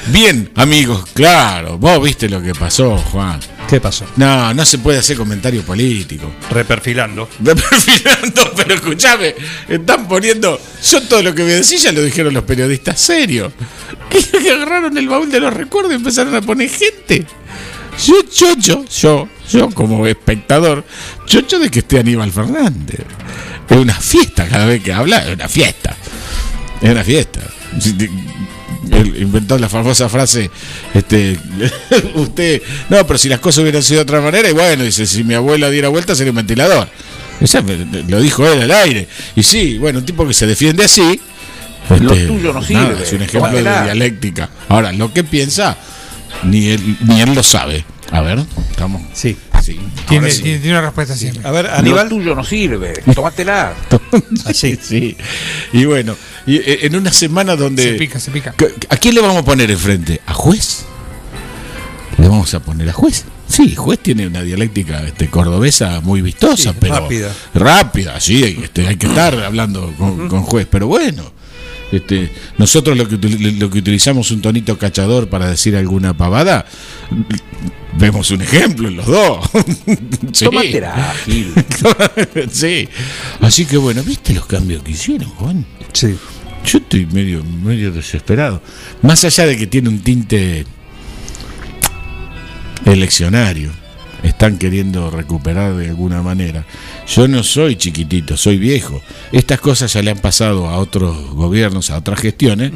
[0.07, 1.79] Bien, amigos, claro.
[1.79, 3.41] Vos viste lo que pasó, Juan.
[3.69, 4.05] ¿Qué pasó?
[4.17, 6.33] No, no se puede hacer comentario político.
[6.51, 7.29] Reperfilando.
[7.41, 9.35] Reperfilando, pero escuchame,
[9.69, 10.61] están poniendo.
[10.91, 13.53] Yo todo lo que me decís ya lo dijeron los periodistas serios.
[14.09, 17.25] Que, que agarraron el baúl de los recuerdos y empezaron a poner gente.
[18.05, 19.29] Yo, chocho, yo, yo
[19.75, 20.85] como espectador,
[21.27, 23.01] chocho de que esté Aníbal Fernández.
[23.69, 25.97] Es una fiesta cada vez que habla, es una fiesta.
[26.81, 27.41] Es una fiesta.
[28.91, 30.51] Él inventó la famosa frase,
[30.95, 31.39] este,
[32.15, 35.23] usted, no, pero si las cosas hubieran sido de otra manera, y bueno, dice, si
[35.23, 36.89] mi abuela diera vuelta sería un ventilador.
[37.41, 37.63] Esa
[38.09, 39.09] lo dijo él al aire.
[39.35, 41.21] Y sí, bueno, un tipo que se defiende así.
[41.89, 44.51] Lo este, tuyo no nada, sirve, Es un ejemplo de dialéctica.
[44.69, 45.77] Ahora, lo que piensa,
[46.45, 47.85] ni él, ni él lo sabe.
[48.13, 49.03] A ver, estamos.
[49.13, 49.37] Sí.
[49.63, 49.79] sí.
[50.09, 50.43] Tiene, sí.
[50.43, 51.47] tiene, tiene una respuesta siempre.
[51.47, 52.09] A ver, Lo Aníbal.
[52.09, 53.75] tuyo no sirve, tómatela.
[54.47, 55.17] Así, sí.
[55.73, 56.17] Y bueno,
[56.47, 57.83] y eh, en una semana donde.
[57.85, 58.55] Se pica, se pica.
[58.89, 60.21] ¿A quién le vamos a poner enfrente?
[60.27, 60.85] ¿A juez?
[62.19, 63.25] Le vamos a poner a juez.
[63.49, 67.35] Sí, juez tiene una dialéctica este, cordobesa muy vistosa, Sí, pero rápida.
[67.55, 71.33] rápida, sí, este, hay que estar hablando con, con juez, pero bueno.
[71.93, 76.65] Este, nosotros lo que, lo que utilizamos un tonito cachador para decir alguna pavada,
[77.99, 79.51] vemos un ejemplo en los dos.
[80.33, 80.45] Sí.
[80.45, 81.53] Tómatela, Gil.
[82.53, 82.89] sí.
[83.41, 85.67] Así que bueno, ¿viste los cambios que hicieron, Juan?
[85.93, 86.17] Sí.
[86.65, 88.63] Yo estoy medio, medio desesperado.
[89.03, 90.65] Más allá de que tiene un tinte
[92.85, 93.71] eleccionario,
[94.23, 96.65] están queriendo recuperar de alguna manera.
[97.15, 99.03] Yo no soy chiquitito, soy viejo.
[99.33, 102.73] Estas cosas ya le han pasado a otros gobiernos, a otras gestiones,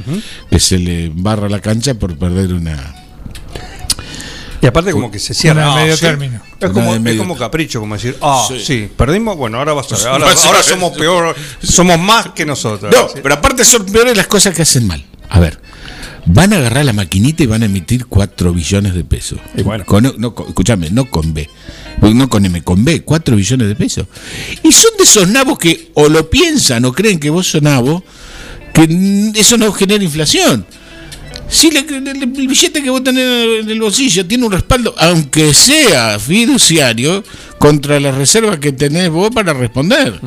[0.51, 2.97] que se le barra la cancha por perder una...
[4.61, 5.63] Y aparte como que se cierra.
[5.67, 6.01] De Ah, medio sí.
[6.01, 6.41] término.
[6.59, 8.59] Es como, es como capricho, como decir, ah, Sí.
[8.65, 12.47] sí, perdimos, bueno, ahora vas a ver, ahora, a ahora somos peor, somos más que
[12.47, 12.91] nosotros.
[12.93, 15.05] No, pero aparte son peores las cosas que hacen mal.
[15.29, 15.61] A ver,
[16.27, 19.39] van a agarrar la maquinita y van a emitir 4 billones de pesos.
[19.57, 19.85] Y bueno.
[19.85, 21.49] Con- no, con- escúchame, no con B.
[22.01, 24.07] No con M, con B, 4 billones de pesos.
[24.63, 28.03] Y son de esos nabos que o lo piensan o creen que vos sos nabo,
[28.73, 30.67] que eso no genera inflación.
[31.49, 35.53] Si le- el, el billete que vos tenés en el bolsillo tiene un respaldo, aunque
[35.55, 37.23] sea fiduciario,
[37.59, 40.19] contra la reserva que tenés vos para responder.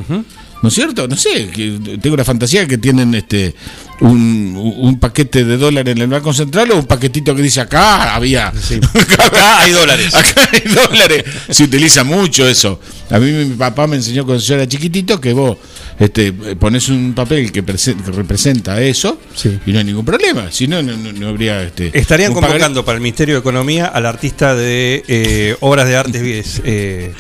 [0.64, 1.08] ¿No es cierto?
[1.08, 3.54] No sé, que tengo la fantasía que tienen este
[4.00, 8.16] un, un paquete de dólares en el Banco Central o un paquetito que dice acá
[8.16, 8.48] había.
[9.18, 10.14] Acá hay dólares.
[10.16, 11.24] Acá hay dólares.
[11.50, 12.80] Se utiliza mucho eso.
[13.10, 15.58] A mí mi papá me enseñó cuando yo era chiquitito que vos
[16.00, 19.20] este, pones un papel que, prese- que representa eso
[19.66, 20.52] y no hay ningún problema.
[20.52, 21.64] Si no, no, no- habría.
[21.64, 26.22] Este, Estarían convocando para el Ministerio de Economía al artista de eh, obras de arte
[26.22, 27.14] vi- eh,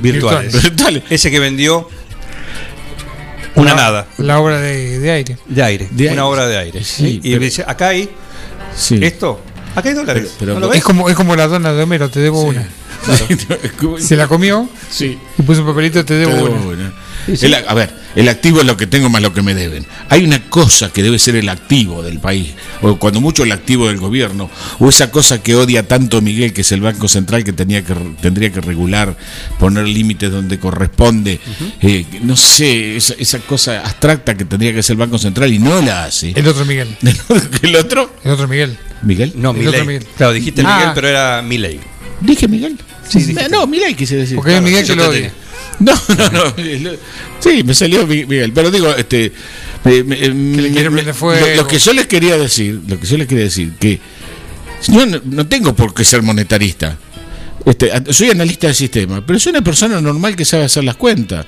[0.00, 0.62] virtuales.
[0.62, 1.02] Virtuales.
[1.10, 1.88] Ese que vendió
[3.56, 5.36] una La- nada La obra de, de aire.
[5.46, 5.88] de aire.
[5.90, 6.20] De una aire.
[6.22, 6.84] obra de aire.
[6.84, 8.08] Sí, y pero- dice, acá hay
[8.76, 8.98] Sí.
[9.02, 9.40] esto,
[9.74, 10.34] acá hay dólares.
[10.38, 12.66] Pero- ¿No lo Es como, es como la dona de Homero, te debo una.
[13.98, 15.18] Se la comió Sí.
[15.38, 16.66] y puso un papelito, te debo Te debo una.
[16.66, 16.92] una.
[17.28, 19.86] El- a ver, el activo es lo que tengo más lo que me deben.
[20.08, 22.48] Hay una cosa que debe ser el activo del país,
[22.82, 26.62] o cuando mucho el activo del gobierno, o esa cosa que odia tanto Miguel, que
[26.62, 29.16] es el Banco Central que, tenía que re- tendría que regular,
[29.58, 31.38] poner límites donde corresponde.
[31.80, 35.58] Eh, no sé, esa, esa cosa abstracta que tendría que ser el Banco Central y
[35.58, 36.32] no la hace.
[36.34, 36.88] El otro Miguel.
[37.62, 38.12] ¿El otro?
[38.24, 38.76] El otro Miguel.
[39.02, 39.32] ¿Miguel?
[39.36, 40.06] No, El otro Miguel.
[40.16, 40.76] Claro, dijiste Ah.
[40.78, 41.78] Miguel, pero era Milei.
[42.22, 42.78] Dije Miguel.
[43.08, 44.36] Sí, no, Miguel quise decir.
[44.36, 45.32] Porque es Miguel que yo lo te- odia.
[45.78, 46.90] No, no, no.
[47.40, 48.52] Sí, me salió Mi- Miguel.
[48.52, 49.30] Pero digo, este.
[49.84, 51.46] me- me- me- quiere me- prender fuego.
[51.46, 54.00] lo, lo que yo les quería decir, lo que yo les quería decir, que
[54.88, 56.96] yo no, no tengo por qué ser monetarista.
[57.64, 61.44] Este, soy analista del sistema, pero soy una persona normal que sabe hacer las cuentas.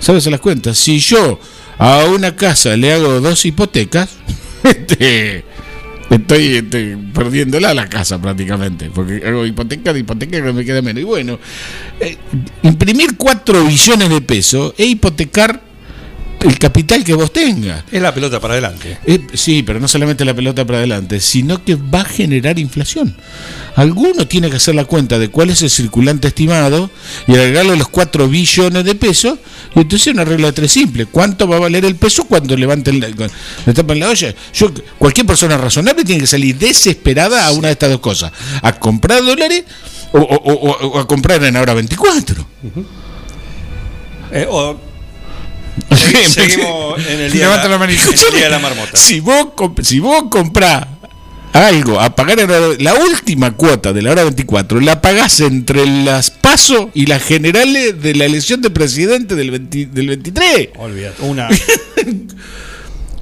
[0.00, 0.78] Sabe hacer las cuentas.
[0.78, 1.38] Si yo
[1.78, 4.08] a una casa le hago dos hipotecas,
[4.62, 5.44] este,
[6.10, 11.02] estoy, este, perdiéndola la casa prácticamente, porque hago hipoteca de hipoteca que me queda menos.
[11.02, 11.38] Y bueno,
[12.00, 12.16] eh,
[12.62, 15.65] imprimir 4 billones de pesos es hipotecar
[16.40, 17.84] el capital que vos tengas.
[17.90, 18.98] Es la pelota para adelante.
[19.06, 23.16] Eh, sí, pero no solamente la pelota para adelante, sino que va a generar inflación.
[23.74, 26.90] Alguno tiene que hacer la cuenta de cuál es el circulante estimado
[27.26, 29.38] y agregarle los 4 billones de pesos.
[29.74, 31.06] Y entonces una regla de tres simple.
[31.06, 33.34] ¿Cuánto va a valer el peso cuando levanten la, cuando
[33.66, 34.34] le tapan la olla?
[34.54, 38.32] Yo, cualquier persona razonable tiene que salir desesperada a una de estas dos cosas.
[38.62, 39.64] A comprar dólares
[40.12, 42.46] o, o- o- o a comprar en ahora 24.
[44.32, 44.80] Eh, o-
[45.90, 48.96] segui- seguimos en el día, Levanta la la, el día de la marmota.
[48.96, 49.48] Si vos,
[49.82, 50.86] si vos comprás
[51.52, 55.86] algo a pagar en la, la última cuota de la hora 24, la pagás entre
[55.86, 60.68] las pasos y las generales de la elección de presidente del, 20 del 23.
[60.76, 61.22] Olvídate.
[61.22, 61.48] Una.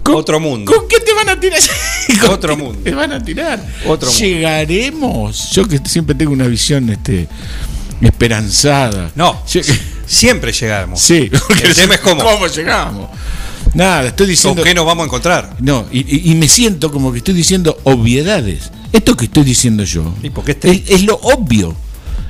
[0.07, 0.71] Otro mundo.
[0.71, 1.59] ¿Con qué te van a tirar?
[2.21, 2.79] ¿Con Otro mundo.
[2.85, 3.59] Te van a tirar.
[3.87, 4.25] Otro mundo.
[4.25, 5.51] Llegaremos.
[5.53, 7.27] Yo que siempre tengo una visión este,
[8.01, 9.11] esperanzada.
[9.15, 9.43] No.
[10.07, 11.01] Siempre llegamos.
[11.01, 12.23] Sí, porque El tema es cómo.
[12.23, 13.09] ¿Cómo llegamos?
[13.73, 14.61] Nada, estoy diciendo.
[14.63, 15.57] ¿Con qué nos vamos a encontrar?
[15.61, 18.71] No, y, y- me siento como que estoy diciendo obviedades.
[18.93, 20.71] Esto que estoy diciendo yo ¿Y por qué este?
[20.71, 21.75] es, es lo obvio.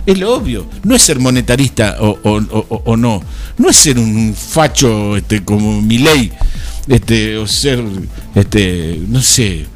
[0.06, 0.66] Es lo obvio.
[0.84, 3.22] No es ser monetarista o, o- o- o no.
[3.58, 6.32] No es ser un facho este, como Milei.
[6.88, 7.82] Este, o ser,
[8.34, 9.66] este, no sé,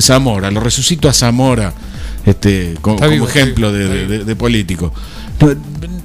[0.00, 0.50] Zamora.
[0.50, 1.72] Lo resucito a Zamora
[2.24, 4.92] este, como ejemplo de político.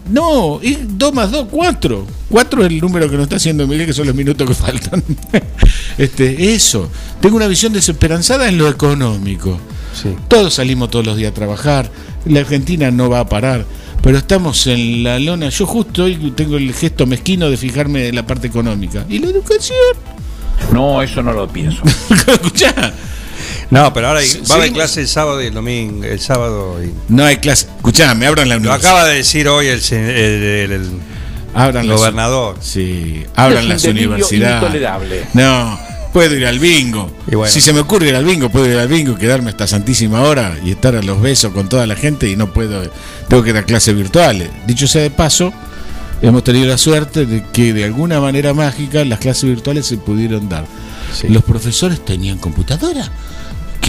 [0.09, 2.07] No, es 2 más 2, 4.
[2.29, 5.03] 4 es el número que nos está haciendo Miguel, que son los minutos que faltan.
[5.97, 6.89] este, eso.
[7.21, 9.59] Tengo una visión desesperanzada en lo económico.
[10.27, 11.89] Todos salimos todos los días a trabajar.
[12.25, 13.65] La Argentina no va a parar.
[14.01, 15.49] Pero estamos en la lona.
[15.49, 19.05] Yo justo hoy tengo el gesto mezquino de fijarme en la parte económica.
[19.09, 19.77] ¿Y la educación?
[20.71, 21.81] No, eso no lo pienso.
[22.27, 22.93] Escuchá.
[23.69, 26.03] No, pero ahora hay- va a haber clase el sábado y el domingo.
[26.03, 26.91] El sábado y.
[27.11, 27.67] No hay clase.
[27.75, 28.91] Escuchá, me abran la Lo universidad.
[28.91, 30.91] acaba de decir hoy el, el- el- el
[31.53, 32.57] Abran las- gobernador.
[32.61, 34.61] Sí, abran las universidades.
[34.61, 35.23] intolerable.
[35.33, 35.79] No,
[36.13, 37.11] puedo ir al bingo.
[37.31, 37.51] Y bueno.
[37.51, 40.21] Si se me ocurre ir al bingo, puedo ir al bingo y quedarme hasta santísima
[40.21, 42.83] hora y estar a los besos con toda la gente y no puedo,
[43.27, 44.49] tengo que a clases virtuales.
[44.67, 45.51] Dicho sea de paso,
[46.21, 50.47] hemos tenido la suerte de que de alguna manera mágica las clases virtuales se pudieron
[50.49, 50.65] dar.
[51.29, 53.09] Los profesores tenían computadora.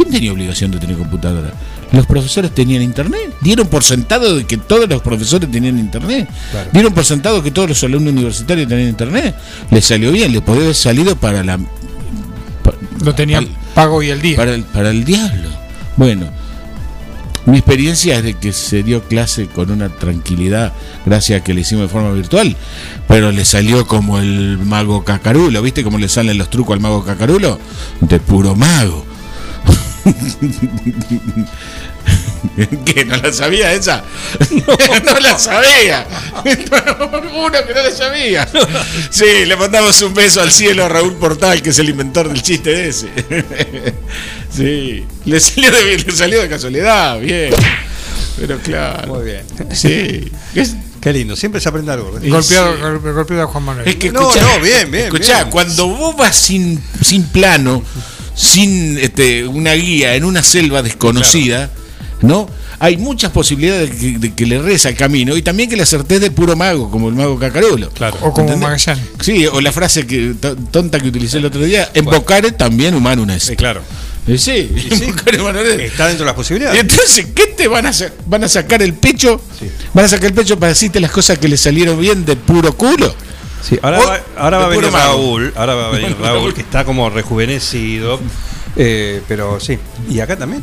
[0.09, 1.53] ¿Quién tenía obligación de tener computadora?
[1.93, 3.35] Los profesores tenían internet.
[3.43, 6.27] Dieron por sentado de que todos los profesores tenían internet.
[6.73, 9.35] Dieron por sentado que todos los alumnos universitarios tenían internet.
[9.71, 11.59] Les salió bien, les podía haber salido para la
[13.05, 14.37] Lo tenían pago y el día.
[14.39, 15.51] para el, para el diablo.
[15.97, 16.31] Bueno,
[17.45, 20.73] mi experiencia es de que se dio clase con una tranquilidad
[21.05, 22.57] gracias a que le hicimos de forma virtual,
[23.07, 27.05] pero le salió como el mago cacarulo, ¿viste cómo le salen los trucos al mago
[27.05, 27.59] cacarulo?
[28.01, 29.08] De puro mago.
[32.85, 33.05] ¿Qué?
[33.05, 34.05] ¿No la sabía esa?
[35.05, 36.07] No, la sabía.
[37.35, 38.49] Uno que no la sabía.
[39.11, 42.43] Sí, le mandamos un beso al cielo a Raúl Portal, que es el inventor del
[42.43, 43.09] chiste ese.
[44.51, 47.53] Sí, le salió de, le salió de casualidad, bien.
[48.39, 49.15] Pero claro.
[49.15, 49.45] Muy bien.
[49.73, 50.31] Sí.
[51.01, 52.19] Qué lindo, siempre se aprende algo.
[52.23, 52.83] Y Golpeado, sí.
[52.83, 53.89] golpe- golpeado a Juan Manuel.
[53.89, 55.51] Es que No, escuchá, no, bien, bien, escuchá, bien.
[55.51, 57.83] cuando vos vas sin, sin plano,
[58.35, 61.71] sin este, una guía, en una selva desconocida,
[62.23, 62.49] ¿no?
[62.81, 65.83] Hay muchas posibilidades de que, de que le reza el camino y también que le
[65.83, 67.91] acertés de puro mago, como el mago Cacarulo.
[68.23, 69.05] O como Magallanes.
[69.21, 73.25] Sí, o la frase que to- tonta que utilicé el otro día, embocare también humano
[73.33, 73.43] es.
[73.45, 73.83] Sí, claro.
[74.37, 75.81] Sí, est.
[75.81, 76.81] Está dentro de las Y posibilidades.
[76.81, 78.13] entonces, ¿qué te van a hacer?
[78.27, 79.41] ¿Van a sacar el pecho?
[79.95, 82.75] ¿Van a sacar el pecho para decirte las cosas que le salieron bien de puro
[82.77, 83.15] culo?
[83.63, 84.91] Sí, ahora, va, ahora va a venir.
[84.93, 88.21] Raúl, ahora va a venir Raúl, que está como rejuvenecido,
[88.77, 89.79] eh, pero sí.
[90.09, 90.63] ¿Y acá también?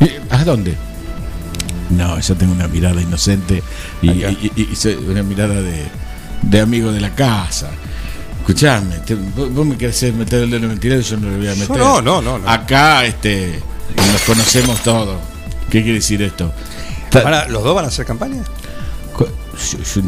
[0.00, 0.74] ¿Y ¿A dónde?
[1.90, 3.62] No, yo tengo una mirada inocente
[4.02, 5.84] y, y- y- y una mirada de,
[6.42, 7.70] de amigo de la casa.
[8.48, 11.30] Escuchame, te- vos, vos me querés meter el dedo en el mentiroso y yo no
[11.30, 11.76] le voy a meter.
[11.76, 12.48] no, no, no, no.
[12.48, 13.60] Acá este,
[13.94, 15.16] nos conocemos todos.
[15.70, 16.50] ¿Qué quiere decir esto?
[17.14, 18.42] Ahora, ¿Los dos van a hacer campaña?
[19.18, 20.02] yo- yo-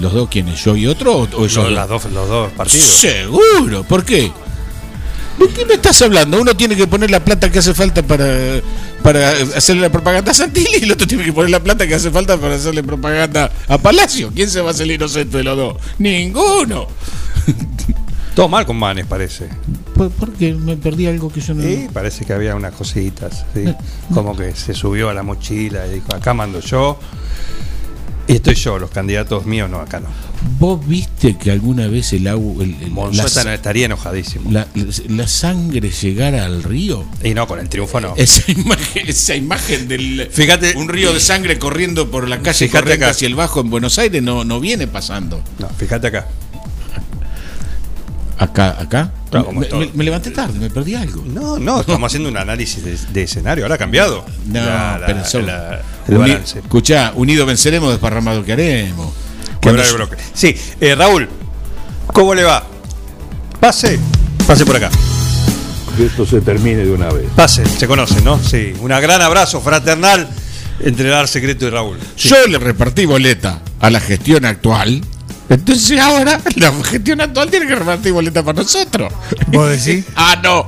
[0.00, 0.62] ¿Los dos quiénes?
[0.62, 1.14] ¿Yo y otro?
[1.16, 1.72] ¿O, o Los, dos?
[1.72, 2.86] las dos, los dos partidos.
[2.86, 4.30] Seguro, ¿por qué?
[5.38, 6.40] ¿De qué me estás hablando?
[6.40, 8.26] Uno tiene que poner la plata que hace falta para,
[9.02, 11.94] para hacerle la propaganda a Santilli y el otro tiene que poner la plata que
[11.94, 14.30] hace falta para hacerle propaganda a Palacio.
[14.34, 15.76] ¿Quién se va a hacer inocente de los dos?
[15.98, 16.88] Ninguno.
[18.34, 19.48] Todo mal con Manes, parece.
[19.94, 21.62] ¿Por, porque me perdí algo que yo no.
[21.62, 23.46] Sí, parece que había unas cositas.
[23.54, 23.64] ¿sí?
[24.14, 26.98] Como que se subió a la mochila y dijo: Acá mando yo.
[28.28, 30.08] Y estoy yo, los candidatos míos no, acá no.
[30.58, 32.62] ¿Vos viste que alguna vez el agua.
[32.64, 34.50] El, el- la, estaría enojadísimo.
[34.50, 34.66] la-
[35.08, 37.04] la sangre llegara al río?
[37.22, 38.14] Y no, con el triunfo no.
[38.16, 40.28] Esa imagen, esa imagen del.
[40.30, 43.12] Fíjate- Un río de sangre corriendo por la calle corriente acá.
[43.12, 45.40] hacia el bajo en Buenos Aires no, no viene pasando.
[45.60, 46.26] No, fíjate acá.
[48.38, 49.10] Acá, acá.
[49.30, 49.80] Claro, me, todo.
[49.80, 51.22] me- me levanté tarde, me perdí algo.
[51.26, 53.64] No, no, estamos haciendo un análisis de, de escenario.
[53.64, 54.24] Ahora ha cambiado.
[54.46, 56.58] No, La- la- pero solo- la- el Uni- balance.
[56.58, 59.12] Escuchá, unido venceremos, desparramado que haremos.
[59.62, 60.16] Cuando el bloque.
[60.34, 61.28] Sí, eh, Raúl,
[62.08, 62.62] ¿cómo le va?
[63.58, 63.98] Pase,
[64.46, 64.90] pase por acá.
[65.96, 67.26] Que esto se termine de una vez.
[67.34, 68.38] Pase, se conocen, ¿no?
[68.38, 70.28] Sí, un gran abrazo fraternal
[70.80, 71.98] entre el Ar Secreto y Raúl.
[72.16, 72.28] Sí.
[72.28, 75.02] Yo le repartí boleta a la gestión actual.
[75.48, 79.12] Entonces ahora la gestión actual tiene que repartir boleta para nosotros.
[79.48, 80.04] ¿Vos decís?
[80.16, 80.66] ah, no.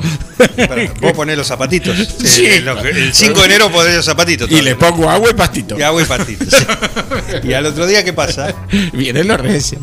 [1.00, 1.96] Vos ponés los zapatitos.
[2.24, 2.46] Sí.
[2.46, 4.50] Eh, lo que- el 5 de enero ponés los zapatitos.
[4.50, 5.76] Y le pongo agua y pastito.
[5.78, 6.48] Y agua y patitos.
[6.50, 6.64] sí.
[7.48, 8.54] Y al otro día, ¿qué pasa?
[8.92, 9.74] Vienen los reyes.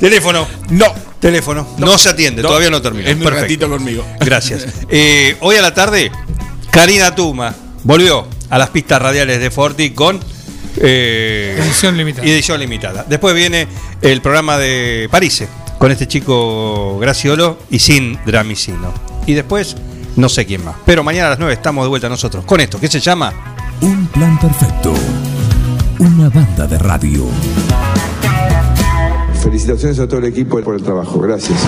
[0.00, 0.46] Teléfono.
[0.70, 0.86] No.
[1.20, 1.66] Teléfono.
[1.78, 2.48] No, se atiende, No.
[2.48, 3.10] todavía no termina.
[3.10, 4.04] Es mi ratito conmigo.
[4.20, 4.66] Gracias.
[4.88, 6.10] Eh, hoy a la tarde,
[6.70, 7.54] Karina Tuma
[7.84, 10.20] volvió a las pistas radiales de Forti con
[10.76, 12.26] eh, Edición limitada.
[12.28, 13.04] edición limitada.
[13.08, 13.66] Después viene
[14.02, 15.48] el programa de Parise
[15.78, 18.92] con este chico Graciolo y sin Dramicino.
[19.26, 19.76] Y después,
[20.16, 20.76] no sé quién más.
[20.84, 23.32] Pero mañana a las 9 estamos de vuelta nosotros con esto, que se llama
[23.80, 24.92] Un plan perfecto.
[25.98, 27.26] Una banda de radio.
[29.42, 31.18] Felicitaciones a todo el equipo por el trabajo.
[31.20, 31.58] Gracias.